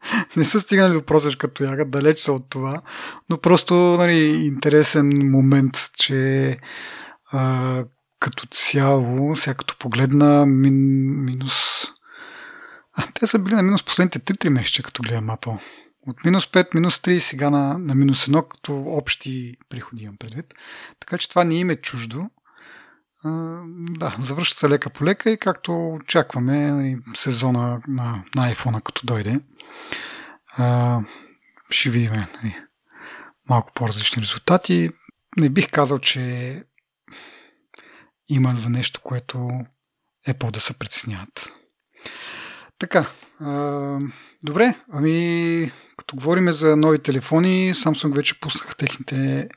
не 0.36 0.44
са 0.44 0.60
стигнали 0.60 0.92
до 0.92 1.02
просешка 1.02 1.48
тояга, 1.48 1.84
далеч 1.84 2.18
са 2.18 2.32
от 2.32 2.50
това, 2.50 2.82
но 3.30 3.38
просто 3.38 3.74
нали, 3.74 4.46
интересен 4.46 5.30
момент, 5.30 5.90
че 5.96 6.58
а, 7.32 7.84
като 8.20 8.46
цяло, 8.46 9.36
сега 9.36 9.54
като 9.54 9.76
погледна 9.78 10.46
мин, 10.46 10.74
минус... 11.24 11.54
А, 12.94 13.04
те 13.14 13.26
са 13.26 13.38
били 13.38 13.54
на 13.54 13.62
минус 13.62 13.82
последните 13.82 14.18
3-3 14.18 14.48
месеца, 14.48 14.82
като 14.82 15.02
гледам 15.02 15.26
Apple. 15.26 15.60
От 16.06 16.24
минус 16.24 16.46
5, 16.46 16.74
минус 16.74 16.98
3 16.98 17.18
сега 17.18 17.50
на, 17.50 17.78
на 17.78 17.94
минус 17.94 18.26
1, 18.26 18.48
като 18.48 18.78
общи 18.78 19.56
приходи 19.68 20.04
имам 20.04 20.16
предвид. 20.16 20.54
Така 21.00 21.18
че 21.18 21.28
това 21.28 21.44
не 21.44 21.54
им 21.54 21.70
е 21.70 21.76
чуждо. 21.76 22.30
А, 23.24 23.60
да, 23.98 24.16
завършва 24.20 24.54
се 24.54 24.68
лека 24.68 24.90
по 24.90 25.04
лека 25.04 25.30
и 25.30 25.38
както 25.38 25.88
очакваме 25.92 26.70
нали, 26.70 26.96
сезона 27.14 27.82
на, 27.88 28.24
на 28.34 28.54
iPhone, 28.54 28.82
като 28.82 29.06
дойде, 29.06 29.40
а, 30.56 31.00
ще 31.70 31.90
видим 31.90 32.12
нали, 32.12 32.56
малко 33.48 33.72
по-различни 33.74 34.22
резултати. 34.22 34.90
Не 35.36 35.48
бих 35.48 35.70
казал, 35.70 35.98
че 35.98 36.64
има 38.28 38.52
за 38.54 38.70
нещо, 38.70 39.00
което 39.00 39.48
Apple 40.28 40.50
да 40.50 40.60
се 40.60 40.78
притесняват. 40.78 41.52
Така, 42.78 43.06
а, 43.40 43.98
добре, 44.44 44.74
ами 44.92 45.72
като 45.96 46.16
говорим 46.16 46.52
за 46.52 46.76
нови 46.76 46.98
телефони, 46.98 47.74
Samsung 47.74 48.14
вече 48.14 48.40
пуснаха 48.40 48.76
техните 48.76 49.48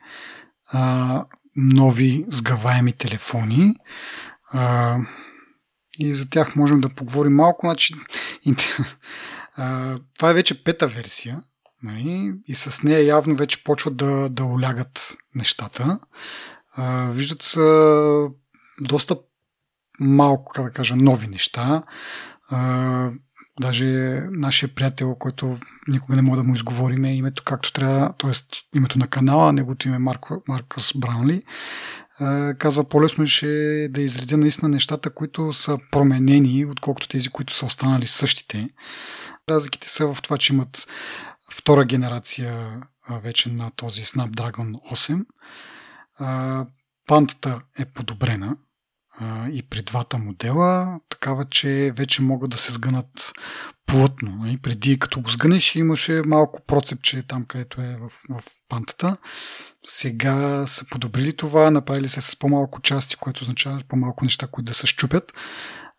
а, 0.71 1.25
нови 1.55 2.25
сгъваеми 2.27 2.93
телефони. 2.93 3.73
А, 4.51 4.97
и 5.99 6.13
за 6.13 6.29
тях 6.29 6.55
можем 6.55 6.81
да 6.81 6.89
поговорим 6.89 7.33
малко. 7.33 7.67
Значи, 7.67 7.93
а, 9.55 9.97
това 10.17 10.29
е 10.29 10.33
вече 10.33 10.63
пета 10.63 10.87
версия. 10.87 11.43
Нали? 11.83 12.33
И 12.47 12.55
с 12.55 12.83
нея 12.83 13.05
явно 13.05 13.35
вече 13.35 13.63
почват 13.63 13.97
да, 13.97 14.29
да 14.29 14.43
улягат 14.43 15.17
нещата. 15.35 15.99
А, 16.75 17.09
виждат 17.09 17.41
се 17.41 17.59
доста 18.81 19.17
малко, 19.99 20.51
как 20.55 20.65
да 20.65 20.71
кажа, 20.71 20.95
нови 20.95 21.27
неща. 21.27 21.83
Даже 23.61 23.85
нашия 24.31 24.75
приятел, 24.75 25.15
който 25.15 25.57
никога 25.87 26.15
не 26.15 26.21
мога 26.21 26.37
да 26.37 26.43
му 26.43 26.53
изговорим 26.53 27.05
е 27.05 27.15
името 27.15 27.43
както 27.43 27.73
трябва, 27.73 28.13
т.е. 28.17 28.31
името 28.77 28.99
на 28.99 29.07
канала, 29.07 29.53
неговото 29.53 29.87
име 29.87 29.95
е 29.95 29.99
Марко, 29.99 30.43
Маркос 30.47 30.91
Браунли, 30.95 31.43
казва 32.57 32.83
по-лесно 32.89 33.25
ще 33.25 33.87
да 33.89 34.01
изредя 34.01 34.37
наистина 34.37 34.69
нещата, 34.69 35.09
които 35.09 35.53
са 35.53 35.77
променени, 35.91 36.65
отколкото 36.65 37.07
тези, 37.07 37.29
които 37.29 37.53
са 37.53 37.65
останали 37.65 38.07
същите. 38.07 38.69
Разликите 39.49 39.89
са 39.89 40.13
в 40.13 40.21
това, 40.21 40.37
че 40.37 40.53
имат 40.53 40.87
втора 41.51 41.85
генерация 41.85 42.81
вече 43.23 43.51
на 43.51 43.71
този 43.71 44.01
Snapdragon 44.01 44.73
8. 46.19 46.65
Пантата 47.07 47.61
е 47.79 47.85
подобрена, 47.85 48.55
и 49.53 49.63
при 49.69 49.81
двата 49.81 50.17
модела, 50.17 50.99
такава, 51.09 51.45
че 51.45 51.91
вече 51.95 52.21
могат 52.21 52.49
да 52.49 52.57
се 52.57 52.71
сгънат 52.71 53.33
плътно. 53.85 54.31
И 54.31 54.39
нали? 54.39 54.57
преди 54.57 54.99
като 54.99 55.21
го 55.21 55.29
сгънеш 55.29 55.75
имаше 55.75 56.21
малко 56.25 56.65
процепче 56.65 57.23
там, 57.23 57.45
където 57.45 57.81
е 57.81 57.97
в, 58.01 58.09
в 58.09 58.43
пантата. 58.69 59.17
Сега 59.83 60.67
са 60.67 60.85
подобрили 60.91 61.37
това, 61.37 61.71
направили 61.71 62.09
се 62.09 62.21
с 62.21 62.39
по-малко 62.39 62.81
части, 62.81 63.15
което 63.15 63.41
означава 63.41 63.81
по-малко 63.87 64.23
неща, 64.25 64.47
които 64.47 64.65
да 64.65 64.73
се 64.73 64.87
щупят. 64.87 65.33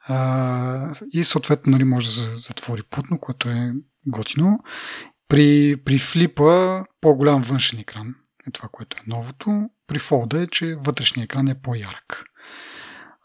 А, 0.08 0.94
и 1.12 1.24
съответно 1.24 1.72
нали, 1.72 1.84
може 1.84 2.06
да 2.06 2.36
затвори 2.36 2.82
плътно, 2.82 3.18
което 3.18 3.48
е 3.48 3.72
готино. 4.06 4.58
При, 5.28 5.76
при 5.84 5.98
флипа 5.98 6.84
по-голям 7.00 7.42
външен 7.42 7.78
екран 7.78 8.14
е 8.48 8.50
това, 8.50 8.68
което 8.72 8.96
е 8.96 9.10
новото. 9.10 9.70
При 9.86 9.98
фолда 9.98 10.42
е, 10.42 10.46
че 10.46 10.74
вътрешния 10.74 11.24
екран 11.24 11.48
е 11.48 11.60
по-ярък. 11.62 12.24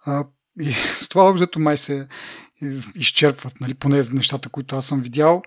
А, 0.05 0.25
и 0.59 0.73
с 1.01 1.09
това 1.09 1.29
обзето 1.29 1.59
май 1.59 1.77
се 1.77 2.07
изчерпват, 2.95 3.61
нали, 3.61 3.73
поне 3.73 4.03
нещата, 4.11 4.49
които 4.49 4.75
аз 4.75 4.85
съм 4.85 5.01
видял. 5.01 5.41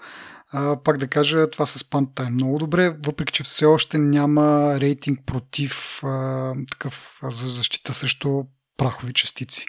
А, 0.53 0.83
пак 0.83 0.99
да 0.99 1.09
кажа, 1.09 1.51
това 1.51 1.67
с 1.67 1.91
пантата 1.91 2.29
е 2.29 2.31
много 2.31 2.59
добре, 2.59 2.97
въпреки 3.07 3.33
че 3.33 3.43
все 3.43 3.67
още 3.67 3.99
няма 3.99 4.77
рейтинг 4.81 5.21
против 5.27 6.01
а, 6.05 6.55
такъв 6.71 7.21
за 7.23 7.49
защита 7.49 7.95
срещу 7.95 8.43
прахови 8.77 9.13
частици. 9.13 9.67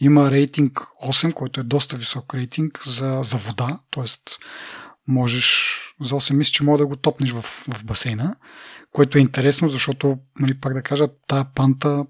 Има 0.00 0.30
рейтинг 0.30 0.78
8, 1.06 1.32
който 1.32 1.60
е 1.60 1.64
доста 1.64 1.96
висок 1.96 2.34
рейтинг 2.34 2.80
за, 2.86 3.20
за 3.22 3.36
вода, 3.36 3.80
т.е. 3.90 4.04
можеш 5.08 5.76
за 6.00 6.14
8 6.14 6.34
мисля, 6.34 6.52
че 6.52 6.64
мога 6.64 6.78
да 6.78 6.86
го 6.86 6.96
топнеш 6.96 7.30
в, 7.30 7.42
в 7.42 7.84
басейна, 7.84 8.36
което 8.92 9.18
е 9.18 9.20
интересно, 9.20 9.68
защото, 9.68 10.18
нали, 10.40 10.60
пак 10.60 10.74
да 10.74 10.82
кажа, 10.82 11.08
тая 11.26 11.44
панта 11.54 12.06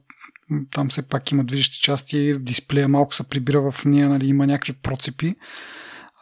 там 0.71 0.89
все 0.89 1.03
пак 1.03 1.33
има 1.33 1.45
движещи 1.45 1.81
части, 1.81 2.39
дисплея 2.39 2.89
малко 2.89 3.15
се 3.15 3.29
прибира 3.29 3.71
в 3.71 3.85
нея, 3.85 4.09
нали, 4.09 4.27
има 4.27 4.47
някакви 4.47 4.73
процепи, 4.73 5.37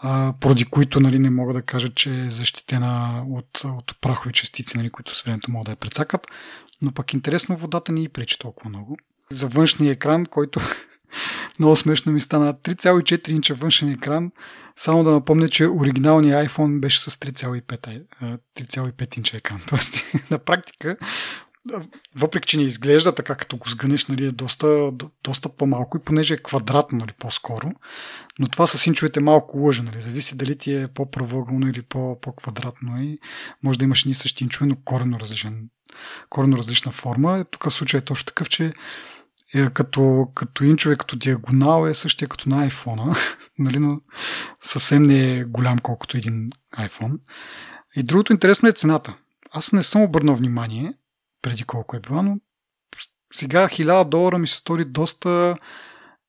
а, 0.03 0.35
поради 0.41 0.65
които 0.65 1.01
нали, 1.01 1.19
не 1.19 1.31
мога 1.31 1.53
да 1.53 1.63
кажа, 1.63 1.89
че 1.89 2.11
е 2.11 2.31
защитена 2.31 3.25
от, 3.31 3.65
от 3.65 4.01
прахови 4.01 4.33
частици, 4.33 4.77
нали, 4.77 4.91
които 4.91 5.15
с 5.15 5.23
времето 5.23 5.51
могат 5.51 5.65
да 5.65 5.73
я 5.73 5.77
прецакат. 5.77 6.27
Но 6.83 6.93
пък 6.93 7.13
интересно, 7.13 7.57
водата 7.57 7.93
не 7.93 8.03
и 8.03 8.09
пречи 8.09 8.39
толкова 8.39 8.71
много. 8.71 8.97
За 9.31 9.47
външния 9.47 9.93
екран, 9.93 10.27
който 10.27 10.61
много 11.59 11.77
смешно 11.77 12.13
ми 12.13 12.21
стана 12.21 12.55
3,4 12.55 13.29
инча 13.29 13.55
външен 13.55 13.89
екран. 13.89 14.31
Само 14.77 15.05
да 15.05 15.11
напомня, 15.11 15.49
че 15.49 15.69
оригиналният 15.69 16.49
iPhone 16.49 16.81
беше 16.81 17.01
с 17.01 17.11
3,5, 17.11 18.07
3,5 18.57 19.17
инча 19.19 19.37
екран. 19.37 19.61
Тоест, 19.69 19.95
на 20.31 20.39
практика 20.39 20.97
въпреки, 22.17 22.49
че 22.49 22.57
не 22.57 22.63
изглежда 22.63 23.15
така, 23.15 23.35
като 23.35 23.57
го 23.57 23.69
сгънеш, 23.69 24.07
нали, 24.07 24.27
е 24.27 24.31
доста, 24.31 24.91
доста 25.25 25.49
по-малко 25.49 25.97
и 25.97 26.01
понеже 26.01 26.35
е 26.35 26.43
квадратно, 26.43 26.99
нали, 26.99 27.13
по-скоро. 27.19 27.71
Но 28.39 28.47
това 28.47 28.67
с 28.67 28.87
инчовете 28.87 29.21
малко 29.21 29.59
лъжа, 29.59 29.83
нали, 29.83 30.01
зависи 30.01 30.37
дали 30.37 30.57
ти 30.57 30.75
е 30.75 30.89
по-правъгълно 30.89 31.69
или 31.69 31.83
по-квадратно 31.83 33.03
и 33.03 33.19
може 33.63 33.79
да 33.79 33.85
имаш 33.85 34.05
ни 34.05 34.15
същи 34.15 34.45
инчове, 34.45 34.67
но 34.67 34.77
корено, 34.85 35.21
различен, 35.21 35.69
корено 36.29 36.57
различна 36.57 36.93
форма. 36.93 37.45
Тук 37.51 37.65
в 37.65 37.71
случай 37.71 37.99
е 37.99 38.05
точно 38.05 38.27
такъв, 38.27 38.49
че 38.49 38.73
е 39.55 39.71
като, 39.71 40.27
като 40.35 40.65
инчове, 40.65 40.97
като 40.97 41.17
диагонал 41.17 41.87
е 41.87 41.95
същия 41.95 42.29
като 42.29 42.49
на 42.49 42.69
iPhone, 42.71 43.19
нали, 43.59 43.79
но 43.79 44.01
съвсем 44.63 45.03
не 45.03 45.35
е 45.35 45.45
голям 45.45 45.79
колкото 45.79 46.17
един 46.17 46.51
iPhone. 46.79 47.19
И 47.97 48.03
другото 48.03 48.33
интересно 48.33 48.69
е 48.69 48.73
цената. 48.73 49.17
Аз 49.51 49.73
не 49.73 49.83
съм 49.83 50.03
обърнал 50.03 50.35
внимание, 50.35 50.95
преди 51.43 51.65
колко 51.65 51.97
е 51.97 52.01
била, 52.01 52.23
но 52.23 52.37
сега 53.35 53.69
1000 53.69 54.09
долара 54.09 54.39
ми 54.39 54.47
се 54.47 54.57
стори 54.57 54.85
доста 54.85 55.57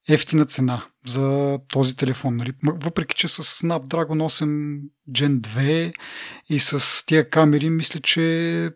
ефтина 0.09 0.45
цена 0.45 0.85
за 1.07 1.59
този 1.69 1.95
телефон. 1.95 2.35
Нали? 2.35 2.53
Въпреки, 2.63 3.15
че 3.15 3.27
с 3.27 3.43
Snapdragon 3.43 4.27
8 4.27 4.81
Gen 5.09 5.39
2 5.39 5.93
и 6.49 6.59
с 6.59 7.05
тия 7.05 7.29
камери, 7.29 7.69
мисля, 7.69 7.99
че 7.99 8.71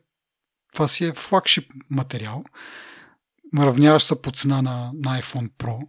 това 0.73 0.87
си 0.87 1.05
е 1.05 1.13
флагшип 1.13 1.71
материал. 1.89 2.43
Наравняваш 3.53 4.03
се 4.03 4.21
по 4.21 4.31
цена 4.31 4.61
на, 4.61 4.91
на 4.93 5.21
iPhone 5.21 5.49
Pro 5.49 5.87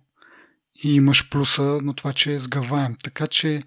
и 0.85 0.95
имаш 0.95 1.31
плюса 1.31 1.63
на 1.63 1.95
това, 1.95 2.13
че 2.13 2.33
е 2.33 2.39
сгъваем. 2.39 2.97
Така 3.05 3.27
че 3.27 3.63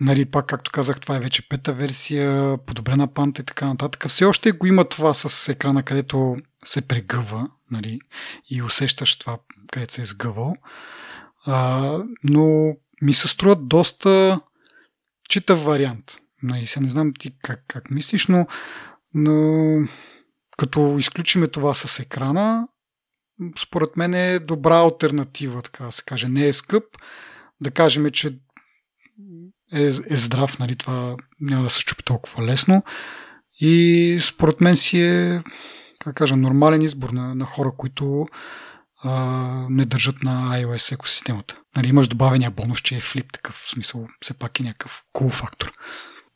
Нали, 0.00 0.24
пак, 0.24 0.46
както 0.46 0.70
казах, 0.70 1.00
това 1.00 1.16
е 1.16 1.20
вече 1.20 1.48
пета 1.48 1.72
версия, 1.72 2.58
подобрена 2.58 3.14
панта 3.14 3.42
и 3.42 3.44
така 3.44 3.66
нататък. 3.66 4.08
Все 4.08 4.24
още 4.24 4.52
го 4.52 4.66
има 4.66 4.84
това 4.84 5.14
с 5.14 5.48
екрана, 5.52 5.82
където 5.82 6.36
се 6.64 6.88
прегъва 6.88 7.50
нали, 7.70 8.00
и 8.50 8.62
усещаш 8.62 9.18
това, 9.18 9.38
където 9.72 9.94
се 9.94 10.02
е 10.02 10.04
сгъвал. 10.04 10.56
А, 11.46 11.98
но 12.24 12.74
ми 13.02 13.12
се 13.12 13.28
струва 13.28 13.56
доста 13.56 14.40
читав 15.28 15.64
вариант. 15.64 16.18
Нали, 16.42 16.66
сега 16.66 16.84
не 16.84 16.90
знам 16.90 17.12
ти 17.18 17.38
как, 17.42 17.64
как 17.68 17.90
мислиш, 17.90 18.26
но, 18.26 18.46
но 19.14 19.88
като 20.56 20.96
изключиме 20.98 21.48
това 21.48 21.74
с 21.74 22.00
екрана, 22.00 22.68
според 23.58 23.96
мен 23.96 24.14
е 24.14 24.38
добра 24.38 24.76
альтернатива, 24.76 25.62
така 25.62 25.84
да 25.84 25.92
се 25.92 26.02
каже. 26.02 26.28
Не 26.28 26.46
е 26.46 26.52
скъп. 26.52 26.84
Да 27.60 27.70
кажем, 27.70 28.10
че 28.10 28.38
е, 29.72 29.86
е 29.86 30.16
здрав, 30.16 30.58
нали, 30.58 30.76
това 30.76 31.16
няма 31.40 31.62
да 31.62 31.70
се 31.70 31.84
чупи 31.84 32.02
толкова 32.02 32.44
лесно. 32.44 32.82
И 33.60 34.18
според 34.22 34.60
мен 34.60 34.76
си 34.76 35.00
е, 35.00 35.42
как 35.98 36.14
кажа, 36.14 36.36
нормален 36.36 36.82
избор 36.82 37.10
на, 37.10 37.34
на 37.34 37.44
хора, 37.44 37.72
които 37.76 38.26
а, 39.02 39.66
не 39.70 39.84
държат 39.84 40.22
на 40.22 40.58
iOS 40.58 40.94
екосистемата. 40.94 41.56
Нали, 41.76 41.88
имаш 41.88 42.08
добавения 42.08 42.50
бонус, 42.50 42.80
че 42.82 42.96
е 42.96 43.00
флип 43.00 43.32
такъв, 43.32 43.54
в 43.54 43.70
смисъл, 43.70 44.06
все 44.22 44.34
пак 44.34 44.60
е 44.60 44.62
някакъв 44.62 45.02
cool 45.14 45.30
фактор. 45.30 45.72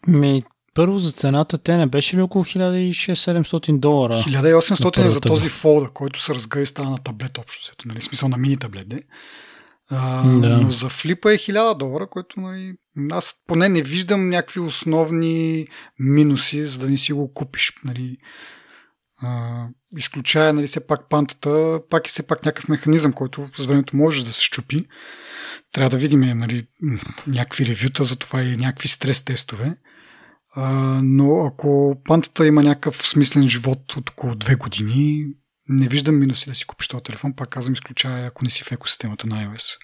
Ми, 0.07 0.43
първо 0.75 0.99
за 0.99 1.13
цената 1.13 1.59
те 1.59 1.77
не 1.77 1.87
беше 1.87 2.17
ли 2.17 2.23
около 2.23 2.45
1600-700 2.45 3.79
долара? 3.79 4.15
1800 4.15 5.07
е 5.07 5.11
за 5.11 5.21
този 5.21 5.49
фолда, 5.49 5.91
който 5.91 6.21
се 6.21 6.35
разгъва 6.35 6.63
и 6.63 6.67
става 6.67 6.91
на 6.91 6.99
таблет 6.99 7.39
общо. 7.39 7.75
Нали, 7.87 8.01
смисъл 8.01 8.29
на 8.29 8.37
мини 8.37 8.57
таблет. 8.57 8.89
Де. 8.89 9.03
А, 9.95 10.39
да. 10.41 10.49
Но 10.49 10.69
за 10.69 10.89
флипа 10.89 11.33
е 11.33 11.37
1000 11.37 11.79
долара, 11.79 12.07
което 12.07 12.41
нали, 12.41 12.75
аз 13.11 13.35
поне 13.47 13.69
не 13.69 13.83
виждам 13.83 14.29
някакви 14.29 14.61
основни 14.61 15.67
минуси, 15.99 16.65
за 16.65 16.79
да 16.79 16.91
не 16.91 16.97
си 16.97 17.13
го 17.13 17.35
купиш. 17.35 17.73
Нали. 17.85 18.17
А, 19.23 19.67
изключая 19.97 20.53
нали, 20.53 20.67
все 20.67 20.87
пак 20.87 21.09
пантата, 21.09 21.81
пак 21.91 22.07
е 22.07 22.11
все 22.11 22.27
пак 22.27 22.45
някакъв 22.45 22.69
механизъм, 22.69 23.13
който 23.13 23.49
с 23.55 23.67
времето 23.67 23.97
може 23.97 24.25
да 24.25 24.33
се 24.33 24.43
щупи. 24.43 24.87
Трябва 25.73 25.91
да 25.91 25.99
видим 25.99 26.21
нали, 26.21 26.67
някакви 27.27 27.67
ревюта 27.67 28.05
за 28.05 28.17
това 28.17 28.43
и 28.43 28.57
някакви 28.57 28.89
стрес 28.89 29.25
тестове. 29.25 29.77
А, 30.55 31.01
но 31.05 31.47
ако 31.47 32.01
пантата 32.05 32.47
има 32.47 32.63
някакъв 32.63 33.07
смислен 33.07 33.49
живот 33.49 33.97
от 33.97 34.11
около 34.11 34.35
две 34.35 34.55
години, 34.55 35.27
не 35.73 35.89
виждам 35.89 36.19
минуси 36.19 36.49
да 36.49 36.55
си 36.55 36.65
купиш 36.65 36.89
този 36.89 37.05
телефон, 37.05 37.33
пак 37.33 37.49
казвам, 37.49 37.73
изключая 37.73 38.27
ако 38.27 38.45
не 38.45 38.51
си 38.51 38.65
в 38.65 38.73
екосистемата 38.73 39.27
на 39.27 39.37
iOS. 39.37 39.79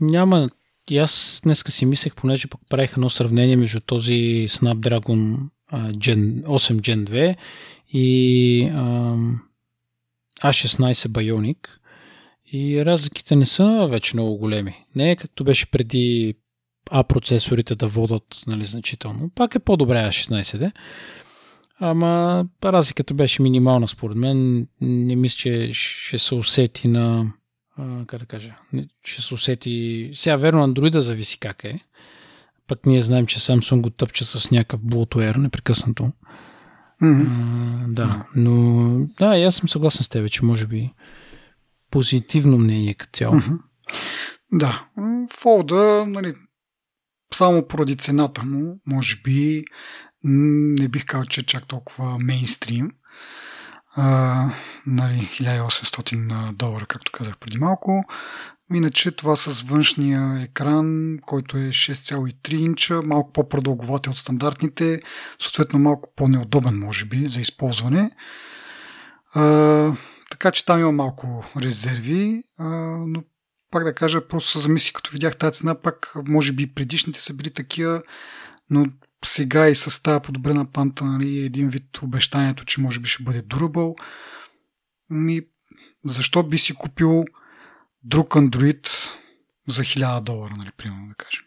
Няма. 0.00 0.50
И 0.90 0.98
аз 0.98 1.40
днеска 1.44 1.70
си 1.72 1.86
мислех, 1.86 2.14
понеже 2.14 2.48
пък 2.48 2.60
правих 2.68 2.92
едно 2.92 3.10
сравнение 3.10 3.56
между 3.56 3.80
този 3.80 4.46
Snapdragon 4.48 5.38
Gen, 5.72 6.42
8 6.42 6.80
Gen 6.80 7.04
2 7.04 7.36
и 7.88 8.70
uh, 8.72 9.38
A16 10.42 10.92
Bionic. 10.92 11.68
И 12.52 12.84
разликите 12.84 13.36
не 13.36 13.46
са 13.46 13.88
вече 13.90 14.16
много 14.16 14.36
големи. 14.36 14.84
Не 14.94 15.10
е 15.10 15.16
както 15.16 15.44
беше 15.44 15.70
преди 15.70 16.34
A 16.90 17.02
процесорите 17.02 17.74
да 17.74 17.86
водат 17.86 18.42
нали, 18.46 18.64
значително. 18.64 19.30
Пак 19.34 19.54
е 19.54 19.58
по-добре 19.58 19.96
A16D. 19.96 20.72
Ама 21.80 22.46
разликата 22.64 23.14
беше 23.14 23.42
минимална 23.42 23.88
според 23.88 24.16
мен. 24.16 24.66
Не 24.80 25.16
мисля, 25.16 25.36
че 25.36 25.68
ще 25.72 26.18
се 26.18 26.34
усети 26.34 26.88
на... 26.88 27.32
А, 27.78 28.06
как 28.06 28.20
да 28.20 28.26
кажа? 28.26 28.54
Ще 29.04 29.22
се 29.22 29.34
усети... 29.34 30.10
Сега 30.14 30.36
верно 30.36 30.62
андроида 30.62 31.00
зависи 31.00 31.38
как 31.40 31.64
е. 31.64 31.80
Пък 32.68 32.86
ние 32.86 33.00
знаем, 33.00 33.26
че 33.26 33.38
Samsung 33.38 33.80
го 33.80 33.90
тъпча 33.90 34.24
с 34.24 34.50
някакъв 34.50 34.80
Bluetooth 34.80 35.36
непрекъснато. 35.36 36.12
Mm-hmm. 37.02 37.26
А, 37.84 37.88
да, 37.88 38.26
но 38.36 39.06
да, 39.18 39.36
и 39.36 39.44
аз 39.44 39.56
съм 39.56 39.68
съгласен 39.68 40.04
с 40.04 40.08
теб, 40.08 40.30
че 40.30 40.44
може 40.44 40.66
би 40.66 40.92
позитивно 41.90 42.58
мнение 42.58 42.94
като 42.94 43.10
цяло. 43.12 43.34
Mm-hmm. 43.34 43.58
Да, 44.52 44.86
фолда, 45.32 46.04
нали, 46.08 46.34
само 47.34 47.66
поради 47.66 47.96
цената 47.96 48.42
му, 48.42 48.80
може 48.86 49.16
би 49.24 49.64
не 50.26 50.88
бих 50.88 51.06
казал, 51.06 51.24
че 51.24 51.40
е 51.40 51.44
чак 51.44 51.66
толкова 51.66 52.18
мейнстрим. 52.18 52.90
А, 53.96 54.50
нали, 54.86 55.28
1800 55.32 56.52
долара, 56.52 56.86
както 56.86 57.12
казах 57.12 57.38
преди 57.38 57.58
малко. 57.58 58.04
Иначе 58.74 59.10
това 59.10 59.36
с 59.36 59.62
външния 59.62 60.42
екран, 60.42 61.18
който 61.26 61.56
е 61.56 61.60
6,3 61.60 62.54
инча, 62.54 63.00
малко 63.02 63.32
по-продълговат 63.32 64.06
от 64.06 64.16
стандартните, 64.16 65.00
съответно 65.38 65.78
малко 65.78 66.12
по-неудобен, 66.16 66.78
може 66.78 67.04
би, 67.04 67.26
за 67.26 67.40
използване. 67.40 68.10
А, 69.34 69.92
така 70.30 70.50
че 70.50 70.64
там 70.64 70.80
има 70.80 70.92
малко 70.92 71.44
резерви, 71.56 72.42
а, 72.58 72.68
но 73.06 73.22
пак 73.70 73.84
да 73.84 73.94
кажа, 73.94 74.28
просто 74.28 74.50
се 74.50 74.58
замисли, 74.58 74.92
като 74.92 75.10
видях 75.10 75.36
тази 75.36 75.58
цена, 75.58 75.74
пак 75.74 76.12
може 76.28 76.52
би 76.52 76.74
предишните 76.74 77.20
са 77.20 77.34
били 77.34 77.50
такива, 77.50 78.02
но 78.70 78.86
сега 79.26 79.68
и 79.68 79.74
с 79.74 80.02
тази 80.02 80.22
подобрена 80.22 80.72
панта, 80.72 81.04
нали, 81.04 81.38
един 81.38 81.68
вид 81.68 81.98
обещанието, 82.02 82.64
че 82.64 82.80
може 82.80 83.00
би 83.00 83.08
ще 83.08 83.22
бъде 83.22 83.42
durable, 83.42 83.94
ми, 85.10 85.40
защо 86.04 86.42
би 86.42 86.58
си 86.58 86.74
купил 86.74 87.24
друг 88.02 88.28
Android 88.28 88.88
за 89.68 89.82
1000 89.82 90.20
долара, 90.20 90.54
нали, 90.56 90.70
примерно 90.76 91.08
да 91.08 91.14
кажем. 91.14 91.44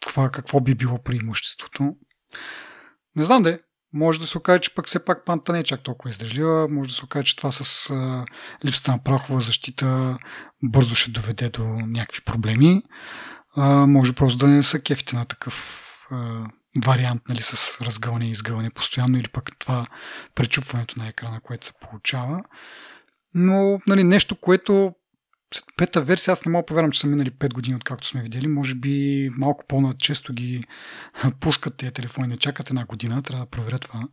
Това, 0.00 0.30
какво 0.30 0.60
би 0.60 0.74
било 0.74 1.02
преимуществото? 1.02 1.96
Не 3.16 3.24
знам 3.24 3.42
де. 3.42 3.60
Може 3.92 4.20
да 4.20 4.26
се 4.26 4.38
окаже, 4.38 4.60
че 4.60 4.74
пък 4.74 4.86
все 4.86 5.04
пак 5.04 5.24
панта 5.24 5.52
не 5.52 5.58
е 5.58 5.64
чак 5.64 5.82
толкова 5.82 6.10
издържлива. 6.10 6.68
Може 6.68 6.88
да 6.88 6.94
се 6.94 7.04
окаже, 7.04 7.24
че 7.24 7.36
това 7.36 7.52
с 7.52 7.90
а, 7.90 8.24
липсата 8.64 8.92
на 8.92 9.02
прахова 9.02 9.40
защита 9.40 10.18
бързо 10.62 10.94
ще 10.94 11.10
доведе 11.10 11.48
до 11.48 11.64
някакви 11.64 12.20
проблеми. 12.20 12.82
а, 13.56 13.86
може 13.86 14.14
просто 14.14 14.38
да 14.38 14.46
не 14.46 14.62
са 14.62 14.82
кефите 14.82 15.16
на 15.16 15.24
такъв 15.24 15.90
вариант, 16.84 17.22
нали, 17.28 17.40
с 17.42 17.80
разгълне 17.80 18.26
и 18.26 18.30
изгълне 18.30 18.70
постоянно 18.70 19.18
или 19.18 19.28
пък 19.28 19.58
това 19.58 19.86
пречупването 20.34 20.98
на 20.98 21.08
екрана, 21.08 21.40
което 21.40 21.66
се 21.66 21.72
получава. 21.80 22.42
Но 23.34 23.80
нали, 23.86 24.04
нещо, 24.04 24.36
което 24.36 24.94
пета 25.76 26.02
версия, 26.02 26.32
аз 26.32 26.44
не 26.44 26.52
мога 26.52 26.66
повярвам, 26.66 26.90
че 26.90 27.00
са 27.00 27.06
минали 27.06 27.30
5 27.30 27.54
години, 27.54 27.76
откакто 27.76 28.06
сме 28.06 28.22
видели. 28.22 28.48
Може 28.48 28.74
би 28.74 29.28
малко 29.38 29.64
по-начесто 29.68 30.32
ги 30.32 30.64
пускат 31.40 31.76
тези 31.76 31.92
телефони, 31.92 32.28
не 32.28 32.36
чакат 32.36 32.70
една 32.70 32.84
година, 32.84 33.22
трябва 33.22 33.44
да 33.44 33.50
проверя 33.50 33.78
това. 33.78 34.08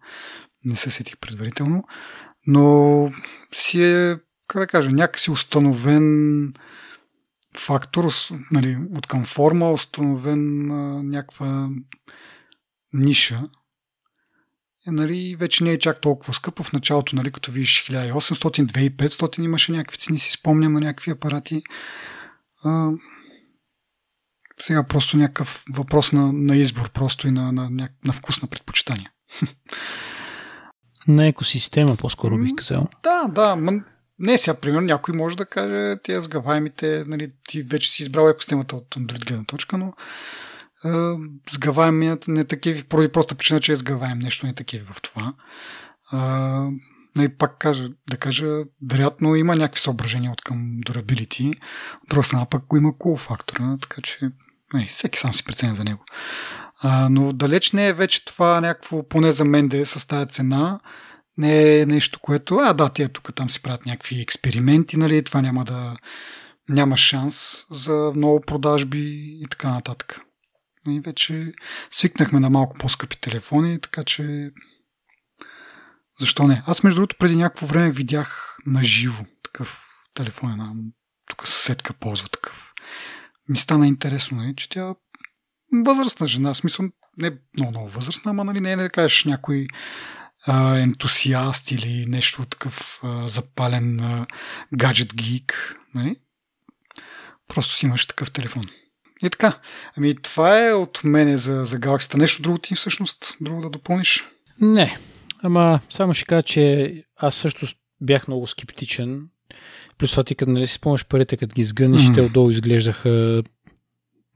Не 0.66 0.76
се 0.76 0.90
сетих 0.90 1.18
предварително. 1.18 1.84
Но 2.48 3.12
си 3.54 3.84
е, 3.84 4.18
как 4.48 4.60
да 4.60 4.68
кажа, 4.68 4.90
някакси 4.90 5.32
установен 5.32 6.54
фактор, 7.58 8.08
нали, 8.52 8.78
от 8.96 9.08
към 9.08 9.26
форма, 9.26 9.72
установен 9.72 10.72
а, 10.72 11.04
някаква 11.04 11.70
ниша. 12.94 13.50
Е, 14.88 14.92
нали, 14.92 15.36
вече 15.36 15.64
не 15.64 15.72
е 15.72 15.80
чак 15.80 16.02
толкова 16.02 16.34
скъпо. 16.34 16.64
В 16.64 16.74
началото, 16.74 17.16
нали, 17.16 17.32
като 17.32 17.52
виж 17.52 17.86
1800, 17.90 18.98
2500 18.98 19.44
имаше 19.44 19.72
някакви 19.72 19.98
цени, 19.98 20.20
си 20.20 20.32
спомням 20.32 20.74
на 20.74 20.80
някакви 20.80 21.12
апарати. 21.12 21.64
А, 22.64 22.92
сега 24.62 24.84
просто 24.84 25.18
някакъв 25.18 25.64
въпрос 25.74 26.12
на, 26.12 26.34
на 26.34 26.58
избор, 26.58 26.92
просто 26.92 27.28
и 27.28 27.32
на, 27.32 27.52
на, 27.52 27.70
на, 27.70 27.90
на 28.06 28.14
вкус 28.14 28.42
на 28.42 28.48
предпочитание. 28.48 29.12
На 31.08 31.28
екосистема, 31.28 31.96
по-скоро 31.96 32.38
бих 32.38 32.52
казал. 32.56 32.88
Да, 33.04 33.28
да. 33.28 33.58
Не, 34.20 34.38
сега, 34.38 34.60
примерно, 34.60 34.88
някой 34.88 35.16
може 35.16 35.38
да 35.38 35.46
каже, 35.46 35.96
тия 36.04 36.22
сгаваемите, 36.22 37.04
нали, 37.08 37.32
ти 37.48 37.64
вече 37.64 37.92
си 37.92 38.04
избрал 38.04 38.30
екосистемата 38.30 38.76
от 38.76 38.96
Android 38.96 39.28
гледна 39.28 39.44
точка, 39.44 39.78
но 39.78 39.94
сгаваемият 41.50 42.28
не 42.28 42.40
е 42.40 42.46
такива, 42.46 42.84
поради 42.90 43.12
проста 43.12 43.36
причина, 43.36 43.60
че 43.60 43.76
сгаваем 43.76 44.20
нещо 44.20 44.46
не 44.46 44.50
е 44.50 44.56
такива 44.56 44.94
в 44.94 45.02
това. 45.02 45.34
А, 46.12 46.68
и 47.20 47.30
пак 47.30 47.58
кажа, 47.60 47.90
да 48.10 48.18
кажа, 48.18 48.64
вероятно 48.92 49.36
има 49.36 49.56
някакви 49.56 49.82
съображения 49.82 50.32
от 50.32 50.42
към 50.42 50.78
durability. 50.86 51.50
От 52.04 52.10
друга 52.10 52.24
страна 52.24 52.46
пък 52.46 52.64
има 52.76 52.92
cool 52.92 53.18
фактора, 53.18 53.78
така 53.82 54.02
че 54.02 54.20
не, 54.74 54.86
всеки 54.86 55.20
сам 55.20 55.34
си 55.34 55.44
преценя 55.44 55.76
за 55.76 55.84
него. 55.84 56.04
А, 56.82 57.10
но 57.10 57.34
далеч 57.34 57.72
не 57.72 57.88
е 57.88 57.94
вече 57.94 58.26
това 58.26 58.62
някакво, 58.62 59.08
поне 59.08 59.32
за 59.32 59.46
мен 59.46 59.68
да 59.68 59.78
е 59.78 59.86
с 59.86 60.08
тази 60.08 60.30
цена, 60.30 60.80
не 61.38 61.80
е 61.80 61.86
нещо, 61.86 62.20
което, 62.20 62.58
а 62.58 62.74
да, 62.74 62.90
тия 62.90 63.10
тук 63.10 63.36
там 63.36 63.50
си 63.50 63.62
правят 63.62 63.86
някакви 63.86 64.22
експерименти, 64.22 64.98
нали, 64.98 65.24
това 65.24 65.42
няма 65.42 65.66
да 65.66 65.96
няма 66.70 66.98
шанс 66.98 67.66
за 67.70 68.12
много 68.16 68.42
продажби 68.42 69.02
и 69.42 69.46
така 69.50 69.70
нататък. 69.70 70.22
И 70.88 71.00
вече 71.00 71.54
свикнахме 71.92 72.40
на 72.40 72.50
малко 72.50 72.78
по-скъпи 72.78 73.18
телефони, 73.18 73.82
така 73.82 74.04
че 74.04 74.52
защо 76.20 76.48
не? 76.48 76.64
Аз 76.66 76.84
между 76.84 77.02
другото 77.02 77.16
преди 77.20 77.36
някакво 77.36 77.66
време 77.66 77.92
видях 77.92 78.58
на 78.66 78.84
живо 78.84 79.26
такъв 79.44 79.86
телефон, 80.14 80.52
една 80.52 80.74
тук 81.30 81.48
съседка 81.48 81.94
ползва 81.94 82.30
такъв. 82.30 82.74
Ми 83.50 83.58
стана 83.58 83.88
интересно, 83.88 84.38
не, 84.38 84.44
нали, 84.44 84.56
че 84.56 84.70
тя 84.70 84.96
възрастна 85.86 86.28
жена, 86.28 86.54
смисъл 86.54 86.86
не 87.18 87.32
много, 87.58 87.72
много 87.72 87.90
възрастна, 87.90 88.32
ама 88.32 88.44
нали, 88.44 88.60
не 88.60 88.72
е 88.72 88.76
да 88.76 88.90
кажеш 88.90 89.26
някой 89.26 89.68
а, 90.48 90.78
ентусиаст 90.78 91.72
или 91.72 92.06
нещо 92.08 92.46
такъв 92.46 93.00
а, 93.04 93.28
запален 93.28 94.26
гаджет 94.74 95.16
гик. 95.16 95.80
Нали? 95.96 96.16
Просто 97.48 97.74
си 97.74 97.86
имаш 97.86 98.06
такъв 98.06 98.32
телефон. 98.32 98.64
И 99.24 99.30
така. 99.30 99.58
Ами 99.98 100.16
това 100.16 100.68
е 100.68 100.74
от 100.74 101.02
мене 101.04 101.38
за, 101.38 101.66
за 101.66 101.80
Galaxy. 101.80 102.18
Нещо 102.18 102.42
друго 102.42 102.58
ти 102.58 102.76
всъщност? 102.76 103.38
Друго 103.42 103.62
да 103.62 103.70
допълниш? 103.70 104.24
Не. 104.62 104.98
Ама 105.44 105.80
само 105.90 106.14
ще 106.14 106.26
кажа, 106.26 106.44
че 106.44 106.94
аз 107.18 107.36
също 107.36 107.68
бях 108.02 108.28
много 108.28 108.48
скептичен. 108.48 109.22
Плюс 109.98 110.12
това 110.12 110.24
ти, 110.24 110.36
като 110.36 110.52
нали 110.52 110.68
си 110.68 110.74
спомняш 110.74 111.06
парите, 111.06 111.38
като 111.38 111.54
ги 111.54 111.64
сгънеш, 111.64 112.02
mm. 112.02 112.14
те 112.14 112.22
отдолу 112.22 112.50
изглеждаха 112.50 113.44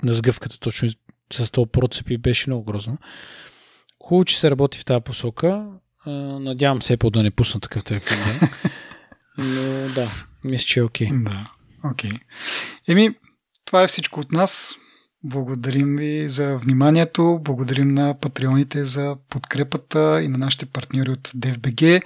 на 0.04 0.12
сгъвката 0.12 0.60
точно 0.60 0.90
с 1.34 1.52
този 1.52 1.70
процеп 1.72 2.10
и 2.10 2.18
беше 2.18 2.50
много 2.50 2.64
грозно. 2.64 2.98
Хубаво, 4.04 4.26
че 4.26 4.40
се 4.40 4.52
работи 4.52 4.80
в 4.80 4.86
тази 4.86 5.04
посока. 5.04 5.66
Надявам 6.40 6.82
се 6.82 6.98
Apple 6.98 7.12
да 7.12 7.24
не 7.24 7.32
пусна 7.32 7.60
такъв 7.60 7.84
телефон. 7.84 8.18
Но 9.38 9.94
да, 9.94 10.26
мисля, 10.46 10.66
че 10.66 10.80
е 10.80 10.84
окей. 10.84 11.08
Okay. 11.08 11.24
Да, 11.24 11.52
окей. 11.84 12.12
Okay. 12.12 12.20
Еми, 12.88 13.16
това 13.66 13.84
е 13.84 13.88
всичко 13.88 14.20
от 14.20 14.32
нас. 14.32 14.76
Благодарим 15.24 15.96
ви 15.96 16.30
за 16.30 16.58
вниманието, 16.58 17.40
благодарим 17.42 17.88
на 17.88 18.20
патреоните 18.20 18.84
за 18.84 19.18
подкрепата 19.30 20.22
и 20.24 20.28
на 20.28 20.38
нашите 20.38 20.66
партньори 20.66 21.12
от 21.12 21.28
DFBG. 21.28 22.02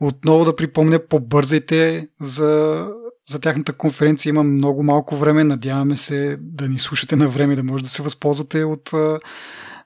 Отново 0.00 0.44
да 0.44 0.56
припомня, 0.56 0.98
побързайте 1.08 2.08
за, 2.20 2.86
за 3.28 3.40
тяхната 3.40 3.72
конференция. 3.72 4.30
Има 4.30 4.42
много 4.42 4.82
малко 4.82 5.16
време. 5.16 5.44
Надяваме 5.44 5.96
се 5.96 6.36
да 6.40 6.68
ни 6.68 6.78
слушате 6.78 7.16
на 7.16 7.28
време, 7.28 7.56
да 7.56 7.62
може 7.62 7.84
да 7.84 7.90
се 7.90 8.02
възползвате 8.02 8.64
от 8.64 8.92
а, 8.92 9.18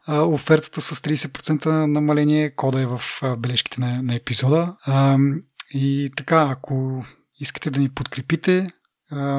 офертата 0.08 0.80
с 0.80 0.94
30% 0.94 1.66
намаление. 1.86 2.50
Кода 2.50 2.80
е 2.80 2.86
в 2.86 3.00
бележките 3.38 3.80
на, 3.80 4.02
на 4.02 4.14
епизода. 4.14 4.76
И 5.70 6.10
така, 6.16 6.48
ако 6.50 7.04
искате 7.40 7.70
да 7.70 7.80
ни 7.80 7.88
подкрепите, 7.88 8.70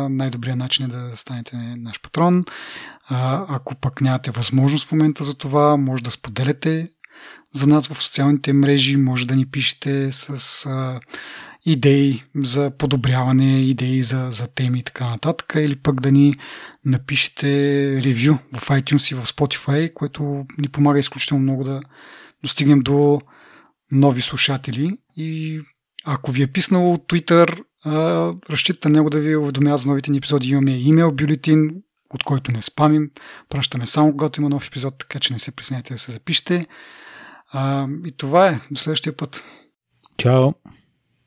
най-добрият 0.09 0.57
начин 0.57 0.85
е 0.85 0.87
да 0.87 1.11
станете 1.15 1.55
наш 1.77 2.01
патрон. 2.01 2.43
Ако 3.09 3.75
пък 3.75 4.01
нямате 4.01 4.31
възможност 4.31 4.87
в 4.87 4.91
момента 4.91 5.23
за 5.23 5.33
това, 5.33 5.77
може 5.77 6.03
да 6.03 6.11
споделяте 6.11 6.89
за 7.53 7.67
нас 7.67 7.87
в 7.87 8.03
социалните 8.03 8.53
мрежи, 8.53 8.97
може 8.97 9.27
да 9.27 9.35
ни 9.35 9.45
пишете 9.45 10.11
с 10.11 10.67
идеи 11.65 12.23
за 12.35 12.71
подобряване, 12.77 13.61
идеи 13.61 14.03
за, 14.03 14.27
за 14.31 14.47
теми 14.47 14.79
и 14.79 14.83
така 14.83 15.09
нататък, 15.09 15.53
или 15.57 15.75
пък 15.75 16.01
да 16.01 16.11
ни 16.11 16.35
напишете 16.85 17.47
ревю 18.03 18.37
в 18.53 18.69
iTunes 18.69 19.11
и 19.11 19.15
в 19.15 19.25
Spotify, 19.25 19.93
което 19.93 20.45
ни 20.57 20.67
помага 20.67 20.99
изключително 20.99 21.43
много 21.43 21.63
да 21.63 21.81
достигнем 22.43 22.79
до 22.79 23.21
нови 23.91 24.21
слушатели. 24.21 24.97
И 25.17 25.61
ако 26.05 26.31
ви 26.31 26.43
е 26.43 26.47
писнало 26.47 26.93
от 26.93 27.07
Twitter, 27.07 27.61
разчитате 28.49 28.89
него 28.89 29.09
да 29.09 29.19
ви 29.19 29.35
уведомява 29.35 29.77
за 29.77 29.87
новите 29.87 30.11
ни 30.11 30.17
епизоди. 30.17 30.49
Имаме 30.49 30.71
имейл 30.71 31.11
бюлетин, 31.11 31.81
от 32.09 32.23
който 32.23 32.51
не 32.51 32.61
спамим. 32.61 33.11
Пращаме 33.49 33.85
само 33.85 34.11
когато 34.11 34.41
има 34.41 34.49
нов 34.49 34.67
епизод, 34.67 34.97
така 34.97 35.19
че 35.19 35.33
не 35.33 35.39
се 35.39 35.55
присняйте 35.55 35.93
да 35.93 35.99
се 35.99 36.11
запишете. 36.11 36.67
А, 37.51 37.87
и 38.05 38.11
това 38.11 38.47
е. 38.47 38.59
До 38.71 38.79
следващия 38.79 39.17
път. 39.17 39.43
Чао! 40.17 40.53